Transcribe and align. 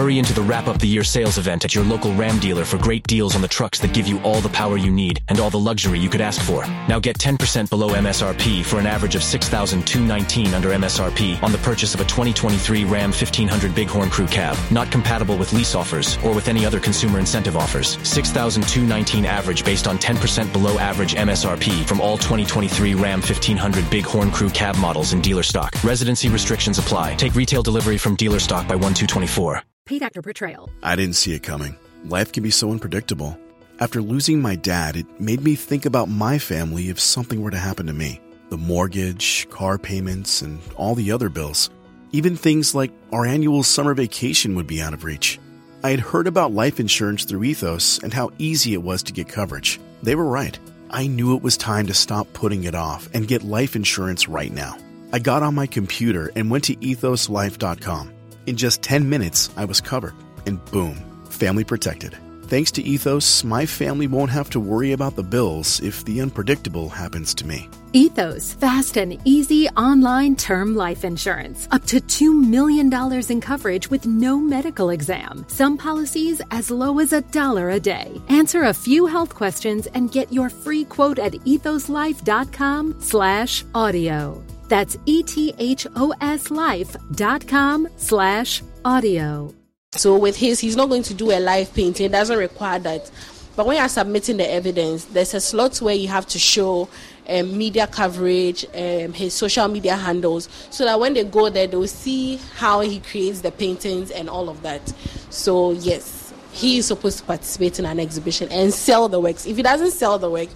Hurry 0.00 0.18
into 0.18 0.32
the 0.32 0.40
wrap 0.40 0.66
up 0.66 0.78
the 0.78 0.88
year 0.88 1.04
sales 1.04 1.36
event 1.36 1.62
at 1.62 1.74
your 1.74 1.84
local 1.84 2.14
Ram 2.14 2.38
dealer 2.38 2.64
for 2.64 2.78
great 2.78 3.06
deals 3.06 3.36
on 3.36 3.42
the 3.42 3.48
trucks 3.48 3.78
that 3.80 3.92
give 3.92 4.06
you 4.06 4.18
all 4.20 4.40
the 4.40 4.48
power 4.48 4.78
you 4.78 4.90
need 4.90 5.20
and 5.28 5.38
all 5.38 5.50
the 5.50 5.58
luxury 5.58 5.98
you 5.98 6.08
could 6.08 6.22
ask 6.22 6.40
for. 6.40 6.66
Now 6.88 6.98
get 6.98 7.18
10% 7.18 7.68
below 7.68 7.90
MSRP 7.90 8.64
for 8.64 8.78
an 8.78 8.86
average 8.86 9.14
of 9.14 9.22
6219 9.22 10.54
under 10.54 10.70
MSRP 10.70 11.42
on 11.42 11.52
the 11.52 11.58
purchase 11.58 11.92
of 11.92 12.00
a 12.00 12.04
2023 12.04 12.84
Ram 12.84 13.10
1500 13.10 13.74
Bighorn 13.74 14.08
Crew 14.08 14.26
Cab. 14.26 14.56
Not 14.72 14.90
compatible 14.90 15.36
with 15.36 15.52
lease 15.52 15.74
offers 15.74 16.16
or 16.24 16.34
with 16.34 16.48
any 16.48 16.64
other 16.64 16.80
consumer 16.80 17.18
incentive 17.18 17.54
offers. 17.54 17.98
6219 18.02 19.26
average 19.26 19.66
based 19.66 19.86
on 19.86 19.98
10% 19.98 20.50
below 20.50 20.78
average 20.78 21.14
MSRP 21.14 21.84
from 21.84 22.00
all 22.00 22.16
2023 22.16 22.94
Ram 22.94 23.20
1500 23.20 23.90
Bighorn 23.90 24.30
Crew 24.30 24.48
Cab 24.48 24.78
models 24.78 25.12
in 25.12 25.20
dealer 25.20 25.42
stock. 25.42 25.74
Residency 25.84 26.30
restrictions 26.30 26.78
apply. 26.78 27.16
Take 27.16 27.34
retail 27.34 27.62
delivery 27.62 27.98
from 27.98 28.16
dealer 28.16 28.38
stock 28.38 28.66
by 28.66 28.76
1224. 28.76 29.62
Paid 29.90 30.04
actor 30.04 30.22
portrayal. 30.22 30.70
I 30.84 30.94
didn't 30.94 31.16
see 31.16 31.34
it 31.34 31.42
coming. 31.42 31.74
Life 32.04 32.30
can 32.30 32.44
be 32.44 32.52
so 32.52 32.70
unpredictable. 32.70 33.36
After 33.80 34.00
losing 34.00 34.40
my 34.40 34.54
dad, 34.54 34.94
it 34.94 35.20
made 35.20 35.42
me 35.42 35.56
think 35.56 35.84
about 35.84 36.08
my 36.08 36.38
family 36.38 36.90
if 36.90 37.00
something 37.00 37.42
were 37.42 37.50
to 37.50 37.58
happen 37.58 37.88
to 37.88 37.92
me. 37.92 38.20
The 38.50 38.56
mortgage, 38.56 39.50
car 39.50 39.78
payments, 39.78 40.42
and 40.42 40.60
all 40.76 40.94
the 40.94 41.10
other 41.10 41.28
bills. 41.28 41.70
Even 42.12 42.36
things 42.36 42.72
like 42.72 42.92
our 43.10 43.26
annual 43.26 43.64
summer 43.64 43.92
vacation 43.94 44.54
would 44.54 44.68
be 44.68 44.80
out 44.80 44.94
of 44.94 45.02
reach. 45.02 45.40
I 45.82 45.90
had 45.90 45.98
heard 45.98 46.28
about 46.28 46.52
life 46.52 46.78
insurance 46.78 47.24
through 47.24 47.42
Ethos 47.42 47.98
and 47.98 48.14
how 48.14 48.30
easy 48.38 48.74
it 48.74 48.84
was 48.84 49.02
to 49.02 49.12
get 49.12 49.28
coverage. 49.28 49.80
They 50.04 50.14
were 50.14 50.24
right. 50.24 50.56
I 50.88 51.08
knew 51.08 51.34
it 51.34 51.42
was 51.42 51.56
time 51.56 51.88
to 51.88 51.94
stop 51.94 52.32
putting 52.32 52.62
it 52.62 52.76
off 52.76 53.08
and 53.12 53.26
get 53.26 53.42
life 53.42 53.74
insurance 53.74 54.28
right 54.28 54.52
now. 54.52 54.78
I 55.12 55.18
got 55.18 55.42
on 55.42 55.56
my 55.56 55.66
computer 55.66 56.30
and 56.36 56.48
went 56.48 56.62
to 56.66 56.76
ethoslife.com. 56.76 58.12
In 58.46 58.56
just 58.56 58.82
10 58.82 59.08
minutes, 59.08 59.50
I 59.56 59.64
was 59.64 59.80
covered, 59.80 60.14
and 60.46 60.64
boom, 60.72 60.94
family 61.28 61.64
protected. 61.64 62.16
Thanks 62.44 62.72
to 62.72 62.82
Ethos, 62.82 63.44
my 63.44 63.64
family 63.64 64.08
won't 64.08 64.32
have 64.32 64.50
to 64.50 64.58
worry 64.58 64.90
about 64.90 65.14
the 65.14 65.22
bills 65.22 65.80
if 65.82 66.04
the 66.04 66.20
unpredictable 66.20 66.88
happens 66.88 67.32
to 67.34 67.46
me. 67.46 67.68
Ethos, 67.92 68.54
fast 68.54 68.96
and 68.96 69.20
easy 69.24 69.68
online 69.76 70.34
term 70.34 70.74
life 70.74 71.04
insurance. 71.04 71.68
Up 71.70 71.84
to 71.86 72.00
$2 72.00 72.48
million 72.48 72.92
in 73.30 73.40
coverage 73.40 73.88
with 73.88 74.04
no 74.04 74.38
medical 74.38 74.90
exam. 74.90 75.44
Some 75.46 75.76
policies 75.76 76.42
as 76.50 76.72
low 76.72 76.98
as 76.98 77.12
a 77.12 77.20
dollar 77.20 77.70
a 77.70 77.78
day. 77.78 78.20
Answer 78.28 78.64
a 78.64 78.74
few 78.74 79.06
health 79.06 79.32
questions 79.32 79.86
and 79.94 80.10
get 80.10 80.32
your 80.32 80.50
free 80.50 80.84
quote 80.84 81.20
at 81.20 81.34
ethoslife.com 81.44 82.96
slash 82.98 83.64
audio. 83.76 84.42
That's 84.70 84.96
E-T-H-O-S 85.04 86.50
life.com 86.52 87.88
slash 87.96 88.62
audio. 88.84 89.52
So 89.96 90.16
with 90.16 90.36
his, 90.36 90.60
he's 90.60 90.76
not 90.76 90.88
going 90.88 91.02
to 91.02 91.14
do 91.14 91.32
a 91.32 91.40
live 91.40 91.74
painting. 91.74 92.06
It 92.06 92.12
doesn't 92.12 92.38
require 92.38 92.78
that. 92.78 93.10
But 93.56 93.66
when 93.66 93.78
you're 93.78 93.88
submitting 93.88 94.36
the 94.36 94.48
evidence, 94.48 95.06
there's 95.06 95.34
a 95.34 95.40
slot 95.40 95.78
where 95.78 95.96
you 95.96 96.06
have 96.06 96.24
to 96.28 96.38
show 96.38 96.88
um, 97.28 97.58
media 97.58 97.88
coverage, 97.88 98.64
um, 98.72 99.12
his 99.12 99.34
social 99.34 99.66
media 99.66 99.96
handles, 99.96 100.48
so 100.70 100.84
that 100.84 101.00
when 101.00 101.14
they 101.14 101.24
go 101.24 101.50
there, 101.50 101.66
they'll 101.66 101.88
see 101.88 102.36
how 102.54 102.78
he 102.80 103.00
creates 103.00 103.40
the 103.40 103.50
paintings 103.50 104.12
and 104.12 104.30
all 104.30 104.48
of 104.48 104.62
that. 104.62 104.88
So 105.30 105.72
yes, 105.72 106.32
he 106.52 106.78
is 106.78 106.86
supposed 106.86 107.18
to 107.18 107.24
participate 107.24 107.80
in 107.80 107.86
an 107.86 107.98
exhibition 107.98 108.48
and 108.52 108.72
sell 108.72 109.08
the 109.08 109.18
works. 109.18 109.46
If 109.46 109.56
he 109.56 109.64
doesn't 109.64 109.90
sell 109.90 110.16
the 110.16 110.30
work, 110.30 110.48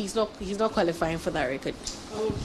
he's 0.00 0.14
not 0.14 0.30
he's 0.38 0.58
not 0.58 0.72
qualifying 0.72 1.18
for 1.18 1.30
that 1.30 1.46
record. 1.46 1.74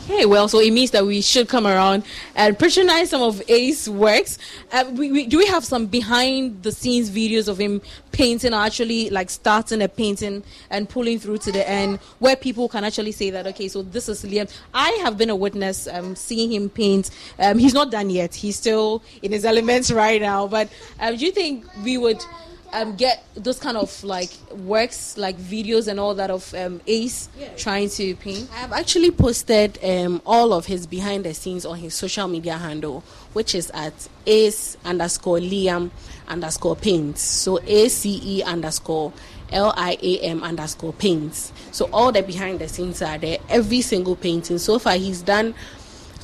Okay, 0.05 0.25
well, 0.25 0.47
so 0.47 0.59
it 0.59 0.71
means 0.71 0.91
that 0.91 1.05
we 1.05 1.21
should 1.21 1.49
come 1.49 1.65
around 1.65 2.03
and 2.35 2.57
patronize 2.57 3.09
some 3.09 3.21
of 3.21 3.41
Ace 3.49 3.87
works. 3.87 4.37
Uh, 4.71 4.85
we, 4.93 5.11
we, 5.11 5.25
do 5.25 5.37
we 5.37 5.47
have 5.47 5.65
some 5.65 5.87
behind 5.87 6.61
the 6.61 6.71
scenes 6.71 7.09
videos 7.09 7.47
of 7.47 7.59
him 7.59 7.81
painting, 8.11 8.53
actually 8.53 9.09
like 9.09 9.29
starting 9.29 9.81
a 9.81 9.87
painting 9.87 10.43
and 10.69 10.87
pulling 10.87 11.19
through 11.19 11.39
to 11.39 11.51
the 11.51 11.67
end, 11.67 11.99
where 12.19 12.35
people 12.35 12.69
can 12.69 12.83
actually 12.83 13.11
say 13.11 13.29
that 13.31 13.47
okay, 13.47 13.67
so 13.67 13.81
this 13.81 14.07
is 14.07 14.23
Liam. 14.23 14.51
I 14.73 14.91
have 15.03 15.17
been 15.17 15.29
a 15.29 15.35
witness 15.35 15.87
um, 15.87 16.15
seeing 16.15 16.51
him 16.51 16.69
paint. 16.69 17.09
Um, 17.39 17.57
he's 17.57 17.73
not 17.73 17.91
done 17.91 18.09
yet. 18.09 18.35
He's 18.35 18.55
still 18.55 19.01
in 19.21 19.31
his 19.31 19.45
elements 19.45 19.91
right 20.03 20.21
now. 20.21 20.47
But 20.47 20.69
um, 20.99 21.15
do 21.17 21.25
you 21.25 21.31
think 21.31 21.65
we 21.83 21.97
would? 21.97 22.23
Um, 22.73 22.95
get 22.95 23.23
those 23.35 23.59
kind 23.59 23.77
of 23.77 24.03
like 24.03 24.31
works, 24.51 25.17
like 25.17 25.37
videos 25.37 25.87
and 25.87 25.99
all 25.99 26.15
that 26.15 26.29
of 26.29 26.53
um, 26.53 26.81
Ace 26.87 27.29
yeah. 27.37 27.49
trying 27.55 27.89
to 27.89 28.15
paint? 28.15 28.49
I've 28.53 28.73
actually 28.73 29.11
posted 29.11 29.79
um, 29.83 30.21
all 30.25 30.53
of 30.53 30.65
his 30.65 30.87
behind 30.87 31.25
the 31.25 31.33
scenes 31.33 31.65
on 31.65 31.77
his 31.77 31.93
social 31.93 32.27
media 32.27 32.57
handle, 32.57 33.03
which 33.33 33.55
is 33.55 33.69
at 33.71 34.07
Ace 34.25 34.77
underscore 34.85 35.39
Liam 35.39 35.91
underscore 36.27 36.75
paints. 36.75 37.21
So 37.21 37.59
A 37.65 37.89
C 37.89 38.21
E 38.23 38.43
underscore 38.43 39.13
L 39.51 39.73
I 39.75 39.97
A 40.01 40.19
M 40.19 40.43
underscore 40.43 40.93
paints. 40.93 41.53
So 41.71 41.89
all 41.93 42.11
the 42.11 42.23
behind 42.23 42.59
the 42.59 42.67
scenes 42.67 43.01
are 43.01 43.17
there. 43.17 43.37
Every 43.49 43.81
single 43.81 44.15
painting. 44.15 44.57
So 44.57 44.79
far, 44.79 44.95
he's 44.95 45.21
done 45.21 45.55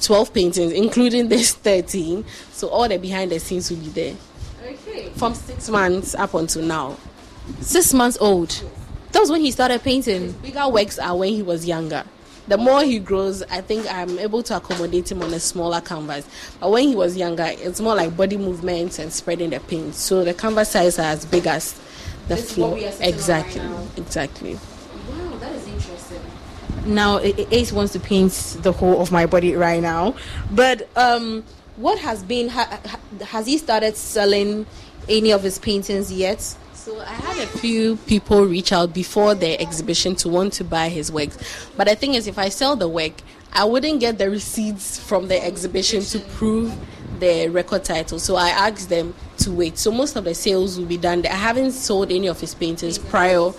12 0.01 0.33
paintings, 0.33 0.71
including 0.73 1.29
this 1.29 1.53
13. 1.53 2.25
So 2.51 2.69
all 2.69 2.87
the 2.87 2.97
behind 2.97 3.31
the 3.31 3.39
scenes 3.39 3.69
will 3.69 3.77
be 3.77 3.89
there. 3.89 4.15
Okay. 4.71 5.09
From 5.15 5.33
six 5.33 5.69
months 5.69 6.15
up 6.15 6.33
until 6.33 6.63
now. 6.63 6.97
Six 7.61 7.93
months 7.93 8.17
old. 8.19 8.49
That 9.11 9.19
was 9.19 9.29
when 9.31 9.41
he 9.41 9.51
started 9.51 9.83
painting. 9.83 10.21
His 10.21 10.33
bigger 10.33 10.67
works 10.69 10.97
are 10.99 11.15
when 11.17 11.33
he 11.33 11.41
was 11.43 11.65
younger. 11.65 12.03
The 12.47 12.57
more 12.57 12.83
he 12.83 12.97
grows, 12.99 13.43
I 13.43 13.61
think 13.61 13.85
I'm 13.91 14.17
able 14.19 14.41
to 14.43 14.57
accommodate 14.57 15.11
him 15.11 15.21
on 15.21 15.33
a 15.33 15.39
smaller 15.39 15.79
canvas. 15.81 16.27
But 16.59 16.71
when 16.71 16.87
he 16.87 16.95
was 16.95 17.15
younger, 17.15 17.45
it's 17.47 17.79
more 17.79 17.95
like 17.95 18.15
body 18.17 18.37
movements 18.37 18.99
and 18.99 19.11
spreading 19.13 19.51
the 19.51 19.59
paint. 19.59 19.95
So 19.95 20.23
the 20.23 20.33
canvas 20.33 20.69
size 20.69 20.97
are 20.99 21.03
as 21.03 21.25
big 21.25 21.45
as 21.47 21.73
the 22.27 22.35
This 22.35 22.45
is 22.45 22.51
floor. 22.53 22.69
what 22.71 22.79
we 22.79 22.85
are 22.87 22.91
sitting 22.91 23.07
on 23.07 23.13
Exactly. 23.13 23.61
right 23.61 23.97
exactly. 23.97 24.53
Wow, 24.55 25.37
that 25.37 25.51
is 25.53 25.67
interesting. 25.67 26.21
Now, 26.85 27.19
Ace 27.19 27.71
wants 27.71 27.93
to 27.93 27.99
paint 27.99 28.31
the 28.61 28.71
whole 28.71 29.01
of 29.01 29.11
my 29.11 29.27
body 29.27 29.55
right 29.55 29.81
now, 29.81 30.15
but 30.49 30.89
um, 30.97 31.43
what 31.77 31.99
has 31.99 32.23
been 32.23 32.49
ha, 32.49 32.79
has 33.27 33.47
he 33.47 33.57
started 33.57 33.95
selling 33.95 34.65
any 35.09 35.31
of 35.31 35.43
his 35.43 35.59
paintings 35.59 36.11
yet? 36.11 36.41
So 36.73 36.99
I 36.99 37.13
had 37.13 37.37
a 37.37 37.47
few 37.47 37.97
people 37.97 38.45
reach 38.45 38.71
out 38.71 38.93
before 38.93 39.35
the 39.35 39.59
exhibition 39.59 40.15
to 40.17 40.29
want 40.29 40.53
to 40.53 40.63
buy 40.63 40.89
his 40.89 41.11
works, 41.11 41.37
but 41.77 41.87
the 41.87 41.95
thing 41.95 42.15
is, 42.15 42.27
if 42.27 42.37
I 42.39 42.49
sell 42.49 42.75
the 42.75 42.89
work, 42.89 43.13
I 43.53 43.65
wouldn't 43.65 43.99
get 43.99 44.17
the 44.17 44.29
receipts 44.29 44.97
from 44.97 45.27
the 45.27 45.43
exhibition 45.43 46.01
to 46.01 46.19
prove 46.19 46.73
the 47.19 47.49
record 47.49 47.83
title. 47.83 48.17
So 48.17 48.35
I 48.35 48.49
asked 48.49 48.89
them 48.89 49.13
to 49.39 49.51
wait. 49.51 49.77
So 49.77 49.91
most 49.91 50.15
of 50.15 50.23
the 50.23 50.33
sales 50.33 50.79
will 50.79 50.85
be 50.85 50.97
done. 50.97 51.25
I 51.25 51.35
haven't 51.35 51.71
sold 51.71 52.11
any 52.11 52.27
of 52.27 52.39
his 52.39 52.55
paintings 52.55 52.97
prior 52.97 53.51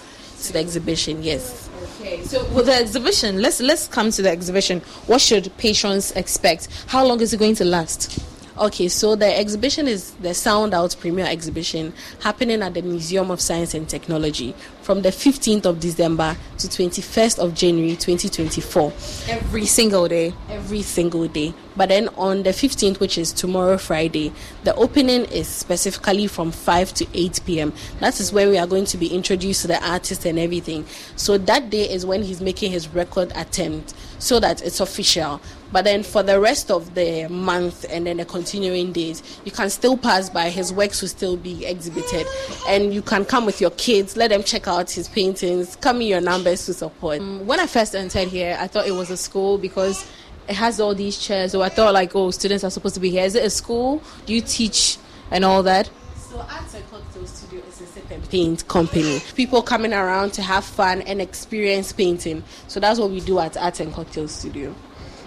to 0.43 0.53
the 0.53 0.59
exhibition. 0.59 1.23
Yes. 1.23 1.62
Okay, 2.03 2.25
so 2.25 2.45
with 2.47 2.67
the 2.67 2.75
exhibition, 2.75 3.41
let's 3.41 3.61
let's 3.61 3.87
come 3.87 4.11
to 4.11 4.23
the 4.23 4.29
exhibition. 4.29 4.81
What 5.07 5.21
should 5.21 5.57
patrons 5.57 6.11
expect? 6.17 6.67
How 6.89 7.07
long 7.07 7.21
is 7.21 7.33
it 7.33 7.37
going 7.39 7.55
to 7.55 7.65
last? 7.65 8.19
Okay, 8.59 8.89
so 8.89 9.17
the 9.17 9.39
exhibition 9.39 9.89
is 9.89 10.11
the 10.17 10.35
Sound 10.35 10.75
Out 10.75 10.95
Premier 11.01 11.25
Exhibition 11.25 11.95
happening 12.21 12.61
at 12.61 12.75
the 12.75 12.83
Museum 12.83 13.31
of 13.31 13.41
Science 13.41 13.73
and 13.73 13.89
Technology 13.89 14.55
from 14.83 15.01
the 15.01 15.09
15th 15.09 15.65
of 15.65 15.81
December 15.81 16.37
to 16.59 16.69
21st 16.69 17.39
of 17.39 17.55
January 17.55 17.97
2024. 17.97 18.93
Every 19.29 19.65
single 19.65 20.07
day. 20.07 20.35
Every 20.51 20.83
single 20.83 21.29
day. 21.29 21.55
But 21.77 21.89
then 21.89 22.09
on 22.19 22.43
the 22.43 22.51
15th, 22.51 23.01
which 23.01 23.17
is 23.17 23.33
tomorrow, 23.33 23.79
Friday, 23.79 24.35
the 24.65 24.75
opening 24.75 25.25
is 25.25 25.49
specifically 25.49 26.27
from 26.27 26.53
5 26.53 26.93
to 26.93 27.07
8 27.15 27.41
p.m. 27.47 27.73
That 28.01 28.21
is 28.21 28.35
where 28.35 28.51
we 28.51 28.59
are 28.59 28.67
going 28.67 28.85
to 28.85 28.99
be 28.99 29.07
introduced 29.07 29.63
to 29.63 29.69
the 29.69 29.83
artist 29.83 30.27
and 30.27 30.39
everything. 30.39 30.85
So 31.17 31.39
that 31.39 31.71
day 31.71 31.89
is 31.89 32.05
when 32.05 32.23
he's 32.23 32.43
making 32.43 32.71
his 32.71 32.87
record 32.89 33.33
attempt 33.35 33.95
so 34.19 34.39
that 34.41 34.61
it's 34.63 34.81
official. 34.81 35.41
But 35.73 35.85
then 35.85 36.03
for 36.03 36.23
the 36.23 36.39
rest 36.39 36.71
of 36.71 36.95
the 36.95 37.29
month 37.29 37.87
and 37.91 38.07
then 38.07 38.19
the 38.19 38.25
continuing 38.25 38.93
days, 38.93 39.23
you 39.45 39.51
can 39.51 39.71
still 39.71 39.97
pass 39.97 40.29
by. 40.29 40.51
His 40.51 40.73
works 40.73 41.01
will 41.01 41.09
still 41.09 41.37
be 41.37 41.65
exhibited. 41.65 42.27
And 42.69 42.93
you 42.93 43.03
can 43.03 43.25
come 43.25 43.47
with 43.47 43.61
your 43.61 43.71
kids, 43.71 44.17
let 44.17 44.29
them 44.29 44.43
check 44.43 44.69
out 44.69 44.91
his 44.91 45.09
paintings, 45.09 45.77
come 45.77 46.03
in 46.03 46.09
your 46.09 46.21
numbers 46.21 46.67
to 46.67 46.75
support. 46.75 47.21
Um, 47.21 47.47
when 47.47 47.59
I 47.59 47.67
first 47.67 47.95
entered 47.95 48.29
here, 48.29 48.57
I 48.61 48.67
thought 48.67 48.87
it 48.87 48.93
was 48.93 49.11
a 49.11 49.17
school 49.17 49.59
because 49.59 50.07
it 50.49 50.55
has 50.55 50.79
all 50.79 50.95
these 50.95 51.19
chairs. 51.19 51.53
So 51.53 51.63
I 51.63 51.69
thought, 51.69 51.95
like, 51.95 52.15
oh, 52.15 52.31
students 52.31 52.65
are 52.65 52.71
supposed 52.71 52.95
to 52.95 53.01
be 53.01 53.11
here. 53.11 53.25
Is 53.25 53.35
it 53.35 53.45
a 53.45 53.51
school? 53.51 54.03
Do 54.27 54.35
you 54.35 54.43
teach 54.43 54.99
and 55.31 55.45
all 55.45 55.63
that? 55.63 55.89
So 56.17 56.39
Art 56.39 56.75
and 56.75 56.91
Cocktail 56.91 57.27
Studio 57.27 57.63
is 57.69 57.81
a 57.81 57.87
sip 57.87 58.11
and 58.11 58.29
paint 58.31 58.67
company. 58.69 59.21
People 59.35 59.63
coming 59.63 59.93
around 59.93 60.33
to 60.35 60.43
have 60.43 60.65
fun 60.65 61.03
and 61.03 61.21
experience 61.21 61.93
painting. 61.93 62.43
So 62.69 62.81
that's 62.81 62.99
what 62.99 63.11
we 63.11 63.21
do 63.21 63.39
at 63.39 63.57
Art 63.57 63.81
and 63.81 63.93
Cocktail 63.93 64.29
Studio. 64.29 64.75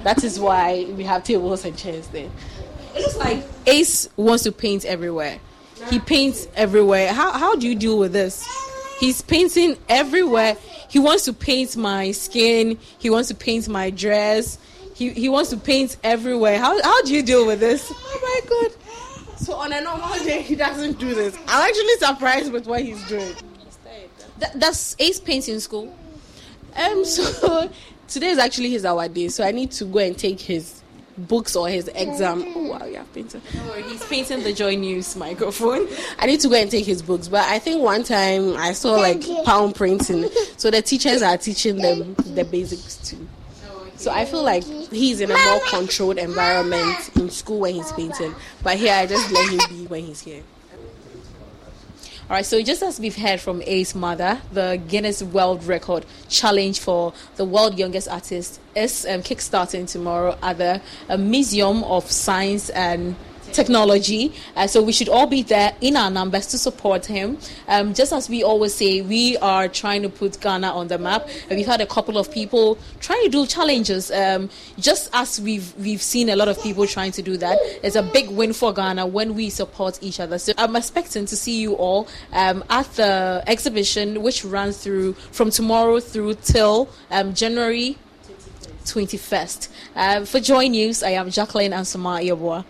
That 0.05 0.23
is 0.23 0.39
why 0.39 0.85
we 0.95 1.03
have 1.03 1.23
tables 1.23 1.65
and 1.65 1.75
chairs 1.75 2.07
there. 2.09 2.29
It 2.95 3.01
looks 3.01 3.17
like 3.17 3.43
Ace 3.65 4.07
wants 4.15 4.43
to 4.43 4.51
paint 4.51 4.85
everywhere. 4.85 5.39
He 5.89 5.97
paints 5.97 6.47
everywhere. 6.55 7.11
How 7.11 7.31
how 7.31 7.55
do 7.55 7.67
you 7.67 7.73
deal 7.73 7.97
with 7.97 8.13
this? 8.13 8.45
He's 8.99 9.23
painting 9.23 9.77
everywhere. 9.89 10.57
He 10.89 10.99
wants 10.99 11.25
to 11.25 11.33
paint 11.33 11.75
my 11.75 12.11
skin. 12.11 12.77
He 12.99 13.09
wants 13.09 13.29
to 13.29 13.35
paint 13.35 13.67
my 13.67 13.89
dress. 13.89 14.59
He 14.93 15.09
he 15.09 15.27
wants 15.27 15.49
to 15.49 15.57
paint 15.57 15.97
everywhere. 16.03 16.59
How 16.59 16.79
how 16.83 17.01
do 17.01 17.11
you 17.11 17.23
deal 17.23 17.47
with 17.47 17.59
this? 17.59 17.91
Oh 17.91 18.19
my 18.21 18.41
god. 18.47 19.39
So 19.39 19.55
on 19.55 19.73
a 19.73 19.81
normal 19.81 20.13
day 20.23 20.43
he 20.43 20.55
doesn't 20.55 20.99
do 20.99 21.15
this. 21.15 21.35
I'm 21.47 21.67
actually 21.67 21.97
surprised 21.97 22.51
with 22.51 22.67
what 22.67 22.83
he's 22.83 23.03
doing. 23.07 23.33
Th- 24.39 24.53
does 24.55 24.95
Ace 24.99 25.19
painting 25.19 25.59
school? 25.59 25.97
Um 26.75 27.03
so 27.17 27.71
today 28.07 28.27
is 28.27 28.37
actually 28.37 28.69
his 28.69 28.85
hour 28.85 29.07
day, 29.07 29.27
so 29.29 29.43
I 29.43 29.51
need 29.51 29.71
to 29.71 29.85
go 29.85 29.99
and 29.99 30.17
take 30.17 30.39
his 30.39 30.81
books 31.17 31.55
or 31.55 31.69
his 31.69 31.87
exam. 31.89 32.43
Oh 32.55 32.71
wow, 32.71 32.85
you 32.85 32.95
have 32.95 33.13
painted. 33.13 33.41
Oh, 33.55 33.73
he's 33.73 34.03
painting 34.05 34.43
the 34.43 34.53
Joy 34.53 34.75
News 34.75 35.15
microphone. 35.15 35.87
I 36.19 36.25
need 36.25 36.39
to 36.41 36.49
go 36.49 36.55
and 36.55 36.69
take 36.69 36.85
his 36.85 37.01
books, 37.01 37.27
but 37.27 37.47
I 37.47 37.59
think 37.59 37.81
one 37.81 38.03
time 38.03 38.55
I 38.57 38.73
saw 38.73 38.95
like 38.95 39.23
palm 39.43 39.73
printing, 39.73 40.29
so 40.57 40.71
the 40.71 40.81
teachers 40.81 41.21
are 41.21 41.37
teaching 41.37 41.77
them 41.77 42.15
the 42.33 42.43
basics 42.45 42.97
too. 43.09 43.27
So 43.97 44.11
I 44.11 44.25
feel 44.25 44.43
like 44.43 44.65
he's 44.91 45.21
in 45.21 45.31
a 45.31 45.37
more 45.37 45.59
controlled 45.69 46.17
environment 46.17 47.09
in 47.15 47.29
school 47.29 47.59
when 47.59 47.75
he's 47.75 47.91
painting, 47.93 48.35
but 48.61 48.77
here 48.77 48.93
I 48.93 49.05
just 49.05 49.31
let 49.31 49.49
him 49.49 49.59
be 49.69 49.87
when 49.87 50.03
he's 50.03 50.21
here. 50.21 50.43
All 52.27 52.35
right, 52.35 52.43
so 52.43 52.59
just 52.63 52.81
as 52.81 52.99
we've 52.99 53.15
heard 53.15 53.39
from 53.39 53.61
A's 53.67 53.93
mother, 53.93 54.41
the 54.51 54.81
Guinness 54.87 55.21
World 55.21 55.63
Record 55.63 56.07
challenge 56.27 56.79
for 56.79 57.13
the 57.35 57.45
world 57.45 57.77
youngest 57.77 58.07
artist 58.07 58.59
is 58.75 59.05
um, 59.05 59.21
kickstarting 59.21 59.87
tomorrow 59.87 60.35
at 60.41 60.57
the 60.57 60.81
uh, 61.07 61.17
Museum 61.17 61.83
of 61.83 62.09
Science 62.09 62.71
and 62.71 63.15
technology. 63.55 64.33
Uh, 64.55 64.67
so 64.67 64.83
we 64.83 64.91
should 64.91 65.09
all 65.09 65.25
be 65.25 65.41
there 65.41 65.73
in 65.81 65.95
our 65.95 66.11
numbers 66.11 66.47
to 66.47 66.57
support 66.57 67.05
him. 67.05 67.37
Um, 67.67 67.93
just 67.93 68.11
as 68.11 68.29
we 68.29 68.43
always 68.43 68.75
say, 68.75 69.01
we 69.01 69.37
are 69.37 69.67
trying 69.67 70.01
to 70.03 70.09
put 70.09 70.39
Ghana 70.41 70.67
on 70.67 70.87
the 70.89 70.97
map. 70.97 71.27
We've 71.49 71.65
had 71.65 71.81
a 71.81 71.85
couple 71.85 72.17
of 72.17 72.31
people 72.31 72.77
trying 72.99 73.23
to 73.23 73.29
do 73.29 73.45
challenges. 73.47 74.11
Um, 74.11 74.49
just 74.77 75.09
as 75.13 75.39
we've 75.39 75.73
we've 75.77 76.01
seen 76.01 76.29
a 76.29 76.35
lot 76.35 76.47
of 76.47 76.61
people 76.61 76.85
trying 76.85 77.11
to 77.13 77.21
do 77.21 77.37
that. 77.37 77.57
It's 77.81 77.95
a 77.95 78.03
big 78.03 78.29
win 78.29 78.53
for 78.53 78.73
Ghana 78.73 79.07
when 79.07 79.35
we 79.35 79.49
support 79.49 79.99
each 80.01 80.19
other. 80.19 80.37
So 80.37 80.51
I'm 80.57 80.75
expecting 80.75 81.25
to 81.25 81.35
see 81.35 81.59
you 81.59 81.73
all 81.73 82.07
um, 82.33 82.63
at 82.69 82.91
the 82.95 83.43
exhibition, 83.47 84.21
which 84.21 84.43
runs 84.43 84.77
through 84.77 85.13
from 85.31 85.49
tomorrow 85.49 85.99
through 85.99 86.35
till 86.35 86.89
um, 87.09 87.33
January 87.33 87.97
21st. 88.85 89.69
Uh, 89.95 90.25
for 90.25 90.39
Joy 90.39 90.67
News, 90.67 91.01
I 91.03 91.11
am 91.11 91.29
Jacqueline 91.29 91.71
Ansama 91.71 92.21
Yabua. 92.21 92.65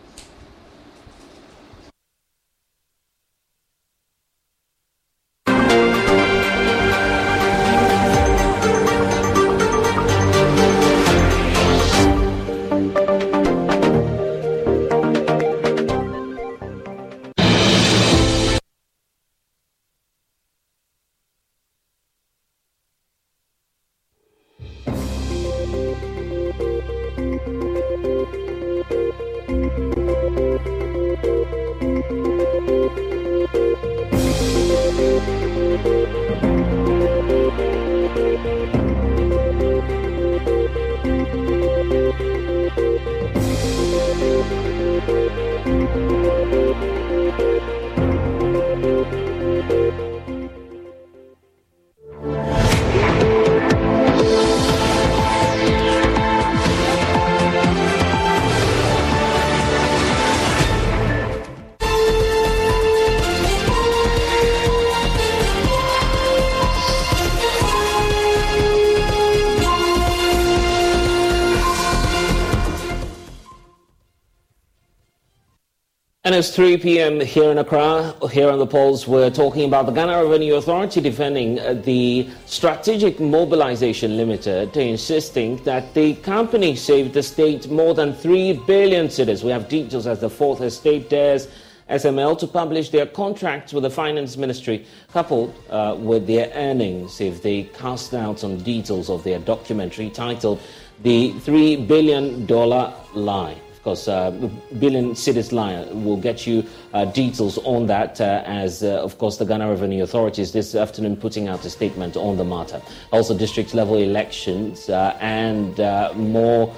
And 76.25 76.34
it's 76.34 76.50
3 76.55 76.77
p.m. 76.77 77.20
here 77.20 77.51
in 77.51 77.60
Accra. 77.60 78.15
Here 78.32 78.50
on 78.50 78.58
the 78.58 78.65
Pulse, 78.65 79.08
we're 79.08 79.29
talking 79.29 79.65
about 79.65 79.86
the 79.86 79.91
Ghana 79.91 80.24
Revenue 80.24 80.55
Authority 80.55 81.00
defending 81.00 81.60
uh, 81.60 81.75
the 81.75 82.27
Strategic 82.48 83.20
Mobilization 83.20 84.17
Limited, 84.17 84.75
insisting 84.75 85.58
that 85.65 85.94
the 85.94 86.15
company 86.15 86.75
saved 86.75 87.13
the 87.13 87.22
state 87.22 87.70
more 87.70 87.94
than 87.94 88.15
3 88.15 88.53
billion 88.65 89.05
cedis. 89.05 89.44
We 89.44 89.51
have 89.51 89.70
details 89.70 90.08
as 90.08 90.20
the 90.20 90.32
fourth 90.32 90.62
estate 90.62 91.12
dares 91.12 91.48
SML 91.91 92.39
to 92.39 92.48
publish 92.48 92.89
their 92.89 93.05
contracts 93.05 93.72
with 93.72 93.84
the 93.84 93.91
Finance 93.91 94.36
Ministry, 94.36 94.88
coupled 95.13 95.53
uh, 95.70 95.96
with 95.96 96.25
their 96.25 96.51
earnings 96.55 97.22
if 97.22 97.44
they 97.44 97.65
cast 97.65 98.15
out 98.15 98.39
some 98.39 98.58
details 98.58 99.12
of 99.12 99.24
their 99.24 99.38
documentary 99.38 100.10
titled 100.10 100.60
The 101.03 101.34
$3 101.34 101.88
Billion 101.88 102.48
Lie 102.48 103.62
because 103.86 104.08
uh, 104.08 104.32
Billion 104.80 105.12
Cedis 105.12 105.51
Line 105.51 106.04
will 106.04 106.18
get 106.18 106.48
you 106.48 106.65
uh, 106.96 107.06
details 107.06 107.60
on 107.60 107.86
that 107.86 108.20
uh, 108.20 108.42
as, 108.44 108.82
uh, 108.82 109.04
of 109.04 109.20
course, 109.20 109.38
the 109.38 109.46
Ghana 109.46 109.70
Revenue 109.70 110.01
Authorities 110.01 110.51
this 110.51 110.74
afternoon 110.74 111.15
putting 111.15 111.48
out 111.48 111.63
a 111.65 111.70
statement 111.70 112.18
on 112.18 112.36
the 112.36 112.44
matter. 112.44 112.82
Also, 113.13 113.38
district 113.38 113.75
level 113.75 113.98
elections 113.98 114.89
uh, 114.89 115.15
and 115.22 115.80
uh, 115.80 116.12
more 116.15 116.74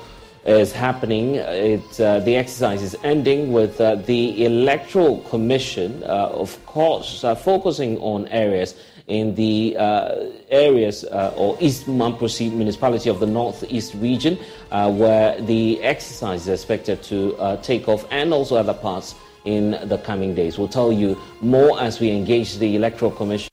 is 0.45 0.73
happening. 0.73 1.35
It, 1.35 2.01
uh, 2.01 2.19
the 2.19 2.35
exercise 2.35 2.81
is 2.81 2.97
ending 3.05 3.53
with 3.53 3.79
uh, 3.79 3.95
the 3.95 4.43
Electoral 4.43 5.21
Commission, 5.29 6.03
uh, 6.03 6.27
of 6.33 6.65
course, 6.65 7.21
focusing 7.21 7.97
on 7.99 8.27
areas 8.27 8.75
in 9.07 9.33
the 9.35 9.75
uh, 9.77 10.25
areas 10.49 11.03
uh, 11.05 11.33
or 11.35 11.57
East 11.59 11.87
Mamprusi 11.87 12.51
municipality 12.51 13.09
of 13.09 13.19
the 13.19 13.25
Northeast 13.25 13.93
region, 13.95 14.37
where 14.69 15.39
the 15.41 15.81
exercise 15.81 16.41
is 16.41 16.49
expected 16.49 17.01
to 17.03 17.57
take 17.63 17.87
off, 17.87 18.05
and 18.11 18.33
also 18.33 18.57
other 18.57 18.73
parts 18.73 19.15
in 19.45 19.71
the 19.87 19.97
coming 19.99 20.35
days. 20.35 20.57
We'll 20.57 20.67
tell 20.67 20.91
you 20.91 21.17
more 21.41 21.79
as 21.79 22.01
we 22.01 22.11
engage 22.11 22.57
the 22.57 22.75
Electoral 22.75 23.11
Commission. 23.11 23.49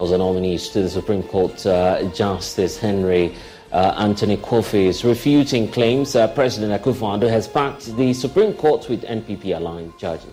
Was 0.00 0.10
the 0.10 0.18
nominees 0.18 0.68
to 0.70 0.82
the 0.82 0.90
Supreme 0.90 1.22
Court, 1.24 1.64
uh, 1.66 2.08
Justice 2.10 2.78
Henry 2.78 3.34
uh, 3.72 3.94
Anthony 3.98 4.36
Kofi 4.36 4.86
is 4.86 5.04
refuting 5.04 5.70
claims 5.70 6.16
uh, 6.16 6.28
President 6.28 6.82
Akufo-Addo 6.82 7.28
has 7.28 7.46
backed 7.46 7.96
the 7.96 8.14
Supreme 8.14 8.54
Court 8.54 8.88
with 8.88 9.02
NPP-aligned 9.02 9.98
judges. 9.98 10.32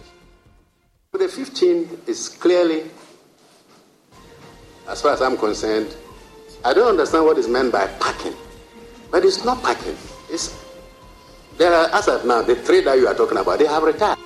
The 1.11 1.27
15 1.27 2.01
is 2.07 2.29
clearly, 2.29 2.83
as 4.87 5.01
far 5.01 5.13
as 5.13 5.21
I'm 5.21 5.37
concerned, 5.37 5.95
I 6.63 6.73
don't 6.73 6.89
understand 6.89 7.25
what 7.25 7.37
is 7.37 7.47
meant 7.47 7.71
by 7.71 7.87
packing, 7.99 8.33
but 9.11 9.23
it's 9.23 9.45
not 9.45 9.61
packing. 9.63 9.95
It's 10.29 10.61
there 11.57 11.73
are 11.73 11.87
as 11.93 12.07
of 12.09 12.25
now 12.25 12.41
the 12.41 12.55
three 12.55 12.81
that 12.81 12.97
you 12.97 13.07
are 13.07 13.13
talking 13.15 13.37
about. 13.37 13.59
They 13.59 13.67
have 13.67 13.83
retired. 13.83 14.19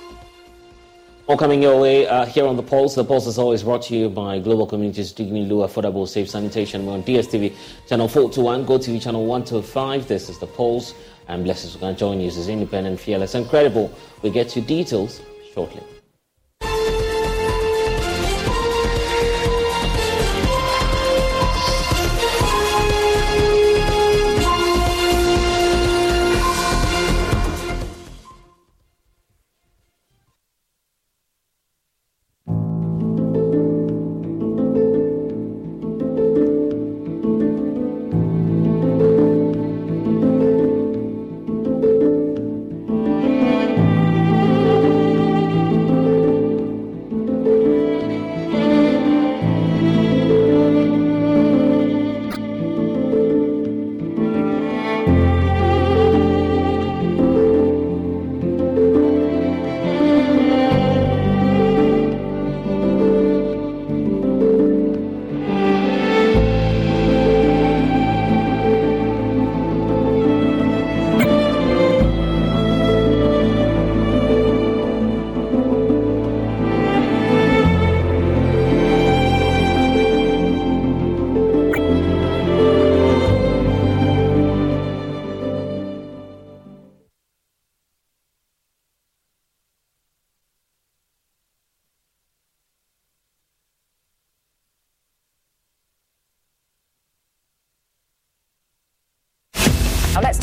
All 1.30 1.36
coming 1.36 1.62
your 1.62 1.80
way 1.80 2.08
uh, 2.08 2.26
here 2.26 2.44
on 2.44 2.56
The 2.56 2.62
Pulse. 2.64 2.96
The 2.96 3.04
Pulse 3.04 3.28
is 3.28 3.38
always 3.38 3.62
brought 3.62 3.82
to 3.82 3.96
you 3.96 4.08
by 4.08 4.40
Global 4.40 4.66
Communities 4.66 5.12
Dignity 5.12 5.46
Lu 5.46 5.58
Affordable 5.58 6.08
Safe 6.08 6.28
Sanitation. 6.28 6.84
We're 6.84 6.94
on 6.94 7.04
DSTV 7.04 7.54
channel 7.86 8.08
421, 8.08 8.64
Go 8.64 8.78
TV 8.80 9.00
channel 9.00 9.24
125. 9.24 10.08
This 10.08 10.28
is 10.28 10.40
The 10.40 10.48
Pulse. 10.48 10.92
I'm 11.28 11.44
blessed 11.44 11.78
to 11.78 11.94
join 11.94 12.18
you. 12.18 12.26
Is 12.26 12.48
independent, 12.48 12.98
fearless, 12.98 13.36
and 13.36 13.48
credible. 13.48 13.96
We 14.22 14.30
get 14.30 14.48
to 14.48 14.60
details 14.60 15.20
shortly. 15.54 15.84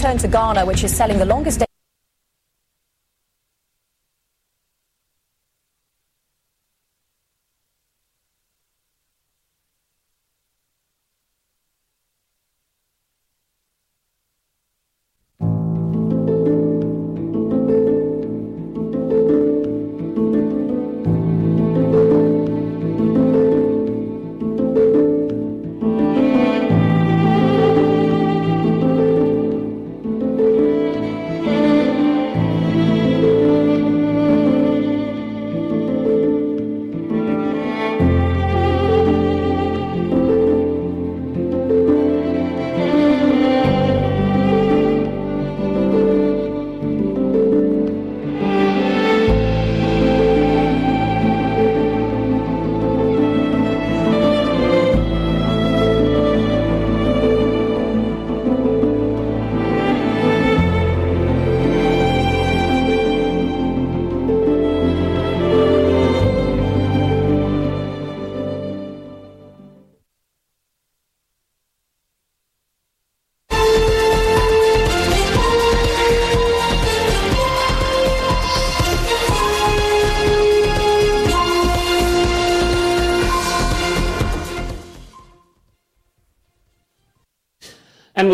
Turn 0.07 0.17
to 0.17 0.27
Ghana, 0.29 0.65
which 0.65 0.85
is 0.85 0.95
selling 0.95 1.19
the 1.19 1.25
longest 1.25 1.66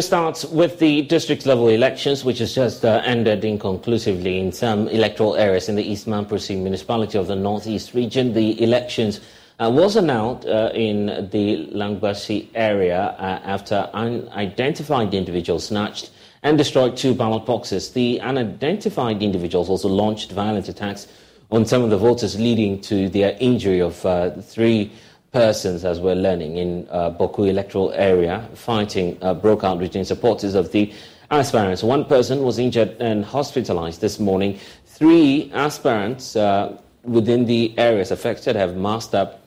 start 0.06 0.46
with 0.52 0.80
the 0.80 1.04
district 1.04 1.46
level 1.46 1.70
elections, 1.70 2.26
which 2.26 2.40
has 2.40 2.54
just 2.54 2.84
uh, 2.84 3.02
ended 3.06 3.46
inconclusively 3.46 4.40
in 4.40 4.52
some 4.52 4.88
electoral 4.90 5.36
areas 5.36 5.70
in 5.70 5.76
the 5.76 5.84
East 5.84 6.08
Mamprusi 6.08 6.58
municipality 6.58 7.18
of 7.18 7.28
the 7.28 7.36
Northeast 7.36 7.94
region. 7.94 8.34
The 8.34 8.62
elections 8.62 9.22
uh, 9.60 9.72
was 9.74 9.96
announced 9.96 10.48
uh, 10.48 10.72
in 10.74 11.28
the 11.32 11.68
Langbinsi 11.74 12.50
area 12.54 13.16
uh, 13.18 13.40
after 13.44 13.90
unidentified 13.94 15.14
individuals 15.14 15.68
snatched 15.68 16.12
and 16.44 16.58
destroyed 16.58 16.98
two 16.98 17.14
ballot 17.14 17.46
boxes. 17.46 17.94
The 17.94 18.20
unidentified 18.22 19.24
individuals 19.24 19.70
also 19.70 19.88
launched 19.88 20.32
violent 20.32 20.68
attacks 20.68 21.08
on 21.52 21.66
some 21.66 21.84
of 21.84 21.90
the 21.90 21.98
voters, 21.98 22.40
leading 22.40 22.82
to 22.82 23.10
the 23.10 23.40
injury 23.42 23.80
of 23.80 24.06
uh, 24.06 24.32
three 24.42 24.92
persons, 25.34 25.84
as 25.84 26.00
we're 26.00 26.16
learning, 26.16 26.58
in 26.58 26.88
uh, 26.92 27.10
Bawku 27.10 27.50
electoral 27.50 27.92
area. 27.94 28.48
Fighting 28.54 29.18
uh, 29.22 29.34
broke 29.34 29.64
out 29.64 29.80
between 29.80 30.06
supporters 30.06 30.54
of 30.56 30.72
the 30.72 30.94
aspirants. 31.32 31.84
One 31.84 32.06
person 32.06 32.44
was 32.44 32.60
injured 32.60 32.96
and 33.02 33.26
hospitalized 33.26 34.00
this 34.00 34.20
morning. 34.20 34.60
Three 34.86 35.52
aspirants 35.54 36.36
uh, 36.36 36.78
within 37.04 37.46
the 37.46 37.74
areas 37.78 38.12
affected 38.12 38.56
have 38.56 38.78
masked 38.78 39.16
up 39.16 39.42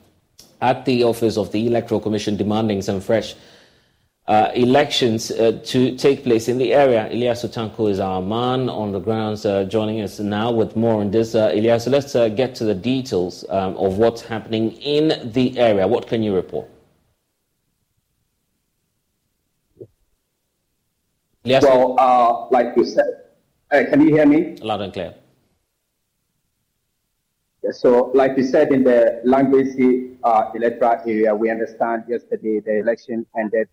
at 0.60 0.84
the 0.84 1.04
office 1.04 1.38
of 1.38 1.52
the 1.52 1.66
Electoral 1.66 2.00
Commission 2.00 2.36
demanding 2.36 2.82
some 2.82 3.00
fresh 3.00 3.34
uh, 4.28 4.50
elections 4.54 5.30
uh, 5.30 5.60
to 5.64 5.96
take 5.96 6.24
place 6.24 6.48
in 6.48 6.58
the 6.58 6.74
area. 6.74 7.08
Ilyasu 7.12 7.48
Tanko 7.52 7.88
is 7.88 8.00
our 8.00 8.20
man 8.20 8.68
on 8.68 8.90
the 8.90 8.98
grounds 8.98 9.46
uh, 9.46 9.64
joining 9.64 10.00
us 10.00 10.18
now 10.18 10.50
with 10.50 10.74
more 10.74 11.00
on 11.00 11.10
this. 11.10 11.34
Uh, 11.34 11.78
so 11.78 11.90
let's 11.90 12.14
uh, 12.14 12.28
get 12.28 12.54
to 12.56 12.64
the 12.64 12.74
details 12.74 13.44
um, 13.50 13.76
of 13.76 13.98
what's 13.98 14.22
happening 14.22 14.72
in 14.72 15.30
the 15.32 15.56
area. 15.58 15.86
What 15.86 16.08
can 16.08 16.22
you 16.22 16.34
report? 16.34 16.68
Well, 21.44 21.94
uh, 21.96 22.48
like 22.50 22.76
you 22.76 22.84
said, 22.84 23.04
uh, 23.70 23.84
can 23.88 24.00
you 24.00 24.12
hear 24.12 24.26
me? 24.26 24.56
Loud 24.56 24.80
and 24.80 24.92
clear. 24.92 25.14
So, 27.70 28.10
like 28.14 28.36
you 28.36 28.42
said, 28.42 28.72
in 28.72 28.82
the 28.82 29.22
Langbinsi 29.24 30.16
electoral 30.54 31.00
area, 31.06 31.34
we 31.34 31.50
understand 31.50 32.04
yesterday 32.08 32.58
the 32.58 32.80
election 32.80 33.24
ended 33.38 33.68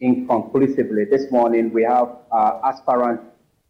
inconclusively. 0.00 1.04
This 1.04 1.30
morning, 1.30 1.72
we 1.72 1.82
have 1.84 2.16
uh, 2.30 2.60
aspirants 2.64 3.24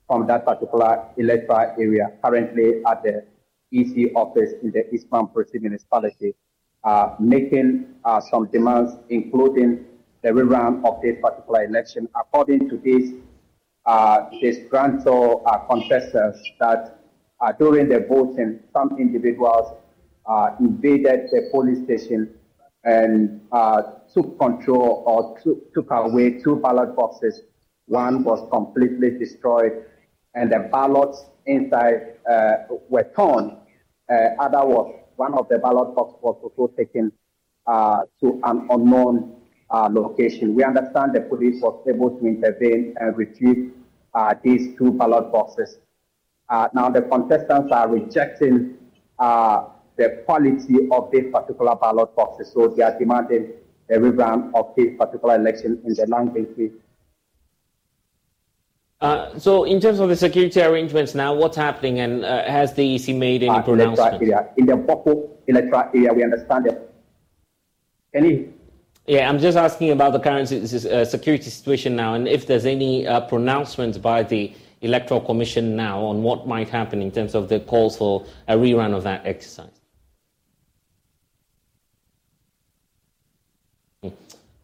from 0.07 0.27
that 0.27 0.45
particular 0.45 1.05
electoral 1.17 1.75
area 1.79 2.13
currently 2.25 2.83
at 2.87 3.03
the 3.03 3.25
EC 3.73 4.13
office 4.15 4.53
in 4.63 4.71
the 4.71 4.93
East 4.95 5.11
Mamprusi 5.11 5.61
municipality, 5.61 6.35
uh, 6.85 7.15
making 7.19 7.87
uh, 8.05 8.21
some 8.21 8.47
demands, 8.47 8.93
including 9.09 9.85
the 10.23 10.31
rerun 10.31 10.85
of 10.85 11.01
this 11.03 11.17
particular 11.21 11.65
election. 11.65 12.09
According 12.15 12.69
to 12.71 12.79
this, 12.79 13.11
uh, 13.87 14.29
disgruntled 14.41 15.43
uh, 15.47 15.59
contestants 15.59 16.39
that 16.59 16.99
uh, 17.41 17.53
during 17.53 17.89
the 17.89 18.01
voting, 18.09 18.61
some 18.73 18.97
individuals 18.99 19.77
uh, 20.27 20.51
invaded 20.59 21.29
the 21.31 21.49
police 21.53 21.85
station 21.85 22.31
and 22.87 23.41
uh, 23.53 23.83
took 24.15 24.39
control 24.39 25.03
or 25.07 25.39
took, 25.43 25.75
took 25.75 25.91
away 25.91 26.41
two 26.43 26.57
ballot 26.57 26.97
boxes. 26.97 27.43
One 27.87 28.25
was 28.25 28.49
completely 28.51 29.11
destroyed, 29.11 29.85
and 30.35 30.51
the 30.51 30.69
ballots 30.73 31.27
inside 31.45 32.15
uh, 32.31 32.55
were 32.89 33.11
torn. 33.15 33.59
Uh, 34.11 34.15
other 34.39 34.65
was 34.65 34.95
one 35.17 35.35
of 35.35 35.49
the 35.49 35.59
ballot 35.59 35.95
boxes 35.95 36.19
was 36.23 36.37
also 36.43 36.73
taken 36.75 37.13
uh, 37.67 38.03
to 38.21 38.41
an 38.45 38.67
unknown 38.71 39.35
location. 39.91 40.55
We 40.55 40.63
understand 40.65 41.15
the 41.15 41.23
police 41.23 41.61
was 41.61 41.85
able 41.89 42.11
to 42.19 42.27
intervene 42.27 42.95
and 43.01 43.17
retrieve 43.17 43.73
these 44.43 44.77
two 44.79 44.93
ballot 44.93 45.33
boxes. 45.33 45.79
Uh, 46.49 46.69
now 46.73 46.89
the 46.89 47.03
contestants 47.03 47.73
are 47.73 47.89
rejecting 47.89 48.77
uh, 49.19 49.65
the 49.97 50.23
quality 50.27 50.89
of 50.91 51.11
this 51.11 51.25
particular 51.33 51.75
ballot 51.77 52.15
boxes, 52.15 52.53
so 52.53 52.69
they 52.69 52.83
are 52.83 52.99
demanding 52.99 53.53
a 53.91 53.95
rerun 53.95 54.51
of 54.55 54.75
this 54.77 54.97
particular 54.99 55.37
election 55.37 55.81
in 55.85 55.95
the 55.95 56.03
Langbinsi. 56.05 56.73
Uh, 59.01 59.39
so, 59.39 59.65
in 59.65 59.79
terms 59.81 60.01
of 60.01 60.09
the 60.09 60.17
security 60.17 60.61
arrangements 60.61 61.15
now, 61.15 61.35
what's 61.35 61.57
happening, 61.57 62.01
and 62.01 62.25
uh, 62.25 62.45
has 62.45 62.73
the 62.75 62.95
EC 62.95 63.15
made 63.15 63.43
any 63.43 63.51
uh, 63.51 63.63
pronouncement? 63.63 64.23
In 64.57 64.67
the 64.67 64.77
Boko 64.77 65.31
electoral 65.47 65.91
area, 65.95 66.13
we 66.15 66.25
understand 66.25 66.65
that 66.67 66.93
any 68.15 68.49
yeah, 69.07 69.29
I'm 69.29 69.39
just 69.39 69.57
asking 69.57 69.93
about 69.93 70.13
the 70.15 70.19
current 70.19 70.51
uh, 70.51 71.05
security 71.05 71.49
situation 71.49 71.95
now, 71.95 72.15
and 72.15 72.27
if 72.27 72.47
there's 72.47 72.67
any 72.67 73.07
uh, 73.07 73.21
pronouncements 73.21 73.99
by 73.99 74.25
the 74.25 74.53
Electoral 74.81 75.21
Commission 75.21 75.77
now 75.77 76.01
on 76.03 76.23
what 76.23 76.47
might 76.47 76.69
happen 76.69 77.01
in 77.01 77.13
terms 77.13 77.35
of 77.35 77.49
the 77.49 77.61
calls 77.61 77.97
for 77.97 78.27
a 78.49 78.57
rerun 78.57 78.95
of 78.95 79.05
that 79.05 79.25
exercise? 79.25 79.81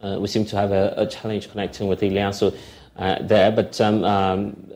Uh, 0.02 0.18
we 0.18 0.26
seem 0.26 0.44
to 0.44 0.56
have 0.56 0.72
a, 0.72 0.94
a 0.96 1.06
challenge 1.06 1.50
connecting 1.50 1.86
with 1.86 2.00
Ilyasu 2.00 2.56
uh, 2.96 3.22
there, 3.22 3.52
but 3.52 3.80
um, 3.80 4.04
um, 4.04 4.70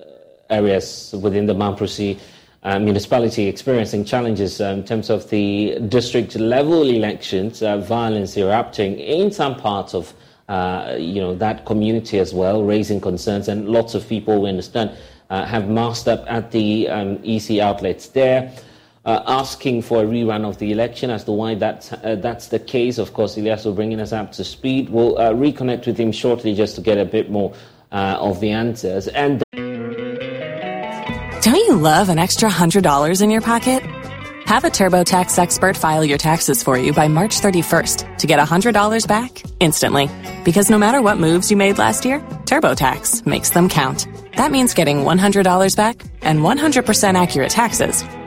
areas 0.48 1.14
within 1.20 1.46
the 1.46 1.54
Mamprusi 1.54 2.18
uh, 2.62 2.78
municipality 2.78 3.46
experiencing 3.46 4.04
challenges 4.04 4.60
uh, 4.60 4.66
in 4.66 4.84
terms 4.84 5.10
of 5.10 5.28
the 5.30 5.78
district 5.88 6.34
level 6.36 6.82
elections, 6.88 7.62
uh, 7.62 7.78
violence 7.78 8.36
erupting 8.36 8.98
in 8.98 9.30
some 9.30 9.54
parts 9.54 9.94
of 9.94 10.14
you 10.98 11.20
know 11.20 11.34
that 11.34 11.64
community 11.66 12.18
as 12.18 12.32
well, 12.32 12.62
raising 12.62 13.00
concerns, 13.00 13.48
and 13.48 13.68
lots 13.68 13.94
of 13.94 14.08
people 14.08 14.42
we 14.42 14.48
understand 14.48 14.90
have 15.28 15.68
masked 15.68 16.08
up 16.08 16.24
at 16.28 16.50
the 16.52 16.88
um, 16.88 17.18
EC 17.24 17.58
outlets 17.58 18.08
there. 18.08 18.52
Uh, 19.06 19.22
asking 19.28 19.80
for 19.82 20.02
a 20.02 20.04
rerun 20.04 20.44
of 20.44 20.58
the 20.58 20.72
election 20.72 21.10
as 21.10 21.22
to 21.22 21.30
why 21.30 21.54
that's, 21.54 21.92
uh, 21.92 22.16
that's 22.18 22.48
the 22.48 22.58
case. 22.58 22.98
Of 22.98 23.12
course, 23.12 23.36
Elias 23.36 23.64
will 23.64 23.72
bring 23.72 23.98
us 24.00 24.12
up 24.12 24.32
to 24.32 24.42
speed. 24.42 24.88
We'll 24.88 25.16
uh, 25.16 25.30
reconnect 25.30 25.86
with 25.86 25.96
him 25.96 26.10
shortly 26.10 26.56
just 26.56 26.74
to 26.74 26.80
get 26.80 26.98
a 26.98 27.04
bit 27.04 27.30
more 27.30 27.54
uh, 27.92 28.16
of 28.18 28.40
the 28.40 28.50
answers. 28.50 29.06
And 29.06 29.44
don't 31.40 31.54
you 31.54 31.76
love 31.76 32.08
an 32.08 32.18
extra 32.18 32.50
hundred 32.50 32.82
dollars 32.82 33.22
in 33.22 33.30
your 33.30 33.42
pocket? 33.42 33.84
Have 34.46 34.64
a 34.64 34.70
TurboTax 34.70 35.38
expert 35.38 35.76
file 35.76 36.04
your 36.04 36.18
taxes 36.18 36.64
for 36.64 36.76
you 36.76 36.92
by 36.92 37.06
March 37.06 37.40
31st 37.40 38.18
to 38.18 38.26
get 38.26 38.40
$100 38.40 39.06
back 39.06 39.40
instantly. 39.60 40.10
Because 40.44 40.68
no 40.68 40.78
matter 40.78 41.00
what 41.00 41.18
moves 41.18 41.48
you 41.48 41.56
made 41.56 41.78
last 41.78 42.04
year, 42.04 42.18
TurboTax 42.44 43.24
makes 43.24 43.50
them 43.50 43.68
count. 43.68 44.08
That 44.36 44.50
means 44.50 44.74
getting 44.74 45.04
$100 45.04 45.76
back 45.76 46.02
and 46.22 46.40
100% 46.40 47.14
accurate 47.14 47.50
taxes 47.50 48.02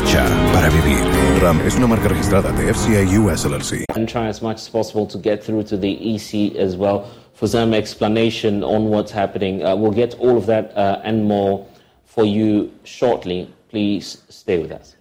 hecha 0.00 0.24
para 0.52 0.70
vivir. 0.70 1.00
RAM 1.40 1.60
es 1.66 1.76
una 1.76 1.86
marca 1.86 2.08
registrada 2.08 2.52
de 2.52 2.72
FCA 2.72 3.02
US 3.20 3.44
LLC. 3.44 3.84
And 3.94 4.08
try 4.08 4.28
as 4.28 4.42
much 4.42 4.56
as 4.56 4.68
possible 4.68 5.06
to 5.06 5.18
get 5.18 5.42
through 5.42 5.64
to 5.64 5.76
the 5.76 5.92
EC 6.14 6.56
as 6.56 6.76
well 6.76 7.10
for 7.34 7.46
some 7.46 7.74
explanation 7.74 8.62
on 8.62 8.90
what's 8.90 9.12
happening. 9.12 9.64
Uh, 9.64 9.76
we'll 9.76 9.92
get 9.92 10.14
all 10.18 10.36
of 10.36 10.46
that 10.46 10.76
uh, 10.76 11.00
and 11.04 11.24
more 11.24 11.66
for 12.04 12.24
you 12.24 12.70
shortly. 12.84 13.52
Please 13.68 14.22
stay 14.28 14.58
with 14.58 14.72
us. 14.72 14.96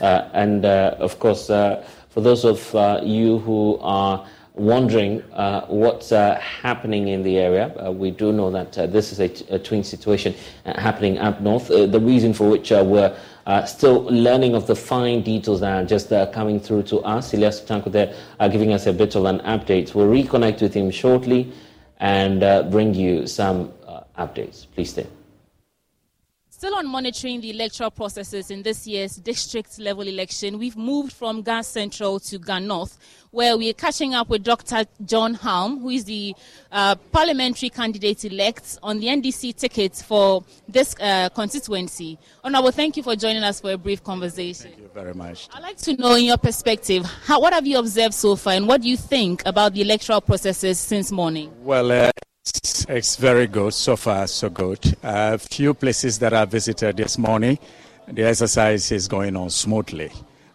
Uh, 0.00 0.28
and 0.32 0.64
uh, 0.64 0.94
of 0.98 1.18
course, 1.18 1.50
uh, 1.50 1.84
for 2.08 2.20
those 2.20 2.44
of 2.44 2.74
uh, 2.74 3.00
you 3.02 3.38
who 3.40 3.78
are 3.80 4.26
wondering 4.54 5.22
uh, 5.32 5.64
what's 5.66 6.10
uh, 6.10 6.34
happening 6.40 7.08
in 7.08 7.22
the 7.22 7.38
area. 7.38 7.72
Uh, 7.80 7.92
we 7.92 8.10
do 8.10 8.32
know 8.32 8.50
that 8.50 8.72
this 8.92 9.12
is 9.12 9.20
a, 9.20 9.28
t- 9.28 9.46
a 9.50 9.58
twin 9.58 9.84
situation 9.84 10.34
happening 10.64 11.16
up 11.18 11.40
north. 11.40 11.68
the 11.68 12.00
reason 12.00 12.34
for 12.34 12.50
which 12.50 12.70
we're 12.72 13.16
uh, 13.48 13.64
still 13.64 14.02
learning 14.04 14.54
of 14.54 14.66
the 14.66 14.76
fine 14.76 15.22
details 15.22 15.60
that 15.60 15.72
are 15.72 15.86
just 15.86 16.12
uh, 16.12 16.26
coming 16.26 16.60
through 16.60 16.82
to 16.82 16.98
us. 16.98 17.32
Elias 17.32 17.62
Tanko 17.62 17.90
there 17.90 18.14
uh, 18.38 18.46
giving 18.46 18.74
us 18.74 18.86
a 18.86 18.92
bit 18.92 19.14
of 19.14 19.24
an 19.24 19.38
update. 19.40 19.94
We'll 19.94 20.06
reconnect 20.06 20.60
with 20.60 20.74
him 20.74 20.90
shortly 20.90 21.50
and 21.98 22.42
uh, 22.42 22.64
bring 22.64 22.92
you 22.92 23.26
some 23.26 23.72
uh, 23.86 24.02
updates. 24.18 24.66
Please 24.74 24.90
stay. 24.90 25.06
Still 26.50 26.74
on 26.74 26.86
monitoring 26.88 27.40
the 27.40 27.50
electoral 27.50 27.90
processes 27.90 28.50
in 28.50 28.62
this 28.62 28.86
year's 28.86 29.16
district 29.16 29.78
level 29.78 30.06
election, 30.06 30.58
we've 30.58 30.76
moved 30.76 31.12
from 31.12 31.40
Ga 31.40 31.62
Central 31.62 32.20
to 32.20 32.38
Ga 32.38 32.58
North, 32.58 32.98
where 33.30 33.56
we 33.56 33.70
are 33.70 33.74
catching 33.74 34.14
up 34.14 34.28
with 34.28 34.42
Dr. 34.42 34.84
John 35.04 35.34
Halm, 35.34 35.80
who 35.80 35.90
is 35.90 36.04
the 36.04 36.34
uh, 36.72 36.94
parliamentary 37.12 37.70
candidate 37.70 38.24
elect 38.24 38.78
on 38.82 39.00
the 39.00 39.06
NDC 39.06 39.56
ticket 39.56 39.94
for 39.96 40.44
this 40.68 40.94
uh, 41.00 41.28
constituency. 41.30 42.18
Honorable, 42.42 42.70
thank 42.70 42.96
you 42.96 43.02
for 43.02 43.16
joining 43.16 43.42
us 43.42 43.60
for 43.60 43.72
a 43.72 43.78
brief 43.78 44.02
conversation. 44.02 44.70
Thank 44.70 44.82
you 44.82 44.90
very 44.94 45.14
much. 45.14 45.48
I'd 45.52 45.62
like 45.62 45.76
to 45.78 45.96
know, 45.96 46.14
in 46.14 46.24
your 46.24 46.38
perspective, 46.38 47.04
how, 47.04 47.40
what 47.40 47.52
have 47.52 47.66
you 47.66 47.78
observed 47.78 48.14
so 48.14 48.36
far, 48.36 48.54
and 48.54 48.66
what 48.66 48.82
do 48.82 48.88
you 48.88 48.96
think 48.96 49.42
about 49.46 49.74
the 49.74 49.82
electoral 49.82 50.20
processes 50.20 50.78
since 50.78 51.12
morning? 51.12 51.52
Well, 51.62 51.92
uh, 51.92 52.10
it's, 52.44 52.86
it's 52.88 53.16
very 53.16 53.46
good. 53.46 53.74
So 53.74 53.96
far, 53.96 54.26
so 54.26 54.48
good. 54.48 54.96
A 55.02 55.38
few 55.38 55.74
places 55.74 56.18
that 56.20 56.32
I 56.32 56.44
visited 56.46 56.96
this 56.96 57.18
morning, 57.18 57.58
the 58.06 58.24
exercise 58.24 58.90
is 58.90 59.06
going 59.06 59.36
on 59.36 59.50
smoothly. 59.50 60.10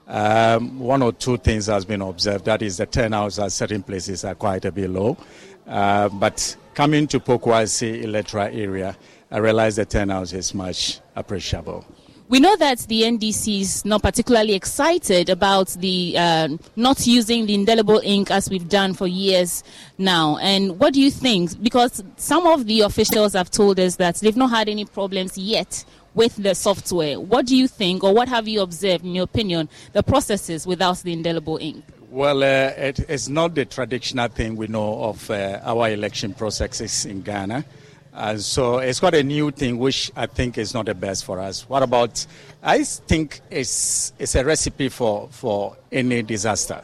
Um, 0.08 0.80
one 0.80 1.02
or 1.02 1.14
two 1.14 1.38
things 1.38 1.68
has 1.68 1.86
been 1.86 2.02
observed. 2.02 2.46
That 2.46 2.62
is, 2.62 2.78
the 2.78 2.86
turnouts 2.86 3.44
at 3.44 3.52
certain 3.52 3.84
places 3.84 4.26
are 4.26 4.36
quite 4.36 4.66
a 4.66 4.72
bit 4.72 4.90
low. 4.90 5.18
Uh, 5.66 6.10
but 6.10 6.56
coming 6.74 7.08
to 7.08 7.20
Pokuase 7.20 8.04
electoral 8.04 8.48
area, 8.48 8.98
I 9.32 9.38
realize 9.38 9.78
the 9.78 9.86
turnout 9.86 10.34
is 10.34 10.54
much 10.54 11.00
appreciable. 11.16 11.86
We 12.30 12.40
know 12.40 12.56
that 12.56 12.80
the 12.80 13.04
NDC 13.04 13.62
is 13.62 13.86
not 13.86 14.02
particularly 14.02 14.54
excited 14.54 15.30
about 15.30 15.68
the 15.70 16.16
uh, 16.18 16.50
not 16.76 17.06
using 17.06 17.46
the 17.46 17.54
indelible 17.54 18.02
ink 18.04 18.32
as 18.32 18.50
we've 18.50 18.68
done 18.68 18.94
for 18.94 19.08
years 19.08 19.64
now. 19.98 20.38
And 20.38 20.80
what 20.80 20.94
do 20.94 21.02
you 21.02 21.12
think? 21.12 21.62
Because 21.62 22.04
some 22.16 22.48
of 22.48 22.66
the 22.66 22.82
officials 22.82 23.34
have 23.34 23.52
told 23.52 23.80
us 23.80 23.98
that 23.98 24.16
they've 24.16 24.38
not 24.38 24.50
had 24.50 24.70
any 24.70 24.86
problems 24.86 25.38
yet 25.38 25.84
with 26.14 26.36
the 26.36 26.56
software. 26.56 27.20
What 27.20 27.46
do 27.46 27.56
you 27.56 27.68
think, 27.68 28.04
or 28.04 28.14
what 28.14 28.28
have 28.28 28.48
you 28.48 28.62
observed, 28.62 29.06
in 29.06 29.16
your 29.16 29.24
opinion, 29.24 29.70
the 29.94 30.04
processes 30.04 30.68
without 30.68 30.98
the 31.00 31.14
indelible 31.14 31.58
ink? 31.58 31.84
Well, 32.10 32.44
uh, 32.44 32.74
it, 32.78 33.00
it's 33.10 33.28
not 33.28 33.56
the 33.56 33.66
traditional 33.66 34.28
thing 34.28 34.56
we 34.56 34.68
know 34.68 35.04
of 35.04 35.30
uh, 35.32 35.60
our 35.64 35.90
election 35.90 36.34
processes 36.34 37.06
in 37.06 37.22
Ghana. 37.22 37.66
Uh, 38.14 38.38
so 38.38 38.78
it's 38.78 39.00
got 39.00 39.16
a 39.16 39.24
new 39.24 39.50
thing, 39.50 39.80
which 39.80 40.12
I 40.16 40.28
think 40.28 40.60
is 40.60 40.76
not 40.76 40.86
the 40.86 40.94
best 40.94 41.26
for 41.26 41.40
us. 41.40 41.68
What 41.68 41.82
about? 41.82 42.24
I 42.62 42.84
think 42.84 43.42
it's 43.50 44.14
it's 44.20 44.36
a 44.36 44.46
recipe 44.46 44.90
for 44.90 45.28
for 45.32 45.76
any 45.92 46.22
disaster. 46.22 46.84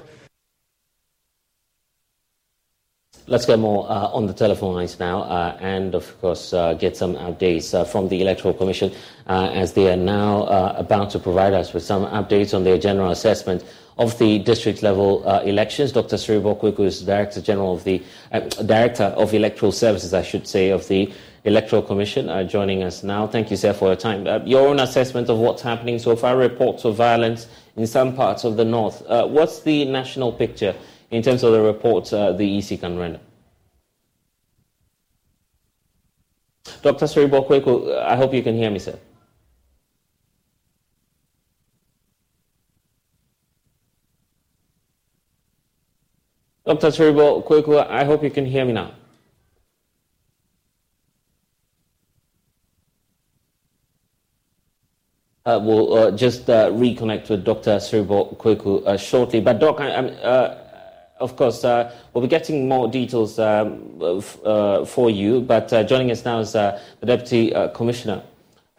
Let's 3.30 3.46
get 3.46 3.60
more 3.60 3.86
uh, 3.88 4.08
on 4.08 4.26
the 4.26 4.34
telephone 4.34 4.74
lines 4.74 5.00
now, 5.00 5.22
uh, 5.22 5.56
and 5.62 5.94
of 5.94 6.20
course 6.20 6.52
uh, 6.52 6.74
get 6.74 6.98
some 6.98 7.13
updates 7.13 7.76
uh, 7.76 7.84
from 7.84 8.10
the 8.10 8.24
Electoral 8.24 8.56
Commission 8.56 8.92
uh, 9.28 9.52
as 9.54 9.74
they 9.74 9.88
are 9.88 9.96
now 9.96 10.48
about 10.76 11.12
to 11.12 11.20
provide 11.20 11.54
us 11.54 11.72
with 11.72 11.84
some 11.84 12.08
updates 12.08 12.56
on 12.56 12.63
their 12.63 12.80
general 12.80 13.12
assessment 13.12 13.63
of 14.00 14.18
the 14.18 14.39
district 14.39 14.82
level 14.82 15.22
uh, 15.30 15.42
elections. 15.42 15.92
Dr. 15.92 16.15
Quaicoe 16.15 16.86
is 16.86 17.04
Director 17.04 17.39
General 17.39 17.76
of 17.76 17.84
the 17.84 18.02
uh, 18.32 18.39
Director 18.39 19.13
of 19.15 19.32
Electoral 19.32 19.74
Services, 19.74 20.12
I 20.12 20.24
should 20.24 20.48
say, 20.48 20.72
of 20.72 20.88
the 20.88 21.13
Electoral 21.44 21.84
Commission, 21.84 22.30
uh, 22.30 22.44
joining 22.46 22.82
us 22.82 23.04
now. 23.04 23.28
Thank 23.28 23.52
you, 23.52 23.58
sir, 23.58 23.74
for 23.74 23.89
your 23.89 23.96
time. 23.96 24.26
Uh, 24.26 24.39
your 24.44 24.68
own 24.68 24.80
assessment 24.80 25.30
of 25.30 25.38
what's 25.38 25.62
happening 25.62 26.00
so 26.00 26.15
far. 26.15 26.36
Reports 26.36 26.84
of 26.84 26.96
violence 26.96 27.48
in 27.76 27.86
some 27.86 28.15
parts 28.15 28.44
of 28.44 28.58
the 28.58 28.65
north. 28.65 29.06
Uh, 29.06 29.28
what's 29.28 29.62
the 29.62 29.86
national 29.86 30.32
picture 30.32 30.74
in 31.12 31.22
terms 31.22 31.43
of 31.43 31.52
the 31.52 31.62
reports 31.62 32.13
uh, 32.13 32.32
the 32.34 32.58
EC 32.58 32.80
can 32.80 32.98
render? 32.98 33.19
Dr. 36.82 37.06
Serebour 37.06 37.45
Quaicoe, 37.45 38.00
I 38.02 38.15
hope 38.15 38.34
you 38.34 38.43
can 38.43 38.56
hear 38.56 38.69
me, 38.69 38.80
sir. 38.80 38.98
Dr. 46.65 46.91
Serebour 46.91 47.43
Quaicoe, 47.45 47.88
I 47.89 48.04
hope 48.04 48.24
you 48.24 48.30
can 48.30 48.45
hear 48.45 48.63
me 48.63 48.74
now. 48.74 48.91
Uh, 55.45 55.60
we'll 55.63 55.93
uh, 55.95 56.12
just 56.12 56.48
uh, 56.48 56.69
reconnect 56.69 57.30
with 57.30 57.43
Dr. 57.43 57.78
Serebour 57.78 58.38
Quaicoe 58.38 58.86
uh, 58.86 58.95
shortly. 58.98 59.41
But, 59.41 59.58
Doc, 59.58 59.82
I, 59.82 59.89
uh, 59.89 60.69
of 61.20 61.36
course, 61.36 61.64
uh, 61.64 61.94
we'll 62.14 62.22
be 62.22 62.28
getting 62.28 62.68
more 62.68 62.88
details 62.88 63.40
um, 63.40 64.00
for 64.86 65.10
you. 65.10 65.42
But 65.42 65.70
joining 65.88 66.12
us 66.12 66.26
now 66.26 66.40
is 66.40 66.54
the 66.54 66.80
Deputy 67.06 67.54
Commissioner 67.74 68.24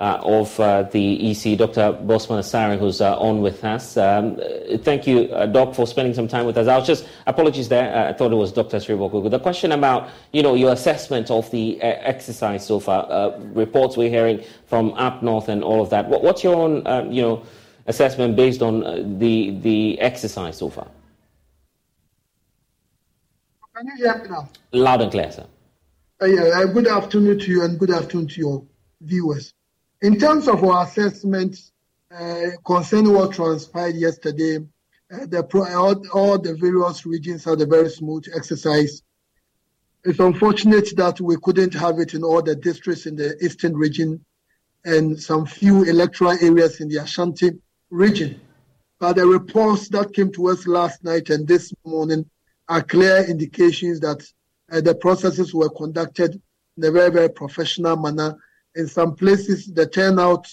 uh, 0.01 0.19
of 0.23 0.59
uh, 0.59 0.83
the 0.85 1.31
EC, 1.31 1.59
Dr. 1.59 1.93
Bossman 1.93 2.39
Asare, 2.39 2.79
who's 2.79 3.03
uh, 3.03 3.19
on 3.19 3.43
with 3.43 3.63
us. 3.63 3.99
Um, 3.99 4.41
thank 4.79 5.07
you, 5.07 5.29
Doc, 5.53 5.75
for 5.75 5.87
spending 5.87 6.15
some 6.15 6.27
time 6.27 6.47
with 6.47 6.57
us. 6.57 6.69
I 6.69 6.79
was 6.79 6.87
just, 6.87 7.07
apologies 7.27 7.69
there, 7.69 8.09
I 8.09 8.15
thought 8.15 8.33
it 8.33 8.37
was 8.37 8.51
Dr. 8.51 8.79
Quaicoe. 8.79 9.31
The 9.31 9.39
question 9.39 9.73
about, 9.73 10.09
you 10.33 10.43
know, 10.43 10.55
your 10.55 10.73
assessment 10.73 11.31
of 11.31 11.51
the 11.51 11.81
exercise 11.83 12.67
so 12.67 12.81
far, 12.81 13.39
reports 13.53 13.99
we're 13.99 14.09
hearing 14.09 14.43
from 14.67 14.95
up 14.95 15.23
north 15.23 15.51
and 15.51 15.63
all 15.63 15.83
of 15.83 15.91
that. 15.91 16.09
What, 16.09 16.23
what's 16.23 16.43
your 16.43 16.57
own, 16.57 16.87
um, 16.87 17.13
you 17.13 17.21
know, 17.21 17.43
assessment 17.87 18.37
based 18.37 18.63
on 18.63 19.19
the, 19.19 19.51
the 19.61 20.01
exercise 20.01 20.57
so 20.57 20.71
far? 20.71 20.87
Can 23.81 23.87
you 23.97 24.05
hear 24.05 24.19
me 24.23 24.29
now? 24.29 24.47
Loud 24.73 25.01
and 25.01 25.11
clear, 25.11 25.33
sir. 25.33 25.47
Uh, 26.21 26.27
yeah, 26.27 26.65
good 26.67 26.87
afternoon 26.87 27.39
to 27.39 27.51
you 27.51 27.63
and 27.63 27.79
good 27.79 27.91
afternoon 27.91 28.29
to 28.29 28.39
your 28.39 28.63
viewers. 29.01 29.55
In 30.03 30.19
terms 30.19 30.49
of 30.49 30.63
our 30.63 30.85
assessment 30.85 31.59
uh, 32.15 32.49
concerning 32.67 33.15
what 33.15 33.33
transpired 33.33 33.95
yesterday, 33.95 34.59
uh, 35.11 35.25
the 35.25 35.43
pro- 35.43 35.75
all, 35.75 36.07
all, 36.13 36.39
the 36.39 36.55
various 36.57 37.07
regions 37.07 37.43
had 37.43 37.59
a 37.63 37.65
very 37.65 37.89
smooth 37.89 38.27
exercise. 38.37 39.01
It's 40.05 40.19
unfortunate 40.19 40.95
that 40.99 41.19
we 41.19 41.39
couldn't 41.43 41.73
have 41.73 42.01
it 42.01 42.13
in 42.13 42.23
all 42.23 42.43
the 42.43 42.57
districts 42.57 43.07
in 43.07 43.17
the 43.17 43.35
eastern 43.43 43.75
region 43.75 44.23
and 44.85 45.19
some 45.19 45.47
few 45.47 45.85
electoral 45.85 46.33
areas 46.33 46.83
in 46.83 46.89
the 46.91 46.99
Ashanti 46.99 47.53
region. 47.89 48.43
But 48.99 49.17
the 49.17 49.27
reports 49.27 49.89
that 49.89 50.13
came 50.13 50.31
to 50.33 50.49
us 50.49 50.67
last 50.67 51.03
night 51.03 51.31
and 51.31 51.49
this 51.49 51.73
morning 51.87 52.29
are 52.71 52.83
clear 52.83 53.25
indications 53.29 54.01
that 54.01 54.21
uh, 54.73 54.81
the 54.81 54.95
processes 54.95 55.53
were 55.53 55.69
conducted 55.69 56.41
in 56.77 56.85
a 56.85 56.91
very, 56.91 57.11
very 57.11 57.29
professional 57.29 57.97
manner 57.97 58.35
in 58.75 58.87
some 58.87 59.15
places, 59.15 59.67
the 59.67 59.87
turnout 59.87 60.47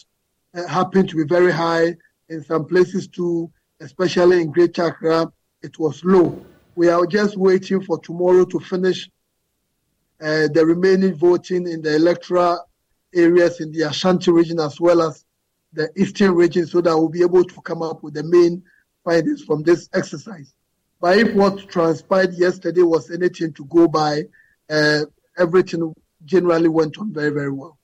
uh, 0.56 0.67
happened 0.67 1.10
to 1.10 1.15
be 1.15 1.23
very 1.23 1.51
high. 1.51 1.95
In 2.30 2.43
some 2.43 2.65
places, 2.65 3.08
too, 3.08 3.51
especially 3.80 4.41
in 4.41 4.51
Greater 4.51 4.88
Accra, 4.88 5.32
it 5.62 5.77
was 5.80 6.03
low. 6.03 6.43
We 6.75 6.89
are 6.89 7.06
just 7.06 7.38
waiting 7.38 7.82
for 7.82 7.99
tomorrow 7.99 8.45
to 8.45 8.60
finish 8.60 9.10
uh, 10.19 10.47
the 10.53 10.65
remaining 10.65 11.15
voting 11.15 11.67
in 11.67 11.82
the 11.82 11.95
electoral 11.95 12.67
areas 13.13 13.62
in 13.62 13.71
the 13.71 13.84
Ashanti 13.84 14.32
region 14.32 14.60
as 14.60 14.80
well 14.82 15.01
as 15.01 15.23
the 15.73 15.89
eastern 15.95 16.34
region 16.34 16.65
so 16.65 16.82
that 16.82 16.95
we'll 16.97 17.10
be 17.10 17.21
able 17.21 17.43
to 17.43 17.62
come 17.62 17.82
up 17.82 18.03
with 18.03 18.15
the 18.15 18.23
main 18.23 18.63
findings 19.03 19.43
from 19.43 19.63
this 19.63 19.89
exercise. 19.93 20.53
But 20.99 21.17
if 21.19 21.33
what 21.36 21.69
transpired 21.69 22.33
yesterday 22.33 22.81
was 22.81 23.12
anything 23.12 23.53
to 23.53 23.65
go 23.65 23.88
by, 23.88 24.23
uh, 24.69 25.01
everything 25.38 25.93
generally 26.25 26.69
went 26.69 26.97
on 26.97 27.13
very, 27.13 27.29
very 27.29 27.51
well. 27.51 27.77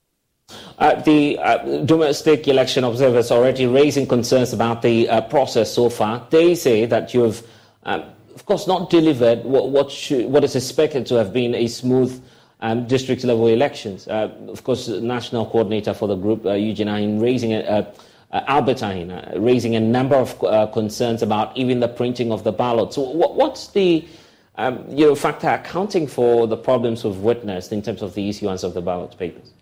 Uh, 0.78 1.02
the 1.02 1.38
uh, 1.40 1.84
domestic 1.86 2.48
election 2.48 2.84
observers 2.84 3.32
are 3.32 3.40
already 3.40 3.66
raising 3.66 4.08
concerns 4.08 4.54
about 4.54 4.82
the 4.82 5.08
uh, 5.10 5.22
process 5.22 5.72
so 5.74 5.90
far. 5.90 6.28
They 6.30 6.56
say 6.56 6.86
that 6.86 7.14
you 7.14 7.22
have, 7.22 7.44
um, 7.84 8.04
of 8.36 8.46
course, 8.46 8.68
not 8.68 8.90
delivered 8.90 9.44
what, 9.44 9.70
what, 9.70 9.92
should, 9.92 10.26
what, 10.26 10.44
is 10.44 10.56
expected 10.56 11.06
to 11.08 11.16
have 11.16 11.32
been 11.32 11.56
a 11.56 11.68
smooth 11.68 12.22
um, 12.60 12.88
district 12.88 13.24
level 13.24 13.48
elections. 13.48 14.08
Uh, 14.08 14.32
of 14.48 14.64
course, 14.64 14.88
national 14.88 15.46
coordinator 15.46 15.94
for 15.94 16.08
the 16.08 16.16
group, 16.16 16.46
uh, 16.46 16.54
Eugene 16.54 16.88
Arhin, 16.88 17.22
raising 17.22 17.54
a, 17.54 17.60
uh, 17.60 17.94
Albert 18.34 18.78
Arhin, 18.78 19.34
raising 19.38 19.76
a 19.76 19.80
number 19.80 20.16
of 20.16 20.72
concerns 20.74 21.22
about 21.22 21.56
even 21.56 21.80
the 21.80 21.88
printing 21.88 22.32
of 22.32 22.44
the 22.44 22.52
ballots. 22.52 22.96
So, 22.96 23.02
what, 23.02 23.36
what's 23.36 23.68
the 23.68 24.08
um, 24.56 24.86
you 24.90 25.08
know, 25.08 25.16
factor 25.16 25.50
accounting 25.50 26.08
for 26.08 26.48
the 26.48 26.58
problems 26.58 27.04
we've 27.04 27.18
witnessed 27.18 27.72
in 27.72 27.82
terms 27.82 28.02
of 28.02 28.14
the 28.14 28.30
issuance 28.30 28.64
of 28.64 28.74
the 28.74 28.82
ballot 28.82 29.18
papers? 29.18 29.54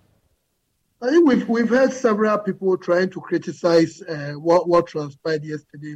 I 1.02 1.10
think 1.10 1.28
we've 1.28 1.50
we've 1.50 1.70
heard 1.70 1.92
several 1.92 2.38
people 2.38 2.78
trying 2.78 3.10
to 3.10 3.22
criticize 3.22 4.02
uh, 4.04 4.34
what 4.34 4.68
what 4.68 4.88
transpired 4.88 5.44
yesterday. 5.44 5.96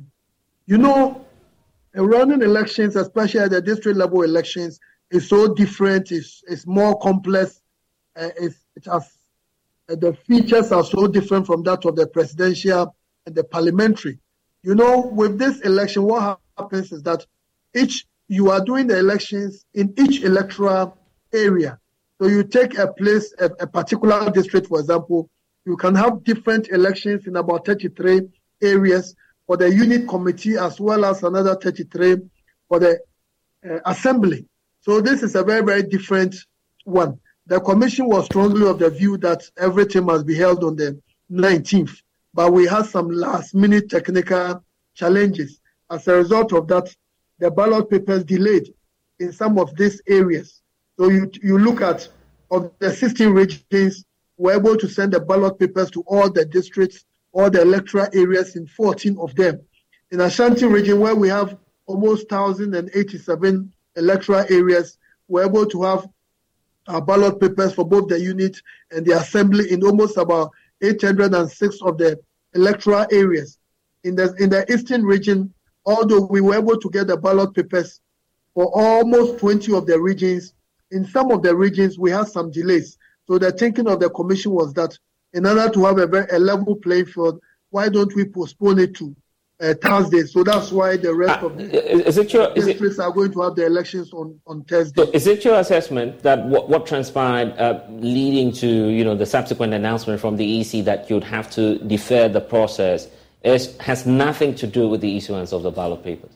You 0.66 0.80
know, 0.80 1.26
running 1.94 2.42
elections, 2.42 2.96
especially 2.96 3.42
at 3.42 3.52
the 3.52 3.62
district 3.62 3.98
level 3.98 4.24
elections, 4.24 4.80
is 5.12 5.30
so 5.30 5.54
different. 5.54 6.12
It's 6.12 6.44
it's 6.48 6.66
more 6.66 6.98
complex. 7.00 7.62
Uh, 8.16 8.30
it's, 8.40 8.66
it 8.76 8.86
has 8.86 9.04
uh, 9.04 9.06
the 9.88 10.18
features 10.28 10.72
are 10.72 10.84
so 10.84 11.08
different 11.08 11.46
from 11.46 11.64
that 11.64 11.86
of 11.86 11.96
the 11.96 12.08
presidential 12.08 12.96
and 13.26 13.36
the 13.36 13.44
parliamentary. 13.44 14.20
You 14.64 14.76
know, 14.76 15.02
with 15.02 15.38
this 15.38 15.62
election, 15.62 16.04
what 16.04 16.40
happens 16.58 16.92
is 16.92 17.04
that 17.04 17.26
each 17.74 18.06
you 18.28 18.50
are 18.50 18.64
doing 18.64 18.88
the 18.88 18.98
elections 18.98 19.66
in 19.74 19.94
each 19.98 20.24
electoral 20.24 20.98
area 21.34 21.80
so 22.20 22.28
you 22.28 22.44
take 22.44 22.78
a 22.78 22.88
place, 22.88 23.34
a, 23.40 23.46
a 23.60 23.68
particular 23.68 24.30
district, 24.32 24.68
for 24.68 24.80
example, 24.80 25.30
you 25.66 25.76
can 25.76 25.96
have 25.96 26.24
different 26.24 26.70
elections 26.70 27.28
in 27.28 27.36
about 27.36 27.66
33 27.66 28.30
areas 28.62 29.16
for 29.46 29.58
the 29.58 29.70
unit 29.70 30.08
committee 30.08 30.58
as 30.58 30.80
well 30.80 31.04
as 31.04 31.24
another 31.24 31.56
33 31.56 32.18
for 32.70 32.80
the 32.80 33.00
uh, 33.70 33.80
assembly. 33.86 34.48
So 34.82 35.02
this 35.02 35.24
is 35.24 35.36
a 35.36 35.44
very, 35.44 35.64
very 35.64 35.84
different 35.84 36.36
one. 36.86 37.20
The 37.48 37.60
commission 37.60 38.08
was 38.08 38.26
strongly 38.26 38.68
of 38.68 38.80
the 38.80 38.90
view 38.90 39.18
that 39.18 39.44
everything 39.58 40.06
must 40.06 40.26
be 40.26 40.36
held 40.36 40.64
on 40.64 40.76
the 40.76 41.00
19th, 41.32 42.02
but 42.34 42.52
we 42.52 42.66
had 42.66 42.88
some 42.88 43.10
last 43.10 43.54
minute 43.54 43.90
technical 43.90 44.64
challenges. 44.96 45.60
As 45.92 46.08
a 46.08 46.16
result 46.16 46.54
of 46.54 46.68
that, 46.70 46.96
the 47.38 47.52
ballot 47.52 47.90
papers 47.90 48.24
delayed 48.24 48.74
in 49.20 49.32
some 49.32 49.60
of 49.60 49.76
these 49.76 50.02
areas. 50.08 50.64
So 50.98 51.10
you, 51.10 51.30
you 51.44 51.60
look 51.60 51.82
at 51.82 52.08
of 52.50 52.72
the 52.80 52.92
16 52.92 53.30
regions, 53.30 54.06
we're 54.38 54.56
able 54.56 54.78
to 54.78 54.88
send 54.88 55.14
the 55.14 55.20
ballot 55.20 55.60
papers 55.60 55.92
to 55.92 56.02
all 56.08 56.32
the 56.32 56.46
districts, 56.46 57.06
all 57.32 57.50
the 57.50 57.62
electoral 57.62 58.08
areas 58.14 58.56
in 58.56 58.66
14 58.66 59.18
of 59.20 59.36
them. 59.36 59.62
In 60.12 60.22
Ashanti 60.22 60.66
region, 60.66 61.00
where 61.00 61.16
we 61.16 61.30
have 61.30 61.58
almost 61.86 62.32
1,087 62.32 63.74
electoral 63.98 64.46
areas, 64.50 64.98
we're 65.28 65.46
able 65.46 65.66
to 65.68 65.84
have 65.84 66.08
our 66.88 67.02
ballot 67.02 67.40
papers 67.40 67.74
for 67.74 67.88
both 67.88 68.08
the 68.08 68.20
unit 68.20 68.62
and 68.92 69.06
the 69.06 69.14
assembly 69.18 69.72
in 69.72 69.84
almost 69.84 70.18
about 70.18 70.52
806 70.82 71.82
of 71.82 71.98
the 71.98 72.20
electoral 72.54 73.06
areas. 73.12 73.58
In 74.04 74.16
the 74.16 74.34
in 74.40 74.50
the 74.50 74.72
eastern 74.72 75.04
region, 75.04 75.54
although 75.86 76.26
we 76.26 76.42
were 76.42 76.56
able 76.56 76.80
to 76.80 76.90
get 76.90 77.08
the 77.08 77.18
ballot 77.18 77.54
papers 77.54 78.02
for 78.54 78.72
almost 78.74 79.40
20 79.40 79.74
of 79.74 79.86
the 79.86 80.00
regions, 80.00 80.54
in 80.92 81.06
some 81.06 81.32
of 81.32 81.42
the 81.42 81.56
regions 81.56 81.98
we 81.98 82.12
had 82.12 82.28
some 82.28 82.52
delays. 82.52 82.98
So 83.28 83.40
the 83.40 83.52
thinking 83.52 83.88
of 83.88 84.00
the 84.00 84.10
commission 84.10 84.52
was 84.52 84.74
that 84.74 84.98
in 85.34 85.46
order 85.46 85.70
to 85.70 85.86
have 85.86 85.98
a, 85.98 86.08
very, 86.08 86.28
a 86.32 86.40
level 86.40 86.76
playing 86.76 87.08
field, 87.08 87.42
why 87.72 87.90
don't 87.90 88.16
we 88.16 88.26
postpone 88.26 88.80
it 88.80 88.96
to 88.96 89.16
uh, 89.62 89.74
Thursday? 89.82 90.24
So 90.24 90.44
that's 90.44 90.72
why 90.72 90.98
the 90.98 91.14
rest 91.14 91.44
uh, 91.44 91.48
of 91.48 91.58
the 91.58 92.08
is 92.08 92.18
it 92.18 92.34
your, 92.34 92.54
districts 92.54 93.00
it, 93.00 93.02
are 93.02 93.12
going 93.12 93.32
to 93.34 93.42
have 93.42 93.56
the 93.56 93.66
elections 93.66 94.14
on, 94.14 94.40
on 94.48 94.64
Thursday. 94.64 95.04
So 95.04 95.12
is 95.12 95.28
it 95.28 95.44
your 95.46 95.60
assessment 95.60 96.22
that 96.24 96.46
what, 96.46 96.70
what 96.70 96.86
transpired 96.86 97.58
uh, 97.58 97.82
leading 97.90 98.52
to 98.54 98.68
you 98.68 99.04
know 99.04 99.16
the 99.16 99.26
subsequent 99.26 99.74
announcement 99.74 100.20
from 100.20 100.38
the 100.38 100.62
EC 100.62 100.84
that 100.86 101.10
you'd 101.10 101.24
have 101.24 101.50
to 101.52 101.80
defer 101.80 102.28
the 102.28 102.42
process 102.42 103.08
is, 103.44 103.78
has 103.78 104.06
nothing 104.06 104.56
to 104.56 104.68
do 104.68 104.88
with 104.88 105.02
the 105.02 105.16
issuance 105.18 105.54
of 105.54 105.64
the 105.64 105.72
ballot 105.72 106.04
papers? 106.04 106.32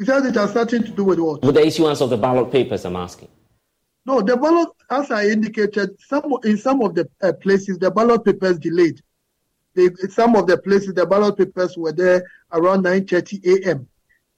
Said 0.00 0.26
it 0.26 0.36
has 0.36 0.54
nothing 0.54 0.84
to 0.84 0.90
do 0.90 1.04
with 1.04 1.18
what? 1.18 1.42
With 1.42 1.56
the 1.56 1.66
issuance 1.66 2.00
of 2.00 2.10
the 2.10 2.16
ballot 2.16 2.52
papers, 2.52 2.84
I'm 2.84 2.94
asking. 2.94 3.28
No, 4.06 4.22
the 4.22 4.36
ballot, 4.36 4.68
as 4.90 5.10
I 5.10 5.26
indicated, 5.26 6.00
some 6.00 6.32
in 6.44 6.56
some 6.56 6.80
of 6.82 6.94
the 6.94 7.08
uh, 7.20 7.32
places 7.32 7.78
the 7.78 7.90
ballot 7.90 8.24
papers 8.24 8.58
delayed. 8.58 9.02
Some 10.10 10.36
of 10.36 10.46
the 10.46 10.58
places 10.58 10.94
the 10.94 11.06
ballot 11.06 11.36
papers 11.36 11.76
were 11.76 11.92
there 11.92 12.24
around 12.52 12.84
9:30 12.84 13.64
a.m. 13.64 13.88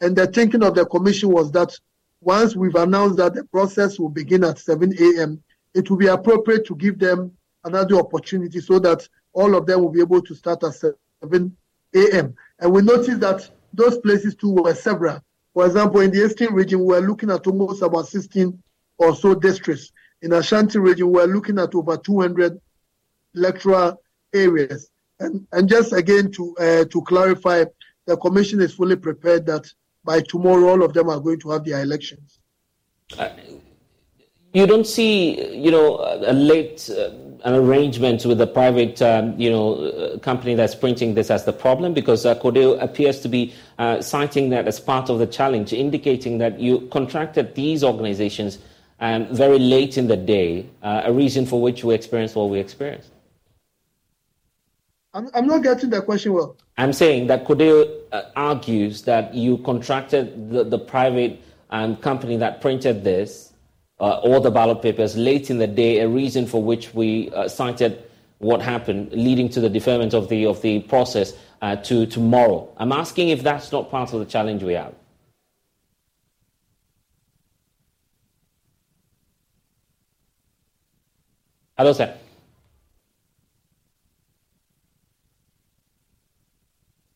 And 0.00 0.16
the 0.16 0.26
thinking 0.26 0.62
of 0.62 0.74
the 0.74 0.86
commission 0.86 1.30
was 1.30 1.50
that 1.52 1.76
once 2.20 2.54
we've 2.54 2.74
announced 2.74 3.16
that 3.16 3.34
the 3.34 3.44
process 3.44 3.98
will 3.98 4.08
begin 4.08 4.44
at 4.44 4.58
7 4.58 4.92
a.m., 4.98 5.42
it 5.74 5.88
will 5.88 5.96
be 5.96 6.08
appropriate 6.08 6.66
to 6.66 6.74
give 6.76 6.98
them 6.98 7.32
another 7.64 7.96
opportunity 7.96 8.60
so 8.60 8.78
that 8.78 9.08
all 9.32 9.54
of 9.54 9.66
them 9.66 9.80
will 9.80 9.90
be 9.90 10.00
able 10.00 10.20
to 10.22 10.34
start 10.34 10.62
at 10.64 10.74
7 10.74 11.56
a.m. 11.94 12.34
And 12.58 12.72
we 12.72 12.82
noticed 12.82 13.20
that 13.20 13.48
those 13.72 13.98
places 13.98 14.34
too 14.34 14.52
were 14.52 14.74
several. 14.74 15.20
For 15.54 15.66
example, 15.66 16.00
in 16.00 16.10
the 16.10 16.24
Eastern 16.24 16.54
region, 16.54 16.84
we're 16.84 17.00
looking 17.00 17.30
at 17.30 17.46
almost 17.46 17.82
about 17.82 18.08
16 18.08 18.62
or 18.98 19.14
so 19.14 19.34
districts. 19.34 19.92
In 20.22 20.32
Ashanti 20.32 20.78
region, 20.78 21.10
we're 21.10 21.26
looking 21.26 21.58
at 21.58 21.74
over 21.74 21.96
200 21.96 22.60
electoral 23.34 24.00
areas. 24.34 24.90
And, 25.20 25.46
and 25.52 25.68
just 25.68 25.92
again 25.92 26.32
to 26.32 26.56
uh, 26.58 26.84
to 26.86 27.02
clarify, 27.02 27.64
the 28.06 28.16
commission 28.16 28.60
is 28.60 28.74
fully 28.74 28.96
prepared 28.96 29.46
that 29.46 29.72
by 30.02 30.22
tomorrow 30.22 30.68
all 30.70 30.82
of 30.82 30.94
them 30.94 31.08
are 31.08 31.20
going 31.20 31.40
to 31.40 31.50
have 31.50 31.64
their 31.64 31.82
elections. 31.82 32.40
Uh, 33.18 33.28
you 34.52 34.66
don't 34.66 34.86
see, 34.86 35.54
you 35.54 35.70
know, 35.70 35.98
a 36.26 36.32
late 36.32 36.90
uh, 36.90 37.10
an 37.44 37.54
arrangement 37.54 38.24
with 38.26 38.40
a 38.40 38.46
private, 38.46 39.00
um, 39.00 39.38
you 39.38 39.50
know, 39.50 39.74
uh, 39.74 40.18
company 40.18 40.54
that's 40.54 40.74
printing 40.74 41.14
this 41.14 41.30
as 41.30 41.44
the 41.44 41.52
problem 41.52 41.94
because 41.94 42.26
uh, 42.26 42.34
CODEO 42.34 42.82
appears 42.82 43.20
to 43.20 43.28
be 43.28 43.54
uh, 43.78 44.02
citing 44.02 44.50
that 44.50 44.66
as 44.66 44.78
part 44.78 45.08
of 45.08 45.18
the 45.18 45.26
challenge, 45.26 45.72
indicating 45.72 46.38
that 46.38 46.60
you 46.60 46.88
contracted 46.92 47.54
these 47.54 47.82
organizations 47.82 48.58
um, 49.00 49.34
very 49.34 49.58
late 49.58 49.96
in 49.96 50.06
the 50.08 50.16
day, 50.16 50.66
uh, 50.82 51.02
a 51.04 51.12
reason 51.12 51.46
for 51.46 51.62
which 51.62 51.82
we 51.82 51.94
experienced 51.94 52.36
what 52.36 52.50
we 52.50 52.58
experienced. 52.58 53.10
I'm, 55.12 55.28
I'm 55.34 55.46
not 55.46 55.62
getting 55.62 55.90
the 55.90 56.02
question 56.02 56.32
well. 56.32 56.56
I'm 56.78 56.92
saying 56.92 57.26
that 57.26 57.44
CODEO 57.44 58.02
uh, 58.12 58.22
argues 58.36 59.02
that 59.02 59.34
you 59.34 59.58
contracted 59.58 60.50
the, 60.50 60.64
the 60.64 60.78
private 60.78 61.42
um, 61.70 61.96
company 61.96 62.36
that 62.36 62.60
printed 62.60 63.02
this 63.02 63.52
uh, 63.98 64.18
all 64.20 64.40
the 64.40 64.50
ballot 64.50 64.80
papers 64.80 65.16
late 65.16 65.50
in 65.50 65.58
the 65.58 65.66
day, 65.66 65.98
a 65.98 66.08
reason 66.08 66.46
for 66.46 66.62
which 66.62 66.94
we 66.94 67.30
uh, 67.30 67.46
cited 67.46 68.02
what 68.38 68.62
happened, 68.62 69.12
leading 69.12 69.48
to 69.50 69.60
the 69.60 69.68
deferment 69.68 70.14
of 70.14 70.28
the, 70.30 70.46
of 70.46 70.62
the 70.62 70.80
process 70.80 71.34
uh, 71.60 71.76
to 71.76 72.06
tomorrow. 72.06 72.72
I'm 72.78 72.92
asking 72.92 73.28
if 73.28 73.42
that's 73.42 73.70
not 73.70 73.90
part 73.90 74.14
of 74.14 74.20
the 74.20 74.24
challenge 74.24 74.62
we 74.62 74.72
have. 74.72 74.94
Hello, 81.76 81.92
sir. 81.92 82.16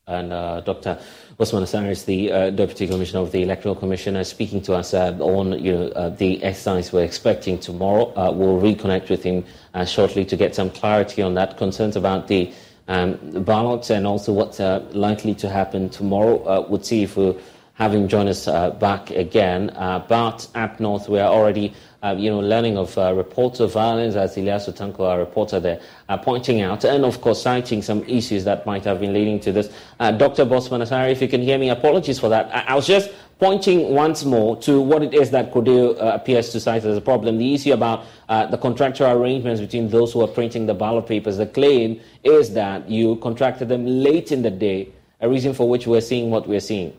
And 0.07 0.35
uh, 0.35 0.61
Dr. 0.61 0.99
Bossman 1.39 1.63
Asare 1.63 1.91
is 1.91 2.05
the 2.05 2.31
uh, 2.31 2.51
Deputy 2.51 2.87
Commissioner 2.87 3.21
of 3.21 3.33
the 3.33 3.43
Electoral 3.43 3.75
Commission, 3.75 4.17
uh, 4.17 4.25
speaking 4.25 4.61
to 4.63 4.75
us 4.75 4.93
uh, 4.93 5.17
on 5.19 5.59
you 5.65 5.73
know, 5.73 5.87
uh, 5.89 6.11
the 6.11 6.43
exercise 6.43 6.93
we're 6.93 7.05
expecting 7.05 7.59
tomorrow. 7.59 8.13
Uh, 8.15 8.31
we'll 8.31 8.61
reconnect 8.61 9.09
with 9.09 9.23
him 9.23 9.45
shortly 9.87 10.27
to 10.27 10.37
get 10.37 10.55
some 10.55 10.69
clarity 10.69 11.23
on 11.23 11.33
that, 11.35 11.57
concerns 11.57 11.97
about 11.97 12.29
the 12.29 12.53
um, 12.87 13.15
ballots 13.45 13.89
and 13.89 14.07
also 14.07 14.31
what's 14.31 14.59
likely 14.95 15.35
to 15.35 15.49
happen 15.49 15.89
tomorrow. 15.89 16.69
we'll 16.69 16.83
see 16.83 17.03
if 17.03 17.17
we'll 17.17 17.39
have 17.75 17.93
joined 17.93 18.11
join 18.11 18.29
us 18.29 18.47
back 18.79 19.11
again. 19.11 19.73
but 20.09 20.49
up 20.55 20.81
north, 20.81 21.09
we 21.09 21.19
are 21.19 21.33
already 21.33 21.75
uh, 22.05 22.15
you 22.19 22.31
know, 22.31 22.39
learning 22.39 22.77
of 22.77 22.97
uh, 22.99 23.15
reports 23.15 23.61
of 23.61 23.73
violence, 23.73 24.15
as 24.15 24.37
Ilyasu 24.37 24.77
Tanko, 24.77 25.01
our 25.09 25.19
reporter 25.19 25.59
there, 25.59 25.81
uh, 26.11 26.19
pointing 26.19 26.61
out, 26.61 26.85
and 26.85 27.03
of 27.03 27.23
course 27.23 27.43
citing 27.43 27.81
some 27.81 28.05
issues 28.05 28.45
that 28.45 28.67
might 28.67 28.85
have 28.85 29.01
been 29.01 29.15
leading 29.15 29.41
to 29.41 29.53
this. 29.53 29.73
Uh, 29.99 30.11
Dr. 30.11 30.45
Bossman 30.45 30.83
Asare, 30.83 31.11
if 31.11 31.23
you 31.23 31.29
can 31.29 31.41
hear 31.41 31.57
me, 31.57 31.71
apologies 31.71 32.19
for 32.19 32.29
that. 32.29 32.55
I, 32.55 32.73
I, 32.73 32.75
was 32.75 32.87
just 32.87 33.11
pointing 33.39 33.95
once 33.95 34.23
more 34.27 34.55
to 34.61 34.83
what 34.83 35.03
it 35.03 35.15
is 35.15 35.31
that 35.31 35.51
CODEO 35.51 35.95
uh, 35.95 36.15
appears 36.15 36.51
to 36.51 36.61
cite 36.61 36.85
as 36.85 36.99
a 36.99 37.01
problem. 37.01 37.39
The 37.39 37.55
issue 37.55 37.73
about 37.73 38.05
uh, 38.29 38.47
the 38.47 38.59
contractual 38.59 39.11
arrangements 39.11 39.63
between 39.63 39.89
those 39.89 40.13
who 40.13 40.21
are 40.21 40.29
printing 40.29 40.67
the 40.67 40.75
ballot 40.75 41.07
papers. 41.07 41.39
The 41.39 41.47
claim 41.47 42.03
is 42.23 42.53
that 42.53 42.91
you 42.91 43.17
contracted 43.17 43.71
them 43.71 43.87
late 43.87 44.31
in 44.31 44.43
the 44.43 44.51
day, 44.51 44.91
a 45.23 45.29
reason 45.29 45.55
for 45.55 45.67
which 45.71 45.87
we're 45.87 46.03
seeing 46.03 46.31
what 46.31 46.47
we're 46.47 46.61
seeing. 46.61 46.93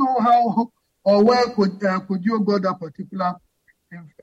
Know 0.00 0.20
how 0.20 0.70
or 1.04 1.24
where 1.24 1.46
could 1.50 1.82
uh, 1.84 2.00
could 2.00 2.24
you 2.24 2.40
got 2.40 2.62
that 2.62 2.80
particular 2.80 3.34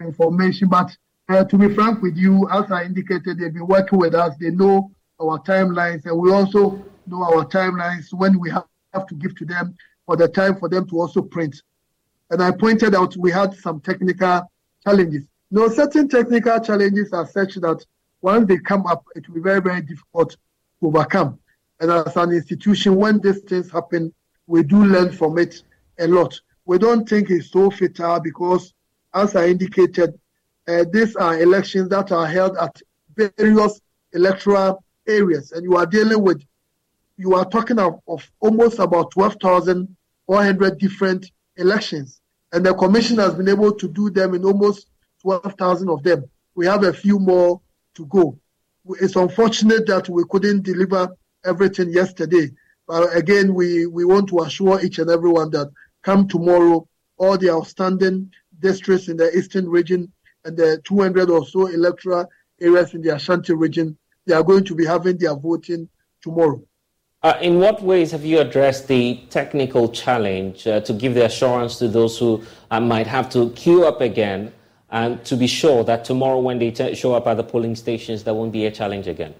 information? 0.01 0.69
But 0.69 0.95
uh, 1.29 1.43
to 1.43 1.57
be 1.57 1.73
frank 1.73 2.01
with 2.01 2.15
you, 2.15 2.47
as 2.51 2.71
I 2.71 2.83
indicated, 2.83 3.39
they've 3.39 3.53
been 3.53 3.67
working 3.67 3.99
with 3.99 4.15
us. 4.15 4.35
They 4.39 4.51
know 4.51 4.91
our 5.19 5.39
timelines, 5.39 6.05
and 6.05 6.17
we 6.17 6.31
also 6.31 6.83
know 7.07 7.23
our 7.23 7.45
timelines 7.45 8.13
when 8.13 8.39
we 8.39 8.49
have, 8.51 8.65
have 8.93 9.07
to 9.07 9.15
give 9.15 9.35
to 9.37 9.45
them 9.45 9.75
for 10.05 10.15
the 10.15 10.27
time 10.27 10.57
for 10.57 10.69
them 10.69 10.87
to 10.89 10.99
also 10.99 11.21
print. 11.21 11.61
And 12.29 12.41
I 12.41 12.51
pointed 12.51 12.93
out 12.95 13.15
we 13.17 13.31
had 13.31 13.53
some 13.55 13.79
technical 13.79 14.49
challenges. 14.83 15.25
No, 15.49 15.69
certain 15.69 16.09
technical 16.09 16.59
challenges 16.59 17.13
are 17.13 17.25
such 17.25 17.55
that 17.55 17.85
once 18.21 18.47
they 18.47 18.57
come 18.57 18.85
up, 18.85 19.05
it 19.15 19.27
will 19.27 19.35
be 19.35 19.41
very, 19.41 19.61
very 19.61 19.81
difficult 19.81 20.31
to 20.31 20.87
overcome. 20.87 21.39
And 21.79 21.91
as 21.91 22.15
an 22.17 22.31
institution, 22.31 22.95
when 22.95 23.19
these 23.19 23.39
things 23.41 23.71
happen, 23.71 24.13
we 24.47 24.63
do 24.63 24.83
learn 24.83 25.11
from 25.11 25.37
it 25.37 25.61
a 25.99 26.07
lot 26.07 26.39
we 26.67 26.77
don't 26.77 27.07
think 27.07 27.31
it's 27.31 27.49
so 27.49 27.71
fatal 27.71 28.19
because, 28.19 28.73
as 29.13 29.35
I 29.35 29.47
indicated, 29.47 30.19
uh, 30.67 30.83
these 30.91 31.15
are 31.15 31.39
elections 31.39 31.89
that 31.89 32.11
are 32.11 32.27
held 32.27 32.57
at 32.57 32.81
various 33.15 33.79
electoral 34.11 34.83
areas, 35.07 35.53
and 35.53 35.63
you 35.63 35.77
are 35.77 35.85
dealing 35.85 36.21
with, 36.21 36.43
you 37.15 37.35
are 37.35 37.45
talking 37.45 37.79
of, 37.79 38.01
of 38.07 38.29
almost 38.41 38.79
about 38.79 39.11
12,400 39.11 40.77
different 40.77 41.31
elections, 41.55 42.19
and 42.51 42.65
the 42.65 42.73
commission 42.73 43.17
has 43.17 43.33
been 43.33 43.47
able 43.47 43.71
to 43.71 43.87
do 43.87 44.09
them 44.09 44.35
in 44.35 44.43
almost 44.43 44.87
12,000 45.21 45.89
of 45.89 46.03
them. 46.03 46.25
We 46.53 46.65
have 46.65 46.83
a 46.83 46.91
few 46.91 47.17
more 47.17 47.61
to 47.95 48.05
go. 48.07 48.37
It's 48.99 49.15
unfortunate 49.15 49.87
that 49.87 50.09
we 50.09 50.25
couldn't 50.29 50.63
deliver 50.63 51.07
everything 51.45 51.93
yesterday, 51.93 52.51
but 52.85 53.15
again, 53.15 53.53
we, 53.53 53.85
we 53.85 54.03
want 54.03 54.27
to 54.29 54.39
assure 54.39 54.83
each 54.83 54.99
and 54.99 55.09
everyone 55.09 55.49
that 55.51 55.69
come 56.03 56.27
tomorrow, 56.27 56.87
all 57.17 57.37
the 57.37 57.49
outstanding 57.49 58.31
districts 58.59 59.07
in 59.07 59.17
the 59.17 59.35
eastern 59.35 59.67
region 59.69 60.11
and 60.45 60.57
the 60.57 60.81
200 60.85 61.29
or 61.29 61.45
so 61.45 61.67
electoral 61.67 62.25
areas 62.61 62.93
in 62.93 63.01
the 63.01 63.15
Ashanti 63.15 63.53
region, 63.53 63.97
they 64.25 64.33
are 64.33 64.43
going 64.43 64.63
to 64.65 64.75
be 64.75 64.85
having 64.85 65.17
their 65.17 65.35
voting 65.35 65.89
tomorrow. 66.21 66.61
Uh, 67.23 67.35
in 67.41 67.59
what 67.59 67.81
ways 67.81 68.11
have 68.11 68.23
you 68.23 68.39
addressed 68.39 68.87
the 68.87 69.19
technical 69.29 69.89
challenge 69.89 70.67
uh, 70.67 70.79
to 70.81 70.93
give 70.93 71.13
the 71.15 71.25
assurance 71.25 71.79
to 71.79 71.87
those 71.87 72.17
who 72.17 72.41
uh, 72.69 72.79
might 72.79 73.07
have 73.07 73.29
to 73.29 73.49
queue 73.51 73.85
up 73.85 74.01
again 74.01 74.53
and 74.91 75.23
to 75.25 75.35
be 75.35 75.47
sure 75.47 75.83
that 75.83 76.05
tomorrow 76.05 76.39
when 76.39 76.59
they 76.59 76.71
t- 76.71 76.93
show 76.95 77.13
up 77.13 77.27
at 77.27 77.35
the 77.35 77.43
polling 77.43 77.75
stations, 77.75 78.23
there 78.23 78.33
won't 78.33 78.51
be 78.51 78.65
a 78.65 78.71
challenge 78.71 79.07
again? 79.07 79.33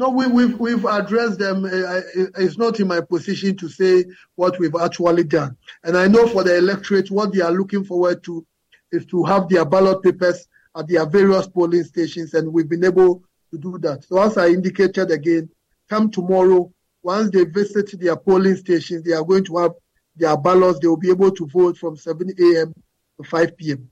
No, 0.00 0.08
we, 0.08 0.24
have 0.24 0.32
we've, 0.32 0.58
we've 0.58 0.84
addressed 0.86 1.38
them. 1.38 1.68
It's 1.70 2.56
not 2.56 2.80
in 2.80 2.88
my 2.88 3.02
position 3.02 3.54
to 3.58 3.68
say 3.68 4.06
what 4.34 4.58
we've 4.58 4.74
actually 4.74 5.24
done. 5.24 5.58
And 5.84 5.94
I 5.94 6.08
know 6.08 6.26
for 6.26 6.42
the 6.42 6.56
electorate, 6.56 7.10
what 7.10 7.34
they 7.34 7.42
are 7.42 7.52
looking 7.52 7.84
forward 7.84 8.24
to 8.24 8.46
is 8.92 9.04
to 9.06 9.24
have 9.24 9.50
their 9.50 9.66
ballot 9.66 10.02
papers 10.02 10.48
at 10.74 10.88
their 10.88 11.04
various 11.04 11.48
polling 11.48 11.84
stations, 11.84 12.32
and 12.32 12.50
we've 12.50 12.68
been 12.68 12.84
able 12.84 13.22
to 13.50 13.58
do 13.58 13.76
that. 13.82 14.04
So 14.04 14.18
as 14.22 14.38
I 14.38 14.46
indicated 14.46 15.10
again, 15.10 15.50
come 15.90 16.10
tomorrow, 16.10 16.72
once 17.02 17.30
they 17.30 17.44
visit 17.44 18.00
their 18.00 18.16
polling 18.16 18.56
stations, 18.56 19.02
they 19.02 19.12
are 19.12 19.22
going 19.22 19.44
to 19.44 19.58
have 19.58 19.72
their 20.16 20.34
ballots. 20.38 20.78
They 20.78 20.88
will 20.88 20.96
be 20.96 21.10
able 21.10 21.30
to 21.32 21.46
vote 21.46 21.76
from 21.76 21.98
7 21.98 22.26
a.m. 22.26 22.72
to 23.18 23.28
5 23.28 23.54
p.m. 23.58 23.90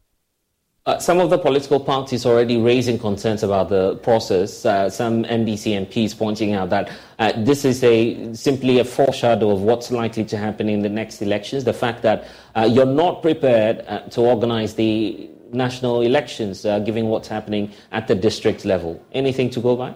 Uh, 0.88 0.98
some 0.98 1.20
of 1.20 1.28
the 1.28 1.36
political 1.36 1.78
parties 1.78 2.24
already 2.24 2.56
raising 2.56 2.98
concerns 2.98 3.42
about 3.42 3.68
the 3.68 3.96
process. 3.96 4.64
Uh, 4.64 4.88
some 4.88 5.22
NDC 5.24 5.86
MPs 5.86 6.16
pointing 6.16 6.54
out 6.54 6.70
that 6.70 6.90
uh, 7.18 7.30
this 7.36 7.66
is 7.66 7.84
a 7.84 8.32
simply 8.32 8.78
a 8.78 8.84
foreshadow 8.86 9.50
of 9.50 9.60
what's 9.60 9.90
likely 9.90 10.24
to 10.24 10.38
happen 10.38 10.66
in 10.66 10.80
the 10.80 10.88
next 10.88 11.20
elections. 11.20 11.64
The 11.64 11.74
fact 11.74 12.00
that 12.04 12.26
uh, 12.56 12.66
you're 12.72 12.86
not 12.86 13.20
prepared 13.20 13.84
uh, 13.86 14.00
to 14.14 14.22
organize 14.22 14.76
the 14.76 15.28
national 15.52 16.00
elections, 16.00 16.64
uh, 16.64 16.78
given 16.78 17.08
what's 17.08 17.28
happening 17.28 17.70
at 17.92 18.08
the 18.08 18.14
district 18.14 18.64
level. 18.64 18.98
Anything 19.12 19.50
to 19.50 19.60
go 19.60 19.76
by? 19.76 19.94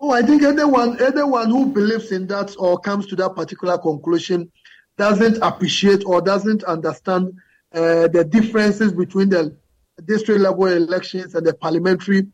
Oh, 0.00 0.10
I 0.10 0.20
think 0.20 0.42
anyone 0.42 1.00
anyone 1.00 1.48
who 1.48 1.64
believes 1.64 2.12
in 2.12 2.26
that 2.26 2.54
or 2.58 2.78
comes 2.78 3.06
to 3.06 3.16
that 3.16 3.34
particular 3.34 3.78
conclusion 3.78 4.52
doesn't 4.98 5.38
appreciate 5.40 6.04
or 6.04 6.20
doesn't 6.20 6.62
understand 6.64 7.32
the 7.72 8.28
differences 8.30 8.92
between 8.92 9.30
the 9.30 9.56
district 10.04 10.40
level 10.40 10.66
elections 10.66 11.34
and 11.34 11.46
the 11.46 11.54
parliamentary 11.54 12.26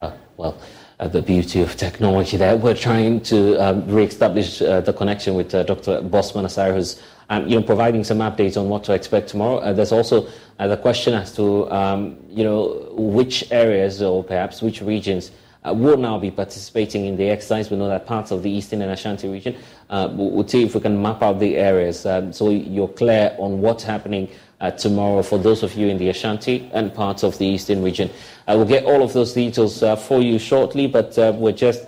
uh, 0.00 0.12
well, 0.36 0.58
uh, 1.00 1.08
the 1.08 1.22
beauty 1.22 1.60
of 1.60 1.76
technology 1.76 2.36
there. 2.36 2.56
We're 2.56 2.74
trying 2.74 3.20
to 3.22 3.56
um, 3.56 3.86
re-establish 3.86 4.62
uh, 4.62 4.80
the 4.80 4.92
connection 4.92 5.34
with 5.34 5.54
uh, 5.54 5.62
Dr. 5.64 6.02
Bossman 6.02 6.44
Asare, 6.44 6.74
who's 6.74 7.02
um, 7.30 7.46
you 7.48 7.58
know, 7.58 7.64
providing 7.64 8.04
some 8.04 8.18
updates 8.18 8.56
on 8.60 8.68
what 8.68 8.84
to 8.84 8.92
expect 8.92 9.28
tomorrow. 9.28 9.58
Uh, 9.58 9.72
there's 9.72 9.92
also 9.92 10.28
uh, 10.58 10.66
the 10.66 10.76
question 10.76 11.14
as 11.14 11.34
to 11.36 11.70
um, 11.70 12.18
you 12.28 12.44
know, 12.44 12.92
which 12.92 13.50
areas 13.50 14.02
or 14.02 14.22
perhaps 14.22 14.62
which 14.62 14.82
regions 14.82 15.30
uh, 15.66 15.74
will 15.74 15.96
now 15.96 16.18
be 16.18 16.30
participating 16.30 17.06
in 17.06 17.16
the 17.16 17.28
exercise. 17.28 17.70
We 17.70 17.76
know 17.76 17.88
that 17.88 18.06
parts 18.06 18.30
of 18.30 18.42
the 18.42 18.50
Eastern 18.50 18.82
and 18.82 18.90
Ashanti 18.90 19.28
region. 19.28 19.56
Uh, 19.88 20.08
we'll, 20.12 20.46
see 20.46 20.62
if 20.62 20.74
we 20.74 20.80
can 20.80 21.00
map 21.00 21.22
out 21.22 21.38
the 21.38 21.56
areas 21.56 22.06
um, 22.06 22.32
so 22.32 22.50
you're 22.50 22.88
clear 22.88 23.34
on 23.38 23.60
what's 23.60 23.84
happening 23.84 24.28
uh, 24.60 24.70
tomorrow 24.70 25.22
for 25.22 25.38
those 25.38 25.62
of 25.62 25.74
you 25.74 25.88
in 25.88 25.98
the 25.98 26.08
Ashanti 26.08 26.70
and 26.72 26.94
parts 26.94 27.22
of 27.22 27.36
the 27.38 27.46
Eastern 27.46 27.82
region. 27.82 28.08
Uh, 28.46 28.54
we'll 28.56 28.66
get 28.66 28.84
all 28.84 29.02
of 29.02 29.12
those 29.12 29.32
details 29.32 29.82
uh, 29.82 29.96
for 29.96 30.20
you 30.20 30.38
shortly, 30.38 30.86
but 30.86 31.18
uh, 31.18 31.32
we're 31.36 31.52
just 31.52 31.86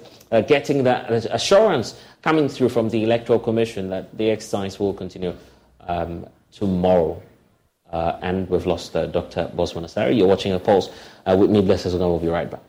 getting 0.48 0.82
that 0.82 1.11
assurance 1.11 2.00
coming 2.22 2.48
through 2.48 2.70
from 2.70 2.88
the 2.88 3.04
Electoral 3.04 3.38
Commission 3.38 3.90
that 3.90 4.16
the 4.16 4.30
exercise 4.30 4.80
will 4.80 4.94
continue 4.94 5.35
um, 5.87 6.26
tomorrow. 6.50 7.22
and 7.92 8.48
we've 8.48 8.64
lost 8.64 8.94
Dr. 8.94 9.50
Bossman 9.54 9.85
Asare. 9.85 10.16
You're 10.16 10.26
watching 10.26 10.52
a 10.52 10.58
pulse 10.58 10.88
with 11.26 11.50
me, 11.50 11.61
Blessed 11.61 11.92
We'll 11.92 12.18
be 12.18 12.28
right 12.28 12.50
back. 12.50 12.62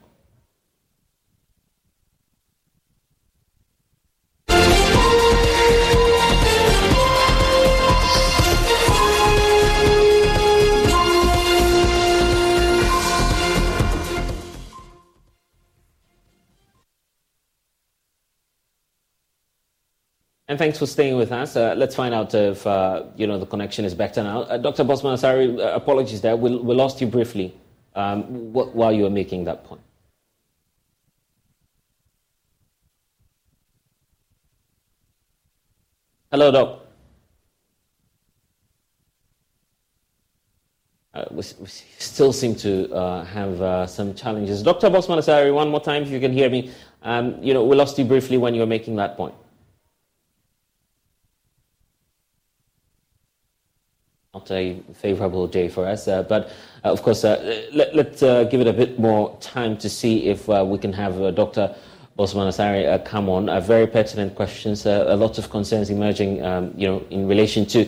And 20.53 20.59
thanks 20.59 20.77
for 20.77 20.85
staying 20.85 21.17
with 21.17 21.31
us. 21.31 21.55
Uh, 21.55 21.73
let's 21.75 21.95
find 21.95 22.13
out 22.13 22.35
if 22.35 22.67
uh, 22.67 23.05
you 23.15 23.25
know 23.25 23.39
the 23.39 23.45
connection 23.47 23.85
is 23.85 23.95
better 23.95 24.21
now. 24.21 24.41
Uh, 24.41 24.59
Dr. 24.59 24.83
Bossman, 24.83 25.17
sorry, 25.17 25.59
uh, 25.59 25.75
apologies 25.75 26.21
there. 26.21 26.37
We, 26.37 26.55
we, 26.57 26.75
lost 26.75 27.01
you 27.01 27.07
briefly 27.07 27.57
um, 27.95 28.51
wh- 28.53 28.75
while 28.75 28.93
you 28.93 29.01
were 29.01 29.09
making 29.09 29.45
that 29.45 29.63
point. 29.63 29.81
Hello, 36.29 36.51
Doc. 36.51 36.81
Uh, 41.15 41.25
we, 41.31 41.37
we, 41.37 41.67
still 41.97 42.31
seem 42.31 42.53
to 42.57 42.93
uh, 42.93 43.25
have 43.25 43.89
some 43.89 44.13
challenges. 44.13 44.61
Dr. 44.61 44.91
Bossman 44.91 45.17
Asare, 45.17 45.51
one 45.51 45.69
more 45.69 45.81
time, 45.81 46.03
if 46.03 46.09
you 46.09 46.19
can 46.19 46.31
hear 46.31 46.51
me. 46.51 46.71
Um, 47.01 47.41
you 47.41 47.55
know, 47.55 47.63
we 47.65 47.75
lost 47.75 47.97
you 47.97 48.05
briefly 48.05 48.37
when 48.37 48.53
you 48.53 48.59
were 48.59 48.67
making 48.67 48.97
that 48.97 49.17
point. 49.17 49.33
Not 54.35 54.49
a 54.49 54.81
favorable 54.95 55.45
day 55.45 55.67
for 55.69 55.85
us. 55.85 56.07
Uh, 56.07 56.23
but 56.23 56.49
uh, 56.83 56.91
of 56.91 57.03
course, 57.03 57.23
uh, 57.23 57.67
let, 57.71 57.95
us 57.95 58.23
uh, 58.23 58.45
give 58.45 58.61
it 58.61 58.67
a 58.67 58.73
bit 58.73 58.97
more 58.97 59.37
time 59.39 59.77
to 59.77 59.87
see 59.87 60.25
if 60.25 60.49
uh, 60.49 60.65
we 60.67 60.79
can 60.79 60.91
have 60.91 61.21
uh, 61.21 61.29
Dr. 61.29 61.75
Bossman 62.17 62.47
Asare 62.47 63.05
come 63.05 63.29
on. 63.29 63.45
very 63.61 63.85
pertinent 63.85 64.33
questions, 64.33 64.87
a 64.87 65.15
lot 65.15 65.37
of 65.37 65.51
concerns 65.51 65.91
emerging, 65.91 66.43
um, 66.43 66.73
you 66.75 66.87
know, 66.87 67.05
in 67.11 67.27
relation 67.27 67.63
to 67.67 67.87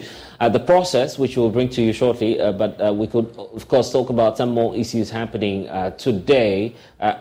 the 0.51 0.59
process, 0.59 1.17
which 1.17 1.35
we'll 1.35 1.49
bring 1.49 1.69
to 1.69 1.81
you 1.81 1.91
shortly. 1.93 2.37
but 2.37 2.95
we 2.95 3.07
could, 3.07 3.27
of 3.37 3.67
course, 3.67 3.91
talk 3.91 4.11
about 4.11 4.37
some 4.37 4.49
more 4.49 4.75
issues 4.75 5.09
happening 5.09 5.67
today, 5.97 6.75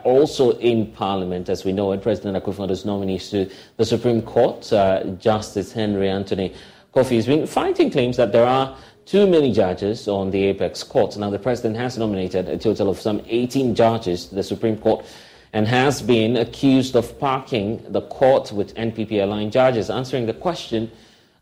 also 0.05 0.53
in 0.59 0.87
Parliament, 0.93 1.49
as 1.51 1.65
we 1.65 1.73
know 1.73 1.93
it. 1.93 2.03
President 2.03 2.43
Akufo-Addo's 2.43 2.87
nominees 2.87 3.29
to 3.31 3.51
the 3.77 3.85
Supreme 3.85 4.23
Court, 4.23 4.63
Justice 5.19 5.73
Henry 5.73 6.09
Anthony 6.09 6.55
Kwofie, 6.95 7.17
has 7.17 7.27
been 7.27 7.47
fighting 7.47 7.91
claims 7.91 8.17
that 8.17 8.33
there 8.33 8.47
are 8.47 8.75
too 9.07 9.27
many 9.27 9.53
judges 9.53 10.09
on 10.09 10.31
the 10.31 10.45
apex 10.45 10.83
court. 10.83 11.17
Now, 11.17 11.31
the 11.31 11.39
president 11.39 11.77
has 11.77 11.99
nominated 11.99 12.49
a 12.49 12.57
total 12.57 12.89
of 12.89 13.01
some 13.01 13.23
18 13.27 13.75
judges 13.75 14.27
to 14.27 14.35
the 14.35 14.43
Supreme 14.43 14.77
Court 14.79 15.05
and 15.53 15.69
has 15.69 16.03
been 16.03 16.37
accused 16.37 16.97
of 16.97 17.19
parking 17.19 17.81
the 17.93 18.03
court 18.03 18.51
with 18.51 18.75
NPP 18.75 19.23
aligned 19.23 19.53
judges. 19.53 19.91
Answering 19.91 20.27
the 20.27 20.35
question 20.35 20.91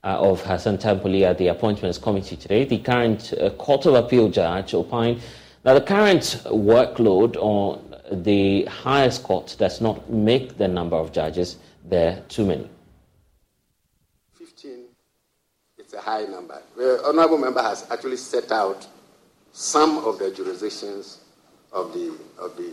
uh, 0.05 0.19
of 0.19 0.43
Hassan 0.45 0.79
Tampuli 0.79 1.23
at 1.23 1.39
the 1.39 1.49
Appointments 1.49 1.99
Committee 1.99 2.37
today, 2.37 2.65
the 2.65 2.79
current 2.79 3.33
uh, 3.41 3.51
Court 3.51 3.87
of 3.87 3.95
Appeal 3.95 4.29
judge 4.29 4.75
opined 4.75 5.23
that 5.63 5.75
the 5.75 5.81
current 5.81 6.43
workload 6.47 7.37
on 7.37 7.95
the 8.11 8.65
highest 8.65 9.23
court 9.23 9.57
does 9.59 9.81
not 9.81 10.11
make 10.11 10.59
the 10.59 10.69
number 10.69 10.97
of 10.97 11.13
judges 11.13 11.57
there 11.89 12.23
too 12.29 12.45
many. 12.45 12.69
It's 15.93 16.07
a 16.07 16.11
high 16.11 16.25
number. 16.25 16.61
The 16.77 17.03
honorable 17.05 17.39
member 17.39 17.63
has 17.63 17.87
actually 17.91 18.17
set 18.17 18.51
out 18.51 18.87
some 19.53 19.99
of 19.99 20.19
the 20.19 20.31
jurisdictions 20.31 21.21
of 21.71 21.93
the, 21.93 22.19
of 22.39 22.57
the 22.57 22.73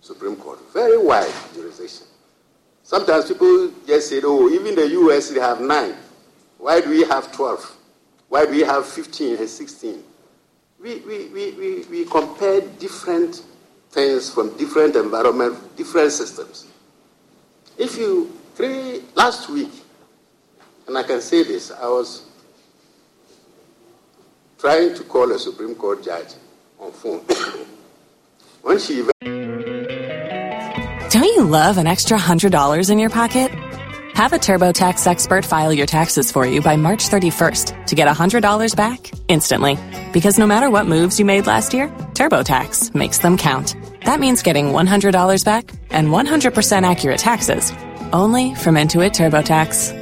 Supreme 0.00 0.36
Court. 0.36 0.60
Very 0.72 0.96
wide 0.96 1.32
jurisdiction. 1.54 2.06
Sometimes 2.84 3.26
people 3.26 3.72
just 3.86 4.08
say, 4.08 4.20
oh, 4.22 4.48
even 4.48 4.74
the 4.76 4.88
US, 4.88 5.30
they 5.30 5.40
have 5.40 5.60
nine. 5.60 5.94
Why 6.58 6.80
do 6.80 6.90
we 6.90 7.02
have 7.04 7.32
12? 7.32 7.76
Why 8.28 8.46
do 8.46 8.52
we 8.52 8.60
have 8.60 8.86
15 8.86 9.38
and 9.38 9.48
16? 9.48 10.02
We, 10.80 11.00
we, 11.00 11.26
we, 11.28 11.52
we, 11.52 11.84
we 11.90 12.04
compare 12.04 12.60
different 12.60 13.42
things 13.90 14.30
from 14.30 14.56
different 14.56 14.94
environments, 14.96 15.60
different 15.76 16.12
systems. 16.12 16.66
If 17.76 17.96
you, 17.96 18.32
three, 18.54 19.02
last 19.14 19.48
week, 19.48 19.70
and 20.86 20.96
I 20.98 21.02
can 21.02 21.20
say 21.20 21.42
this, 21.42 21.70
I 21.70 21.86
was 21.86 22.31
trying 24.62 24.94
to 24.94 25.02
call 25.02 25.32
a 25.32 25.38
Supreme 25.40 25.74
Court 25.74 26.04
judge 26.04 26.34
on 26.78 26.92
phone. 26.92 27.18
when 28.62 28.78
she. 28.78 29.02
Don't 31.10 31.24
you 31.24 31.42
love 31.44 31.78
an 31.78 31.88
extra 31.88 32.16
$100 32.16 32.90
in 32.90 32.98
your 33.00 33.10
pocket? 33.10 33.50
Have 34.14 34.32
a 34.32 34.38
TurboTax 34.38 35.04
expert 35.04 35.44
file 35.44 35.72
your 35.72 35.86
taxes 35.86 36.30
for 36.30 36.46
you 36.46 36.62
by 36.62 36.76
March 36.76 37.08
31st 37.08 37.86
to 37.86 37.96
get 37.96 38.06
$100 38.06 38.76
back 38.76 39.10
instantly. 39.26 39.76
Because 40.12 40.38
no 40.38 40.46
matter 40.46 40.70
what 40.70 40.86
moves 40.86 41.18
you 41.18 41.24
made 41.24 41.48
last 41.48 41.74
year, 41.74 41.88
TurboTax 42.14 42.94
makes 42.94 43.18
them 43.18 43.36
count. 43.36 43.74
That 44.04 44.20
means 44.20 44.42
getting 44.42 44.66
$100 44.66 45.44
back 45.44 45.72
and 45.90 46.08
100% 46.08 46.88
accurate 46.88 47.18
taxes 47.18 47.72
only 48.12 48.54
from 48.54 48.76
Intuit 48.76 49.10
TurboTax. 49.10 50.01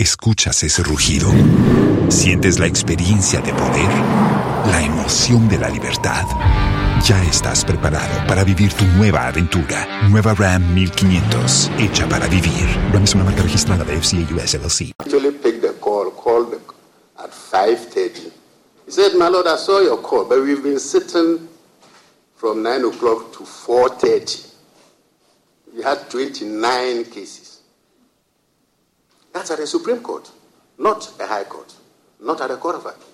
¿Escuchas 0.00 0.62
ese 0.62 0.82
rugido? 0.82 1.30
¿Sientes 2.08 2.58
la 2.58 2.66
experiencia 2.66 3.42
de 3.42 3.52
poder? 3.52 3.90
¿La 4.70 4.82
emoción 4.82 5.46
de 5.46 5.58
la 5.58 5.68
libertad? 5.68 6.24
Ya 7.04 7.22
estás 7.24 7.66
preparado 7.66 8.26
para 8.26 8.42
vivir 8.42 8.72
tu 8.72 8.86
nueva 8.96 9.26
aventura. 9.26 10.08
Nueva 10.08 10.32
Ram 10.32 10.72
1500, 10.72 11.70
hecha 11.78 12.08
para 12.08 12.28
vivir. 12.28 12.66
Ram 12.94 13.04
es 13.04 13.14
una 13.14 13.24
marca 13.24 13.42
registrada 13.42 13.84
de 13.84 14.00
FCA 14.00 14.26
US 14.34 14.54
LLC. 14.54 14.92
Actually 15.00 15.32
picked 15.32 15.60
the 15.60 15.74
call, 15.78 16.10
called 16.12 16.54
at 17.18 17.30
5.30. 17.30 18.32
He 18.86 18.90
said, 18.90 19.12
my 19.18 19.28
lord, 19.28 19.46
I 19.46 19.56
saw 19.56 19.82
your 19.82 19.98
call, 20.00 20.24
but 20.24 20.42
we've 20.42 20.62
been 20.62 20.80
sitting 20.80 21.46
from 22.36 22.62
9 22.62 22.86
o'clock 22.86 23.34
to 23.34 23.40
4.30. 23.40 24.46
We 25.76 25.82
had 25.82 26.08
29 26.08 27.04
cases. 27.04 27.39
That's 29.32 29.50
at 29.50 29.58
the 29.58 29.66
Supreme 29.66 30.00
Court, 30.00 30.30
not 30.78 31.12
a 31.20 31.26
High 31.26 31.44
Court, 31.44 31.72
not 32.20 32.40
at 32.40 32.48
the 32.48 32.56
Court 32.56 32.76
of 32.76 32.86
Appeal. 32.86 33.04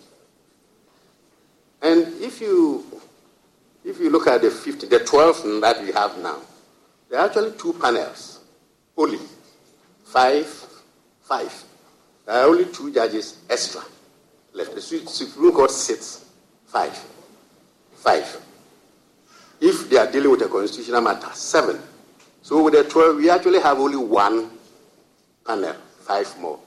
And 1.82 2.22
if 2.22 2.40
you 2.40 2.84
if 3.84 4.00
you 4.00 4.10
look 4.10 4.26
at 4.26 4.42
the 4.42 4.50
50, 4.50 4.88
the 4.88 4.98
12 4.98 5.60
that 5.60 5.80
we 5.80 5.92
have 5.92 6.18
now, 6.18 6.38
there 7.08 7.20
are 7.20 7.26
actually 7.26 7.52
two 7.56 7.72
panels, 7.74 8.40
only 8.96 9.20
five, 10.04 10.46
five. 11.22 11.64
There 12.24 12.34
are 12.34 12.48
only 12.48 12.64
two 12.66 12.92
judges 12.92 13.38
extra 13.48 13.82
left. 14.52 14.74
The 14.74 14.80
Supreme 14.80 15.52
Court 15.52 15.70
sits 15.70 16.24
five, 16.66 17.00
five. 17.94 18.40
If 19.60 19.88
they 19.88 19.96
are 19.98 20.10
dealing 20.10 20.32
with 20.32 20.42
a 20.42 20.48
constitutional 20.48 21.00
matter, 21.00 21.28
seven. 21.32 21.78
So 22.42 22.62
with 22.62 22.74
the 22.74 22.84
12, 22.84 23.16
we 23.16 23.30
actually 23.30 23.60
have 23.60 23.78
only 23.78 23.96
one 23.96 24.50
panel, 25.46 25.76
five 26.06 26.38
more. 26.38 26.58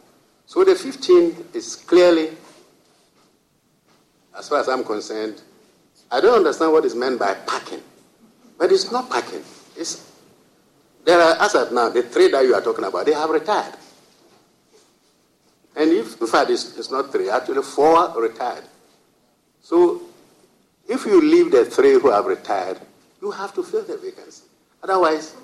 So 0.45 0.63
the 0.63 0.75
15 0.75 1.49
is 1.53 1.75
clearly, 1.75 2.31
as 4.37 4.49
far 4.49 4.59
as 4.59 4.67
I'm 4.67 4.83
concerned, 4.83 5.41
I 6.11 6.21
don't 6.21 6.37
understand 6.37 6.71
what 6.71 6.85
is 6.85 6.95
meant 6.95 7.19
by 7.19 7.33
packing. 7.33 7.81
But 8.57 8.71
it's 8.71 8.91
not 8.91 9.09
packing. 9.09 9.43
It's, 9.77 10.11
there 11.05 11.19
are, 11.19 11.35
as 11.39 11.55
of 11.55 11.71
now, 11.71 11.89
the 11.89 12.03
three 12.03 12.29
that 12.29 12.43
you 12.43 12.55
are 12.55 12.61
talking 12.61 12.85
about, 12.85 13.05
they 13.05 13.13
have 13.13 13.29
retired. 13.29 13.75
And 15.75 15.91
if, 15.91 16.19
in 16.19 16.27
fact, 16.27 16.49
it's, 16.49 16.77
it's 16.77 16.91
not 16.91 17.11
three, 17.11 17.29
actually 17.29 17.61
four 17.61 18.19
retired. 18.19 18.63
So 19.61 20.01
if 20.87 21.05
you 21.05 21.21
leave 21.21 21.51
the 21.51 21.65
three 21.65 21.93
who 21.93 22.09
have 22.09 22.25
retired, 22.25 22.79
you 23.21 23.31
have 23.31 23.53
to 23.53 23.63
fill 23.63 23.83
the 23.83 23.97
vacancy. 23.97 24.43
Otherwise, 24.83 25.35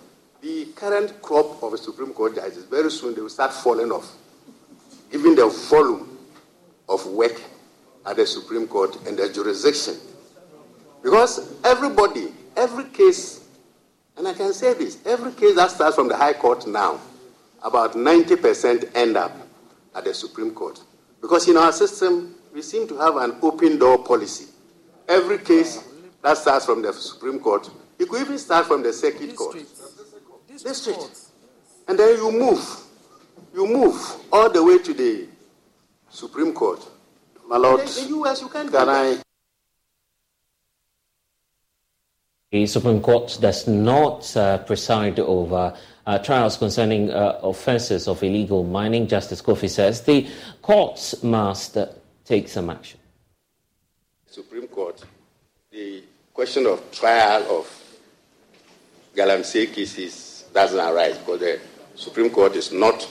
the 0.46 0.66
current 0.76 1.20
crop 1.24 1.64
of 1.64 1.80
Supreme 1.80 2.14
Court 2.14 2.36
judges, 2.36 2.66
very 2.66 2.92
soon 2.92 3.16
they 3.16 3.22
will 3.22 3.30
start 3.30 3.52
falling 3.52 3.92
off. 3.92 4.16
Given 5.12 5.34
the 5.34 5.48
volume 5.48 6.20
of 6.88 7.04
work 7.08 7.42
at 8.06 8.16
the 8.16 8.28
Supreme 8.28 8.68
Court 8.68 8.96
and 9.08 9.18
the 9.18 9.28
jurisdiction. 9.34 9.96
Because 11.02 11.52
everybody, 11.64 12.28
every 12.56 12.84
case, 12.86 13.44
and 14.18 14.28
I 14.28 14.34
can 14.34 14.54
say 14.54 14.76
this, 14.76 15.00
every 15.04 15.32
case 15.32 15.56
that 15.56 15.72
starts 15.72 15.96
from 15.96 16.10
the 16.10 16.16
High 16.16 16.34
Court 16.34 16.68
now, 16.68 17.00
about 17.64 17.94
90% 17.94 18.96
end 18.96 19.18
up 19.18 19.36
at 19.96 20.04
the 20.04 20.14
Supreme 20.14 20.52
Court. 20.52 20.80
Because 21.22 21.48
in 21.48 21.58
our 21.58 21.72
system, 21.72 22.36
we 22.54 22.62
seem 22.62 22.88
to 22.90 22.98
have 23.00 23.16
an 23.16 23.36
open 23.42 23.80
door 23.80 24.04
policy. 24.04 24.46
Every 25.08 25.40
case 25.40 25.84
that 26.22 26.38
starts 26.38 26.68
from 26.68 26.84
the 26.84 26.94
Supreme 26.94 27.40
Court, 27.40 27.68
it 27.98 28.08
could 28.08 28.22
even 28.22 28.38
start 28.38 28.68
from 28.68 28.84
the 28.84 28.94
Circuit 28.94 29.36
Court. 29.36 29.58
District. 30.64 31.20
And 31.88 32.00
then 32.00 32.18
you 32.18 32.32
move. 32.32 32.82
You 33.54 33.68
move 33.68 33.96
all 34.32 34.50
the 34.50 34.64
way 34.64 34.80
to 34.80 34.94
the 34.94 35.28
Supreme 36.10 36.54
Court. 36.54 36.86
My 37.48 37.58
Lord, 37.58 37.82
In 37.82 37.86
the 37.88 38.18
US, 38.20 38.42
you 38.42 38.50
can't 38.50 38.72
can 38.72 38.90
I. 38.90 39.18
The 42.52 42.66
Supreme 42.68 43.02
Court 43.02 43.38
does 43.42 43.68
not 43.68 44.36
uh, 44.38 44.60
preside 44.60 45.20
over 45.20 45.76
uh, 46.08 46.18
trials 46.20 46.58
concerning 46.58 47.12
uh, 47.12 47.40
offences 47.44 48.08
of 48.08 48.24
illegal 48.24 48.64
mining. 48.64 49.08
Justice 49.08 49.42
Kwofie 49.42 49.70
says 49.70 50.02
the 50.02 50.28
courts 50.62 51.22
must 51.24 51.78
uh, 51.78 51.88
take 52.24 52.48
some 52.48 52.70
action. 52.70 53.00
Supreme 54.28 54.68
Court, 54.68 55.04
the 55.72 56.04
question 56.34 56.66
of 56.66 56.92
trial 56.92 57.44
of 57.60 57.86
Galamsey 59.16 59.72
cases 59.74 60.35
doesn't 60.56 60.80
arise 60.80 61.18
because 61.18 61.42
the 61.42 61.60
Supreme 61.96 62.30
Court 62.30 62.56
is 62.56 62.72
not 62.72 63.08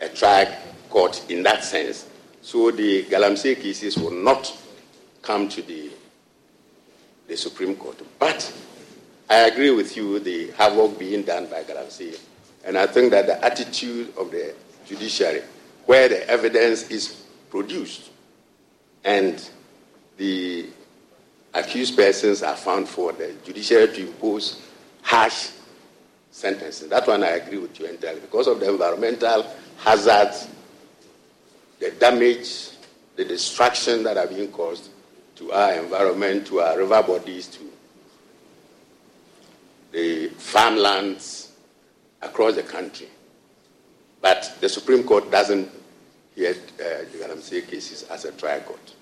a 0.00 0.08
trial 0.08 0.52
court 0.90 1.24
in 1.30 1.44
that 1.44 1.62
sense. 1.64 2.06
So 2.42 2.72
the 2.72 3.04
Galamsey 3.04 3.54
cases 3.58 3.96
will 3.96 4.10
not 4.10 4.52
come 5.22 5.48
to 5.48 5.62
the, 5.62 5.90
the 7.28 7.36
Supreme 7.36 7.76
Court. 7.76 7.96
But 8.18 8.52
I 9.30 9.46
agree 9.46 9.70
with 9.70 9.96
you, 9.96 10.18
the 10.18 10.50
havoc 10.50 10.98
being 10.98 11.22
done 11.22 11.46
by 11.46 11.62
Galamsey. 11.62 12.18
And 12.64 12.76
I 12.76 12.88
think 12.88 13.12
that 13.12 13.26
the 13.26 13.42
attitude 13.42 14.12
of 14.18 14.32
the 14.32 14.54
judiciary, 14.86 15.42
where 15.86 16.08
the 16.08 16.28
evidence 16.28 16.90
is 16.90 17.22
produced 17.48 18.10
and 19.04 19.48
the 20.16 20.66
accused 21.54 21.94
persons 21.96 22.42
are 22.42 22.56
found 22.56 22.88
for 22.88 23.12
the 23.12 23.32
judiciary 23.44 23.86
to 23.86 24.00
impose 24.08 24.60
harsh 25.02 25.50
sentences. 26.34 26.88
That 26.88 27.06
one 27.06 27.22
I 27.22 27.28
agree 27.28 27.58
with 27.58 27.78
you 27.78 27.86
entirely. 27.86 28.20
Because 28.20 28.48
of 28.48 28.58
the 28.58 28.68
environmental 28.68 29.46
hazards, 29.78 30.48
the 31.78 31.92
damage, 31.92 32.70
the 33.14 33.24
destruction 33.24 34.02
that 34.02 34.16
are 34.16 34.26
being 34.26 34.50
caused 34.50 34.90
to 35.36 35.52
our 35.52 35.74
environment, 35.74 36.46
to 36.48 36.60
our 36.60 36.76
river 36.76 37.02
bodies, 37.02 37.46
to 37.46 37.60
the 39.92 40.28
farmlands 40.30 41.52
across 42.20 42.56
the 42.56 42.64
country. 42.64 43.08
But 44.20 44.56
the 44.60 44.68
Supreme 44.68 45.04
Court 45.04 45.30
doesn't 45.30 45.70
yet 46.34 46.56
hear 46.76 47.06
uh, 47.22 47.26
Galamsey 47.28 47.64
cases 47.68 48.02
as 48.04 48.24
a 48.24 48.32
trial 48.32 48.60
court. 48.62 48.94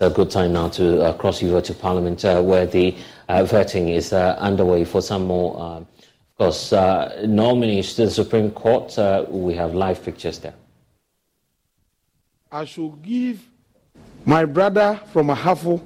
A 0.00 0.10
good 0.10 0.30
time 0.30 0.52
now 0.52 0.68
to 0.68 1.02
uh, 1.02 1.12
cross 1.14 1.42
over 1.42 1.60
to 1.60 1.74
Parliament, 1.74 2.24
uh, 2.24 2.40
where 2.40 2.66
the 2.66 2.94
voting 3.28 3.90
is 3.90 4.12
uh, 4.12 4.36
underway 4.38 4.84
for 4.84 5.02
some 5.02 5.26
more, 5.26 5.58
uh, 5.58 5.76
of 5.80 5.86
course, 6.38 6.72
uh, 6.72 7.24
nominees 7.26 7.94
to 7.94 8.06
the 8.06 8.10
Supreme 8.10 8.50
Court. 8.50 8.98
Uh, 8.98 9.24
we 9.28 9.54
have 9.54 9.74
live 9.74 10.02
pictures 10.02 10.38
there. 10.38 10.54
I 12.50 12.64
should 12.64 13.02
give 13.02 13.44
my 14.24 14.44
brother 14.46 14.98
from 15.12 15.28
Ahafo 15.28 15.80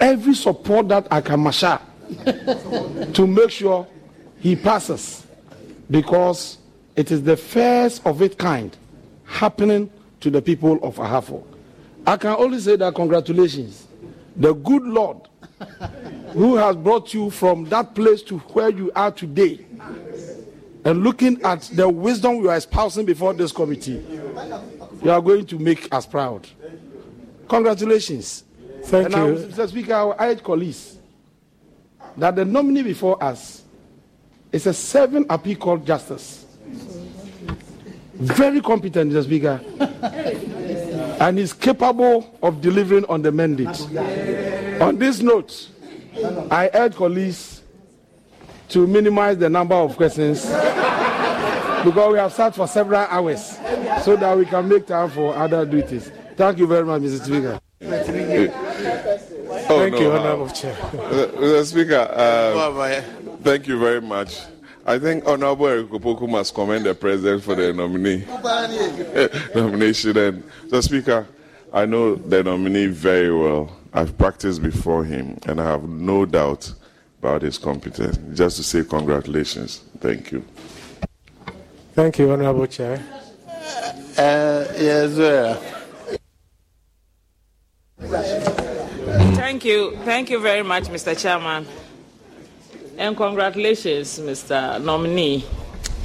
every 0.00 0.34
support 0.34 0.88
that 0.88 1.06
I 1.10 1.20
can 1.20 1.40
muster 1.40 1.78
to 3.12 3.26
make 3.26 3.50
sure 3.50 3.86
he 4.40 4.56
passes 4.56 5.26
because 5.90 6.58
it 6.96 7.12
is 7.12 7.22
the 7.22 7.36
first 7.36 8.04
of 8.04 8.20
its 8.22 8.34
kind 8.34 8.76
happening 9.24 9.90
to 10.20 10.30
the 10.30 10.42
people 10.42 10.82
of 10.82 10.96
Ahafo. 10.96 11.44
I 12.06 12.16
can 12.16 12.34
only 12.36 12.58
say 12.58 12.76
that 12.76 12.94
congratulations. 12.94 13.86
The 14.36 14.52
good 14.54 14.82
Lord 14.82 15.18
who 16.32 16.56
has 16.56 16.76
brought 16.76 17.12
you 17.12 17.30
from 17.30 17.64
that 17.66 17.94
place 17.94 18.22
to 18.22 18.38
where 18.38 18.70
you 18.70 18.90
are 18.94 19.10
today 19.10 19.64
and 20.84 21.02
looking 21.04 21.40
at 21.42 21.62
the 21.74 21.88
wisdom 21.88 22.36
you 22.36 22.48
are 22.50 22.56
espousing 22.56 23.04
before 23.04 23.34
this 23.34 23.52
committee, 23.52 24.02
you 25.02 25.10
are 25.10 25.20
going 25.20 25.44
to 25.46 25.58
make 25.58 25.92
us 25.94 26.06
proud. 26.06 26.48
Congratulations. 27.48 28.44
Thank 28.84 29.06
and 29.06 29.14
Now, 29.14 29.26
you. 29.26 29.34
Mr. 29.34 29.68
Speaker, 29.68 30.06
will 30.06 30.16
urge 30.18 30.42
colleagues 30.42 30.96
that 32.16 32.36
the 32.36 32.44
nominee 32.44 32.82
before 32.82 33.22
us 33.22 33.62
is 34.52 34.66
a 34.66 34.72
seven 34.72 35.26
appeal 35.28 35.56
court 35.56 35.84
justice. 35.84 36.46
Very 38.14 38.60
competent, 38.60 39.12
Mr. 39.12 39.24
Speaker. 39.24 39.60
and 41.20 41.38
is 41.38 41.52
capable 41.52 42.38
of 42.42 42.60
delivering 42.62 43.04
on 43.06 43.20
the 43.22 43.30
mandate. 43.30 43.68
On 44.80 44.96
this 44.98 45.20
note, 45.20 45.68
I 46.50 46.70
urge 46.72 46.94
colleagues 46.96 47.62
to 48.70 48.86
minimize 48.86 49.36
the 49.38 49.50
number 49.50 49.74
of 49.74 49.96
questions 49.96 50.46
because 50.46 52.12
we 52.12 52.18
have 52.18 52.32
sat 52.32 52.54
for 52.54 52.66
several 52.66 53.00
hours 53.00 53.58
so 54.02 54.16
that 54.16 54.36
we 54.36 54.46
can 54.46 54.68
make 54.68 54.86
time 54.86 55.10
for 55.10 55.34
other 55.36 55.66
duties. 55.66 56.10
Thank 56.36 56.58
you 56.58 56.66
very 56.66 56.84
much, 56.84 57.02
Mr. 57.02 57.24
Speaker. 57.24 57.60
Oh, 57.82 59.78
Thank 59.78 59.94
no, 59.94 60.00
you, 60.00 60.10
uh, 60.12 60.18
Honorable 60.18 60.48
Chair. 60.48 60.74
Mr. 60.74 61.64
Speaker, 61.64 63.02
um, 63.02 63.38
thank 63.42 63.66
you 63.66 63.78
very 63.78 64.00
much. 64.00 64.40
I 64.86 64.98
think 64.98 65.26
Honorable 65.26 65.66
Eric 65.66 65.88
Opoku 65.88 66.28
must 66.28 66.54
commend 66.54 66.86
the 66.86 66.94
President 66.94 67.42
for 67.42 67.54
the 67.54 67.72
nominee 67.72 68.24
nomination. 69.54 70.16
And 70.16 70.42
the 70.68 70.82
Speaker, 70.82 71.26
I 71.72 71.84
know 71.86 72.14
the 72.14 72.42
nominee 72.42 72.86
very 72.86 73.32
well. 73.34 73.79
I've 73.92 74.16
practiced 74.16 74.62
before 74.62 75.04
him, 75.04 75.38
and 75.46 75.60
I 75.60 75.64
have 75.64 75.88
no 75.88 76.24
doubt 76.24 76.72
about 77.18 77.42
his 77.42 77.58
competence. 77.58 78.18
Just 78.36 78.56
to 78.58 78.62
say 78.62 78.84
congratulations. 78.84 79.82
Thank 79.98 80.32
you. 80.32 80.44
Thank 81.94 82.18
you, 82.18 82.30
Honorable 82.30 82.66
Chair. 82.66 83.02
Uh, 84.16 84.64
yes, 84.78 85.14
sir. 85.14 85.58
Thank 89.34 89.64
you. 89.64 89.96
Thank 90.04 90.30
you 90.30 90.40
very 90.40 90.62
much, 90.62 90.84
Mr. 90.84 91.20
Chairman. 91.20 91.66
And 92.96 93.16
congratulations, 93.16 94.18
Mr. 94.20 94.82
Nominee. 94.82 95.44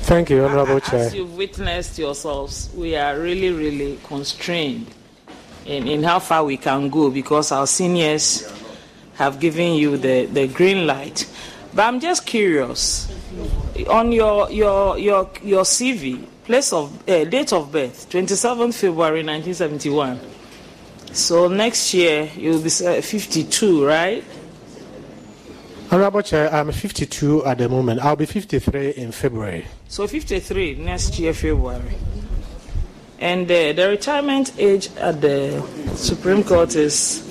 Thank 0.05 0.31
you, 0.31 0.43
Honorable 0.43 0.79
Chair. 0.79 1.05
As 1.07 1.15
you've 1.15 1.37
witnessed 1.37 1.99
yourselves, 1.99 2.71
we 2.75 2.95
are 2.95 3.19
really, 3.19 3.51
really 3.51 3.99
constrained 4.03 4.87
in, 5.65 5.87
in 5.87 6.03
how 6.03 6.19
far 6.19 6.43
we 6.43 6.57
can 6.57 6.89
go 6.89 7.09
because 7.09 7.51
our 7.51 7.67
seniors 7.67 8.51
have 9.15 9.39
given 9.39 9.73
you 9.73 9.97
the, 9.97 10.25
the 10.25 10.47
green 10.47 10.85
light. 10.85 11.29
But 11.73 11.87
I'm 11.87 11.99
just 11.99 12.25
curious 12.25 13.11
on 13.89 14.11
your 14.11 14.49
your 14.49 14.97
your 14.97 15.29
your 15.43 15.63
CV, 15.63 16.25
place 16.45 16.71
of 16.71 16.93
uh, 17.09 17.25
date 17.25 17.51
of 17.51 17.71
birth, 17.71 18.09
27th 18.09 18.73
February 18.73 19.23
1971. 19.23 20.19
So 21.11 21.47
next 21.47 21.93
year 21.93 22.29
you'll 22.35 22.61
be 22.61 22.69
uh, 22.85 23.01
52, 23.01 23.85
right? 23.85 24.23
Honorable 25.91 26.21
Chair, 26.21 26.53
I'm 26.53 26.71
52 26.71 27.45
at 27.45 27.57
the 27.59 27.69
moment. 27.69 28.01
I'll 28.01 28.15
be 28.15 28.25
53 28.25 28.91
in 28.91 29.11
February. 29.11 29.65
So 29.87 30.07
53 30.07 30.75
next 30.75 31.19
year 31.19 31.33
February. 31.33 31.95
And 33.19 33.47
the 33.47 33.73
retirement 33.89 34.53
age 34.57 34.89
at 34.97 35.21
the 35.21 35.61
Supreme 35.95 36.43
Court 36.43 36.75
is. 36.75 37.21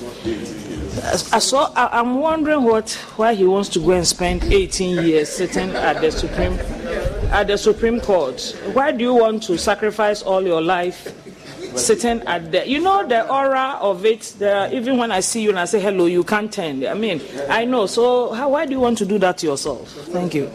I 1.31 1.39
saw. 1.39 1.71
I- 1.75 1.99
I'm 1.99 2.19
wondering 2.19 2.63
what 2.63 2.91
why 3.17 3.33
he 3.35 3.45
wants 3.45 3.69
to 3.69 3.79
go 3.79 3.91
and 3.91 4.07
spend 4.07 4.43
18 4.45 5.05
years 5.05 5.29
sitting 5.29 5.69
at 5.71 6.01
the 6.01 6.11
Supreme 6.11 6.53
at 7.31 7.47
the 7.47 7.57
Supreme 7.57 7.99
Court. 7.99 8.41
Why 8.73 8.91
do 8.91 9.03
you 9.03 9.13
want 9.13 9.43
to 9.43 9.57
sacrifice 9.57 10.21
all 10.23 10.41
your 10.43 10.61
life 10.61 11.13
sitting 11.75 12.21
at 12.21 12.51
the? 12.51 12.67
You 12.67 12.79
know 12.79 13.05
the 13.07 13.29
aura 13.29 13.77
of 13.81 14.05
it. 14.05 14.33
The, 14.39 14.73
even 14.73 14.97
when 14.97 15.11
I 15.11 15.19
see 15.19 15.41
you 15.43 15.49
and 15.49 15.59
I 15.59 15.65
say 15.65 15.79
hello, 15.79 16.05
you 16.07 16.23
can't 16.23 16.51
turn. 16.51 16.87
I 16.87 16.93
mean, 16.95 17.21
I 17.49 17.65
know. 17.65 17.85
So 17.85 18.31
how, 18.33 18.49
why 18.49 18.65
do 18.65 18.71
you 18.71 18.79
want 18.79 18.97
to 18.99 19.05
do 19.05 19.19
that 19.19 19.37
to 19.39 19.47
yourself? 19.47 19.91
Thank 20.11 20.33
you. 20.33 20.49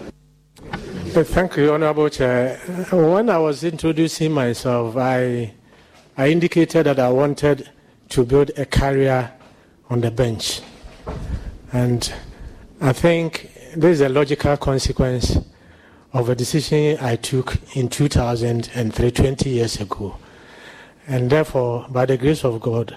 Thank 1.12 1.56
you, 1.56 1.72
Honorable 1.72 2.08
Chair. 2.08 2.56
When 2.92 3.30
I 3.30 3.38
was 3.38 3.64
introducing 3.64 4.30
myself, 4.30 4.96
I, 4.96 5.52
I 6.16 6.28
indicated 6.28 6.84
that 6.86 7.00
I 7.00 7.08
wanted 7.08 7.68
to 8.11 8.24
build 8.24 8.52
a 8.56 8.64
career 8.64 9.32
on 9.88 10.02
the 10.02 10.12
bench. 10.12 10.61
And 11.72 12.12
I 12.80 12.92
think 12.92 13.50
this 13.74 13.94
is 13.94 14.00
a 14.02 14.08
logical 14.08 14.56
consequence 14.56 15.36
of 16.12 16.28
a 16.28 16.36
decision 16.36 16.96
I 17.00 17.16
took 17.16 17.56
in 17.74 17.88
2003, 17.88 19.11
20 19.11 19.50
years 19.50 19.80
ago. 19.80 20.16
And 21.08 21.28
therefore, 21.28 21.86
by 21.90 22.06
the 22.06 22.18
grace 22.18 22.44
of 22.44 22.61
God, 22.61 22.96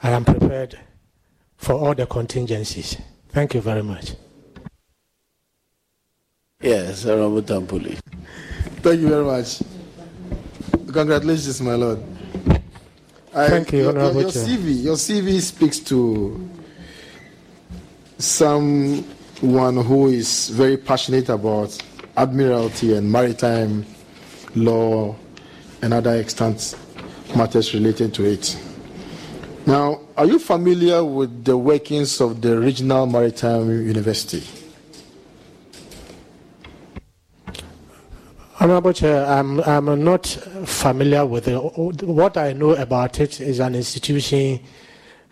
I 0.00 0.10
am 0.10 0.24
prepared 0.24 0.78
for 1.56 1.72
all 1.72 1.96
the 1.96 2.06
contingencies. 2.06 2.96
Thank 3.30 3.54
you 3.54 3.60
very 3.60 3.82
much. 3.82 4.12
Yes, 6.60 7.06
Honorable 7.06 7.42
Tampuli. 7.42 7.98
Thank 8.82 9.00
you 9.00 9.08
very 9.08 9.24
much. 9.24 9.62
Congratulations, 10.92 11.60
my 11.62 11.74
lord. 11.74 12.02
I- 13.34 13.48
Thank 13.48 13.72
you, 13.72 13.78
your, 13.84 13.92
your, 13.98 14.12
your 14.12 14.30
Chair. 14.30 14.44
CV, 14.44 14.82
your 14.84 14.96
CV 14.96 15.40
speaks 15.40 15.78
to 15.80 16.48
someone 18.18 19.76
who 19.84 20.08
is 20.08 20.50
very 20.50 20.76
passionate 20.76 21.28
about 21.30 21.76
admiralty 22.16 22.94
and 22.94 23.10
maritime 23.10 23.86
law 24.54 25.16
and 25.80 25.94
other 25.94 26.10
extant 26.10 26.76
matters 27.34 27.72
related 27.72 28.12
to 28.14 28.24
it. 28.24 28.58
Now, 29.66 30.00
are 30.16 30.26
you 30.26 30.38
familiar 30.38 31.02
with 31.04 31.44
the 31.44 31.56
workings 31.56 32.20
of 32.20 32.42
the 32.42 32.58
Regional 32.58 33.06
Maritime 33.06 33.68
University? 33.86 34.42
Honorable 38.60 38.92
Chair, 38.92 39.24
I'm, 39.24 39.58
I'm 39.60 40.04
not 40.04 40.26
familiar 40.66 41.24
with 41.24 41.48
it. 41.48 41.56
What 41.56 42.36
I 42.36 42.52
know 42.52 42.72
about 42.72 43.18
it 43.18 43.40
is 43.40 43.58
an 43.58 43.74
institution 43.74 44.60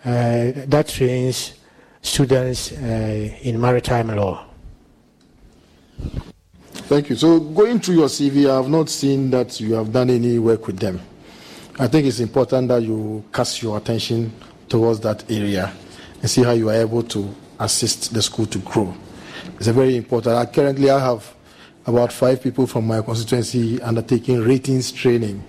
uh, 0.02 0.52
that 0.54 0.88
trains 0.88 1.52
students 2.00 2.72
uh, 2.72 3.30
in 3.42 3.60
maritime 3.60 4.08
law. 4.16 4.46
Thank 6.88 7.10
you. 7.10 7.16
So, 7.16 7.38
going 7.38 7.80
through 7.80 7.96
your 7.96 8.08
CV, 8.08 8.48
I 8.50 8.56
have 8.56 8.70
not 8.70 8.88
seen 8.88 9.28
that 9.32 9.60
you 9.60 9.74
have 9.74 9.92
done 9.92 10.08
any 10.08 10.38
work 10.38 10.66
with 10.66 10.78
them. 10.78 10.98
I 11.78 11.86
think 11.86 12.06
it's 12.06 12.20
important 12.20 12.68
that 12.68 12.82
you 12.82 13.22
cast 13.30 13.62
your 13.62 13.76
attention 13.76 14.32
towards 14.70 15.00
that 15.00 15.30
area 15.30 15.70
and 16.22 16.30
see 16.30 16.42
how 16.42 16.52
you 16.52 16.70
are 16.70 16.76
able 16.76 17.02
to 17.02 17.34
assist 17.60 18.14
the 18.14 18.22
school 18.22 18.46
to 18.46 18.58
grow. 18.60 18.94
It's 19.56 19.66
a 19.66 19.74
very 19.74 19.96
important. 19.96 20.34
I, 20.34 20.46
currently, 20.46 20.88
I 20.88 20.98
have 20.98 21.34
about 21.88 22.12
five 22.12 22.42
people 22.42 22.66
from 22.66 22.86
my 22.86 23.00
constituency 23.00 23.80
undertaking 23.80 24.40
ratings 24.44 24.92
training. 24.92 25.42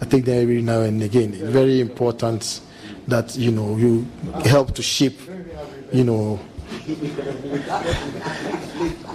I 0.00 0.04
take 0.04 0.24
them 0.24 0.40
every 0.40 0.62
now 0.62 0.80
and 0.80 1.02
again. 1.02 1.32
It's 1.34 1.42
very 1.42 1.80
important 1.80 2.60
that 3.08 3.36
you 3.36 3.50
know 3.50 3.76
you 3.76 4.06
help 4.44 4.74
to 4.76 4.82
shape, 4.82 5.18
you 5.92 6.04
know. 6.04 6.38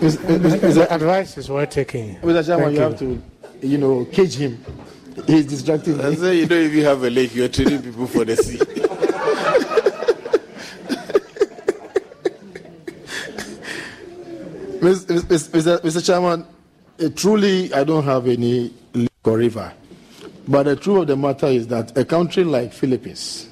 Is- 0.01 0.15
is- 0.17 0.53
is- 0.63 0.75
The 0.75 0.87
advice 0.93 1.37
is 1.37 1.49
worth 1.49 1.69
taking. 1.69 2.15
Mr. 2.17 2.45
Chairman, 2.45 2.65
Thank 2.65 2.75
you 2.75 2.81
have 2.81 2.99
to, 2.99 3.21
you 3.65 3.77
know, 3.77 4.05
cage 4.11 4.35
him. 4.35 4.63
He's 5.25 5.45
distracting 5.47 5.99
I 5.99 6.13
say 6.15 6.35
you 6.39 6.45
don't 6.45 6.63
even 6.65 6.83
have 6.83 7.03
a 7.03 7.09
lake, 7.09 7.33
you're 7.33 7.47
training 7.47 7.81
people 7.81 8.05
for 8.07 8.23
the 8.25 8.35
sea. 8.35 8.59
Mr. 14.81 15.21
Mr. 15.51 15.79
Mr. 15.81 16.05
Chairman, 16.05 16.45
uh, 16.99 17.09
truly, 17.15 17.73
I 17.73 17.83
don't 17.83 18.03
have 18.03 18.27
any 18.27 18.73
lake 18.93 19.09
or 19.23 19.37
river. 19.37 19.73
But 20.47 20.63
the 20.63 20.75
truth 20.75 21.01
of 21.01 21.07
the 21.07 21.17
matter 21.17 21.47
is 21.47 21.67
that 21.67 21.97
a 21.97 22.05
country 22.05 22.43
like 22.43 22.71
Philippines 22.71 23.49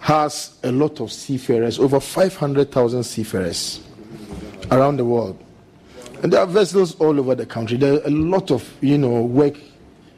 has 0.00 0.58
a 0.62 0.72
lot 0.72 1.00
of 1.00 1.12
seafarers, 1.12 1.78
over 1.78 2.00
500,000 2.00 3.02
seafarers 3.02 3.80
around 4.70 4.96
the 4.96 5.04
world. 5.04 5.38
And 6.22 6.32
there 6.32 6.40
are 6.40 6.46
vessels 6.46 6.94
all 6.96 7.18
over 7.18 7.34
the 7.34 7.46
country. 7.46 7.76
There 7.76 7.94
are 7.94 8.06
a 8.06 8.10
lot 8.10 8.50
of, 8.50 8.68
you 8.80 8.96
know, 8.96 9.22
work, 9.22 9.56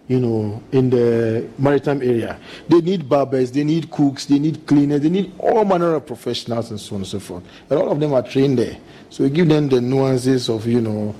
you 0.09 0.20
know, 0.20 0.62
in 0.72 0.90
the 0.90 1.49
maritime 1.59 2.03
area. 2.03 2.38
They 2.68 2.80
need 2.80 3.09
barbers, 3.09 3.51
they 3.53 3.64
need 3.64 3.90
cooks, 3.90 4.26
they 4.26 4.38
need 4.38 4.66
cleaners, 4.66 5.01
they 5.01 5.11
need 5.11 5.32
all 5.38 5.64
manner 5.64 5.95
of 5.95 6.07
professionals 6.07 6.70
and 6.70 6.80
so 6.80 6.95
on 6.95 7.03
and 7.03 7.07
so 7.07 7.18
forth. 7.18 7.45
And 7.68 7.78
all 7.78 7.90
of 7.90 7.99
them 7.99 8.14
are 8.14 8.22
trained 8.22 8.59
there. 8.59 8.76
So 9.11 9.24
we 9.24 9.30
give 9.30 9.49
them 9.49 9.68
the 9.68 9.80
nuances 9.80 10.49
of, 10.49 10.66
you 10.66 10.80
know, 10.80 11.14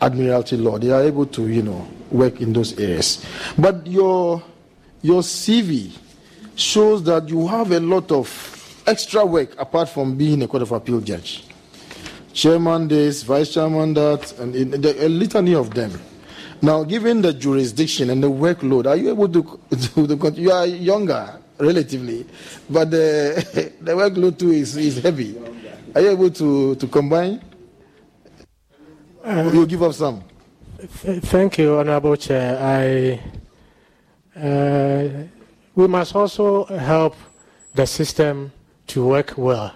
admiralty 0.00 0.56
law. 0.56 0.78
They 0.78 0.90
are 0.90 1.02
able 1.02 1.26
to, 1.26 1.48
you 1.48 1.62
know, 1.62 1.86
work 2.10 2.40
in 2.40 2.52
those 2.52 2.78
areas. 2.78 3.24
But 3.58 3.86
your 3.86 4.42
your 5.02 5.22
CV 5.22 5.96
shows 6.56 7.02
that 7.04 7.28
you 7.28 7.46
have 7.46 7.72
a 7.72 7.80
lot 7.80 8.10
of 8.12 8.28
extra 8.86 9.24
work 9.24 9.58
apart 9.58 9.88
from 9.88 10.16
being 10.16 10.42
a 10.42 10.48
court 10.48 10.62
of 10.62 10.72
appeal 10.72 11.00
judge. 11.00 11.44
Chairman 12.32 12.86
this, 12.88 13.22
vice 13.22 13.54
chairman 13.54 13.94
that, 13.94 14.38
and 14.38 14.54
in, 14.54 14.70
the, 14.70 15.06
a 15.06 15.08
litany 15.08 15.54
of 15.54 15.74
them. 15.74 15.90
Now, 16.62 16.84
given 16.84 17.22
the 17.22 17.32
jurisdiction 17.32 18.10
and 18.10 18.22
the 18.22 18.30
workload, 18.30 18.86
are 18.86 18.96
you 18.96 19.10
able 19.10 19.28
to, 19.28 19.60
to, 19.94 20.06
to? 20.06 20.30
You 20.40 20.52
are 20.52 20.66
younger, 20.66 21.38
relatively, 21.58 22.26
but 22.68 22.90
the, 22.90 23.72
the 23.80 23.92
workload 23.92 24.38
too 24.38 24.50
is, 24.50 24.76
is 24.76 25.02
heavy. 25.02 25.36
Are 25.94 26.02
you 26.02 26.10
able 26.10 26.30
to, 26.30 26.74
to 26.76 26.86
combine? 26.86 27.40
You 29.24 29.66
give 29.66 29.82
up 29.82 29.92
some. 29.92 30.22
Th- 31.02 31.22
Thank 31.22 31.58
you, 31.58 31.76
Honorable 31.78 32.16
Chair. 32.16 32.58
I, 32.58 33.20
uh, 34.38 35.08
we 35.74 35.86
must 35.86 36.14
also 36.14 36.64
help 36.64 37.14
the 37.74 37.86
system 37.86 38.52
to 38.88 39.06
work 39.06 39.34
well. 39.36 39.72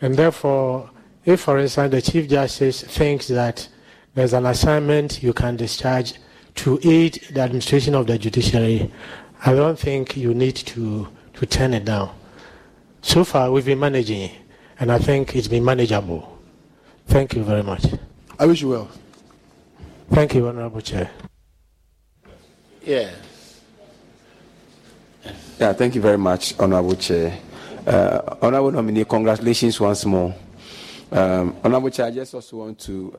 And 0.00 0.14
therefore, 0.14 0.90
If, 1.26 1.40
for 1.40 1.58
instance, 1.58 1.90
the 1.90 2.00
Chief 2.00 2.28
Justice 2.28 2.82
thinks 2.84 3.26
that 3.26 3.68
there's 4.14 4.32
an 4.32 4.46
assignment 4.46 5.24
you 5.24 5.32
can 5.32 5.56
discharge 5.56 6.14
to 6.54 6.78
aid 6.84 7.20
the 7.32 7.40
administration 7.40 7.96
of 7.96 8.06
the 8.06 8.16
judiciary, 8.16 8.92
I 9.44 9.52
don't 9.52 9.76
think 9.76 10.16
you 10.16 10.34
need 10.34 10.54
to, 10.54 11.08
to 11.34 11.46
turn 11.46 11.74
it 11.74 11.84
down. 11.84 12.10
So 13.02 13.24
far, 13.24 13.50
we've 13.50 13.64
been 13.66 13.80
managing, 13.80 14.30
and 14.78 14.92
I 14.92 14.98
think 15.00 15.34
it's 15.34 15.48
been 15.48 15.64
manageable. 15.64 16.38
Thank 17.08 17.34
you 17.34 17.42
very 17.42 17.64
much. 17.64 17.84
I 18.38 18.44
wish 18.44 18.60
you 18.60 18.68
well. 18.68 18.90
Thank 20.10 20.34
you, 20.34 20.46
Honorable 20.46 20.80
Chair. 20.82 21.10
Yeah. 22.84 23.10
Yeah, 25.58 25.72
thank 25.72 25.94
you 25.94 26.02
very 26.02 26.18
much, 26.18 26.54
Honorable 26.60 26.96
Chair. 26.96 27.38
Uh, 27.86 28.36
Honorable 28.42 28.72
nominee, 28.72 29.04
congratulations 29.04 29.80
once 29.80 30.04
more. 30.04 30.34
Um, 31.10 31.56
Honorable 31.64 31.88
Chair, 31.88 32.06
I 32.06 32.10
just 32.10 32.34
also 32.34 32.58
want 32.58 32.78
to. 32.80 33.16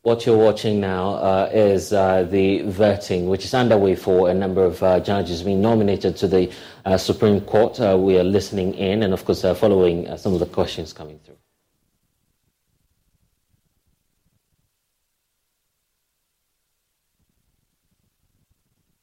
What 0.00 0.24
you're 0.24 0.36
watching 0.38 0.80
now 0.80 1.14
uh, 1.14 1.50
is 1.52 1.92
uh, 1.92 2.24
the 2.24 2.60
vetting, 2.60 3.26
which 3.26 3.44
is 3.44 3.54
underway 3.54 3.96
for 3.96 4.30
a 4.30 4.34
number 4.34 4.64
of 4.64 4.82
uh, 4.82 5.00
judges 5.00 5.42
being 5.42 5.60
nominated 5.60 6.16
to 6.18 6.28
the 6.28 6.50
uh, 6.84 6.96
Supreme 6.96 7.40
Court. 7.42 7.80
Uh, 7.80 7.96
we 7.98 8.18
are 8.18 8.24
listening 8.24 8.74
in 8.74 9.02
and, 9.02 9.12
of 9.12 9.24
course, 9.24 9.44
uh, 9.44 9.54
following 9.54 10.14
some 10.16 10.32
of 10.34 10.40
the 10.40 10.46
questions 10.46 10.92
coming 10.92 11.18
through. 11.18 11.36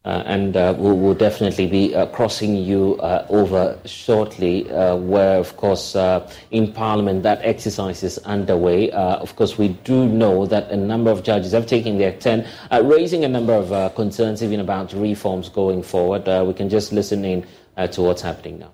Uh, 0.03 0.23
and 0.25 0.57
uh, 0.57 0.73
we'll, 0.79 0.97
we'll, 0.97 1.13
definitely 1.13 1.67
be 1.67 1.93
uh, 1.93 2.07
crossing 2.07 2.55
you 2.55 2.95
uh, 3.01 3.23
over 3.29 3.77
shortly, 3.85 4.67
uh, 4.71 4.95
where, 4.95 5.37
of 5.37 5.55
course, 5.57 5.95
uh, 5.95 6.27
in 6.49 6.73
Parliament 6.73 7.21
that 7.21 7.39
exercise 7.43 8.01
is 8.01 8.17
underway. 8.19 8.89
of 8.89 9.35
course, 9.35 9.59
we 9.59 9.67
do 9.83 10.07
know 10.07 10.47
that 10.47 10.71
a 10.71 10.75
number 10.75 11.11
of 11.11 11.21
judges 11.21 11.51
have 11.51 11.67
taken 11.67 11.99
their 11.99 12.13
turn, 12.13 12.47
raising 12.81 13.25
a 13.25 13.27
number 13.27 13.53
of 13.53 13.93
concerns 13.93 14.41
even 14.41 14.59
about 14.59 14.91
reforms 14.93 15.49
going 15.49 15.83
forward. 15.83 16.25
we 16.47 16.53
can 16.55 16.67
just 16.67 16.91
listen 16.91 17.23
in 17.23 17.45
to 17.91 18.01
what's 18.01 18.23
happening 18.23 18.57
now. 18.57 18.71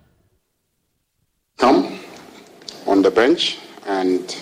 Come 1.57 1.99
on 2.85 3.01
the 3.01 3.11
bench 3.11 3.59
and 3.85 4.33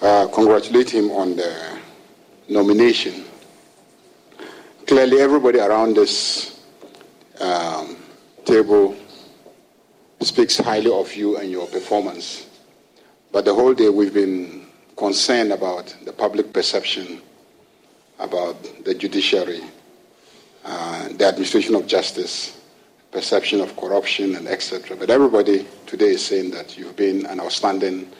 congratulate 0.00 0.90
him 0.90 1.12
on 1.12 1.36
the 1.36 1.78
nomination 2.48 3.27
clearly 4.88 5.20
everybody 5.20 5.60
around 5.60 5.94
this 5.94 6.60
um, 7.40 7.94
table 8.46 8.96
speaks 10.22 10.56
highly 10.56 10.90
of 10.90 11.14
you 11.14 11.36
and 11.36 11.50
your 11.50 11.66
performance. 11.66 12.46
But 13.30 13.44
the 13.44 13.54
whole 13.54 13.74
day 13.74 13.90
we've 13.90 14.14
been 14.14 14.66
concerned 14.96 15.52
about 15.52 15.94
the 16.06 16.12
public 16.12 16.54
perception 16.54 17.20
about 18.18 18.56
the 18.84 18.94
judiciary, 18.94 19.60
uh, 20.64 21.08
the 21.08 21.26
administration 21.26 21.74
of 21.74 21.86
justice, 21.86 22.58
perception 23.12 23.60
of 23.60 23.76
corruption, 23.76 24.36
and 24.36 24.48
etc. 24.48 24.96
But 24.96 25.10
everybody 25.10 25.66
today 25.86 26.12
is 26.14 26.24
saying 26.24 26.50
that 26.52 26.78
you've 26.78 26.96
been 26.96 27.26
an 27.26 27.40
outstanding 27.40 28.10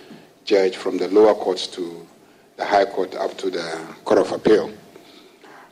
judge 0.45 0.77
from 0.77 0.99
the 0.99 1.09
lower 1.09 1.35
courts 1.35 1.67
to 1.69 2.07
the 2.57 2.65
High 2.67 2.85
Court 2.85 3.15
up 3.15 3.39
to 3.39 3.51
the 3.51 3.87
Court 4.05 4.21
of 4.21 4.33
Appeal. 4.33 4.71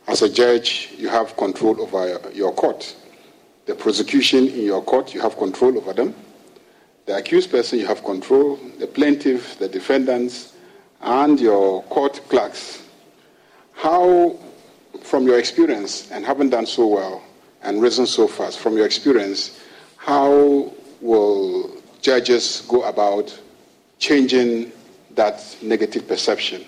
As 0.07 0.21
a 0.21 0.29
judge, 0.29 0.93
you 0.97 1.09
have 1.09 1.35
control 1.35 1.81
over 1.81 2.31
your 2.33 2.53
court. 2.53 2.95
The 3.65 3.75
prosecution 3.75 4.47
in 4.47 4.63
your 4.63 4.81
court, 4.81 5.13
you 5.13 5.19
have 5.19 5.37
control 5.37 5.77
over 5.77 5.91
them. 5.91 6.15
The 7.05 7.17
accused 7.17 7.51
person, 7.51 7.79
you 7.79 7.87
have 7.87 8.05
control. 8.05 8.57
The 8.79 8.87
plaintiff, 8.87 9.59
the 9.59 9.67
defendants, 9.67 10.53
and 11.01 11.37
your 11.39 11.83
court 11.83 12.21
clerks. 12.29 12.83
How, 13.73 14.39
from 15.01 15.27
your 15.27 15.37
experience, 15.37 16.09
and 16.09 16.25
having 16.25 16.49
done 16.49 16.65
so 16.65 16.87
well 16.87 17.21
and 17.61 17.81
risen 17.81 18.05
so 18.05 18.29
fast, 18.29 18.59
from 18.59 18.77
your 18.77 18.85
experience, 18.85 19.59
how 19.97 20.71
will 21.01 21.81
judges 22.01 22.65
go 22.69 22.83
about 22.83 23.37
changing 23.99 24.71
that 25.15 25.43
negative 25.61 26.07
perception 26.07 26.63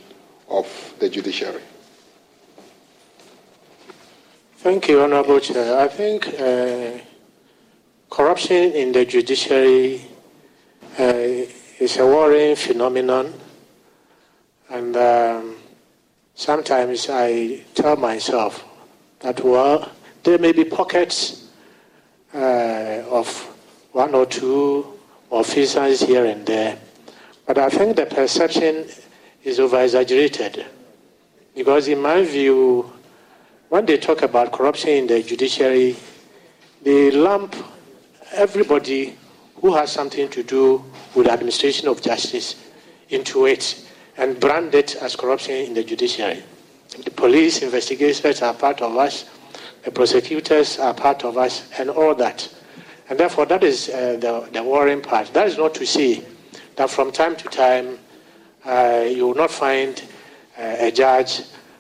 of 0.49 0.67
the 0.99 1.07
judiciary? 1.07 1.61
Thank 4.61 4.89
you, 4.89 4.99
Honorable 4.99 5.39
Chair. 5.39 5.79
I 5.79 5.87
think 5.87 6.27
uh, 6.37 6.99
corruption 8.09 8.73
in 8.73 8.91
the 8.91 9.05
judiciary 9.05 10.01
uh, 10.99 11.13
is 11.79 11.95
a 11.97 12.05
worrying 12.05 12.57
phenomenon, 12.57 13.33
and 14.69 14.97
um, 14.97 15.55
sometimes 16.35 17.07
I 17.09 17.63
tell 17.73 17.95
myself 17.95 18.65
that, 19.21 19.41
well, 19.45 19.89
there 20.23 20.37
may 20.37 20.51
be 20.51 20.65
pockets 20.65 21.47
uh, 22.35 23.05
of 23.09 23.29
one 23.93 24.13
or 24.13 24.25
two 24.25 24.99
officers 25.29 26.01
here 26.01 26.25
and 26.25 26.45
there, 26.45 26.77
but 27.45 27.57
I 27.57 27.69
think 27.69 27.95
the 27.95 28.07
perception 28.07 28.89
is 29.41 29.57
over 29.61 29.81
exaggerated 29.81 30.65
because, 31.55 31.87
in 31.87 32.01
my 32.01 32.23
view, 32.25 32.91
when 33.69 33.85
they 33.85 33.97
talk 33.97 34.23
about 34.23 34.51
corruption 34.51 34.89
in 34.89 35.07
the 35.07 35.21
judiciary, 35.21 35.95
they 36.81 37.11
lump 37.11 37.55
everybody 38.31 39.15
who 39.55 39.73
has 39.75 39.91
something 39.91 40.29
to 40.29 40.43
do 40.43 40.83
with 41.15 41.27
administration 41.27 41.87
of 41.87 42.01
justice 42.01 42.55
into 43.09 43.45
it 43.45 43.85
and 44.17 44.39
brand 44.39 44.73
it 44.75 44.95
as 44.97 45.15
corruption 45.15 45.55
in 45.55 45.73
the 45.73 45.83
judiciary. 45.83 46.43
The 47.03 47.11
police 47.11 47.61
investigators 47.61 48.41
are 48.41 48.53
part 48.53 48.81
of 48.81 48.97
us, 48.97 49.25
the 49.83 49.91
prosecutors 49.91 50.79
are 50.79 50.93
part 50.93 51.23
of 51.23 51.37
us, 51.37 51.69
and 51.77 51.89
all 51.89 52.15
that. 52.15 52.53
And 53.09 53.19
therefore, 53.19 53.45
that 53.47 53.63
is 53.63 53.89
uh, 53.89 54.17
the, 54.19 54.49
the 54.51 54.63
worrying 54.63 55.01
part. 55.01 55.33
That 55.33 55.47
is 55.47 55.57
not 55.57 55.73
to 55.75 55.85
say 55.85 56.23
that 56.75 56.89
from 56.89 57.11
time 57.11 57.35
to 57.35 57.47
time 57.49 57.99
uh, 58.65 59.05
you 59.07 59.27
will 59.27 59.35
not 59.35 59.51
find 59.51 60.01
uh, 60.57 60.75
a 60.79 60.91
judge 60.91 61.41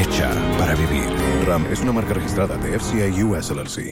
hecha 0.00 0.30
para 0.58 0.74
vivir. 0.74 1.08
RAM 1.46 1.66
es 1.70 1.80
una 1.80 1.92
marca 1.92 2.14
registrada 2.14 2.56
de 2.56 2.78
FCI 2.78 3.22
US 3.22 3.50
LLC. 3.50 3.82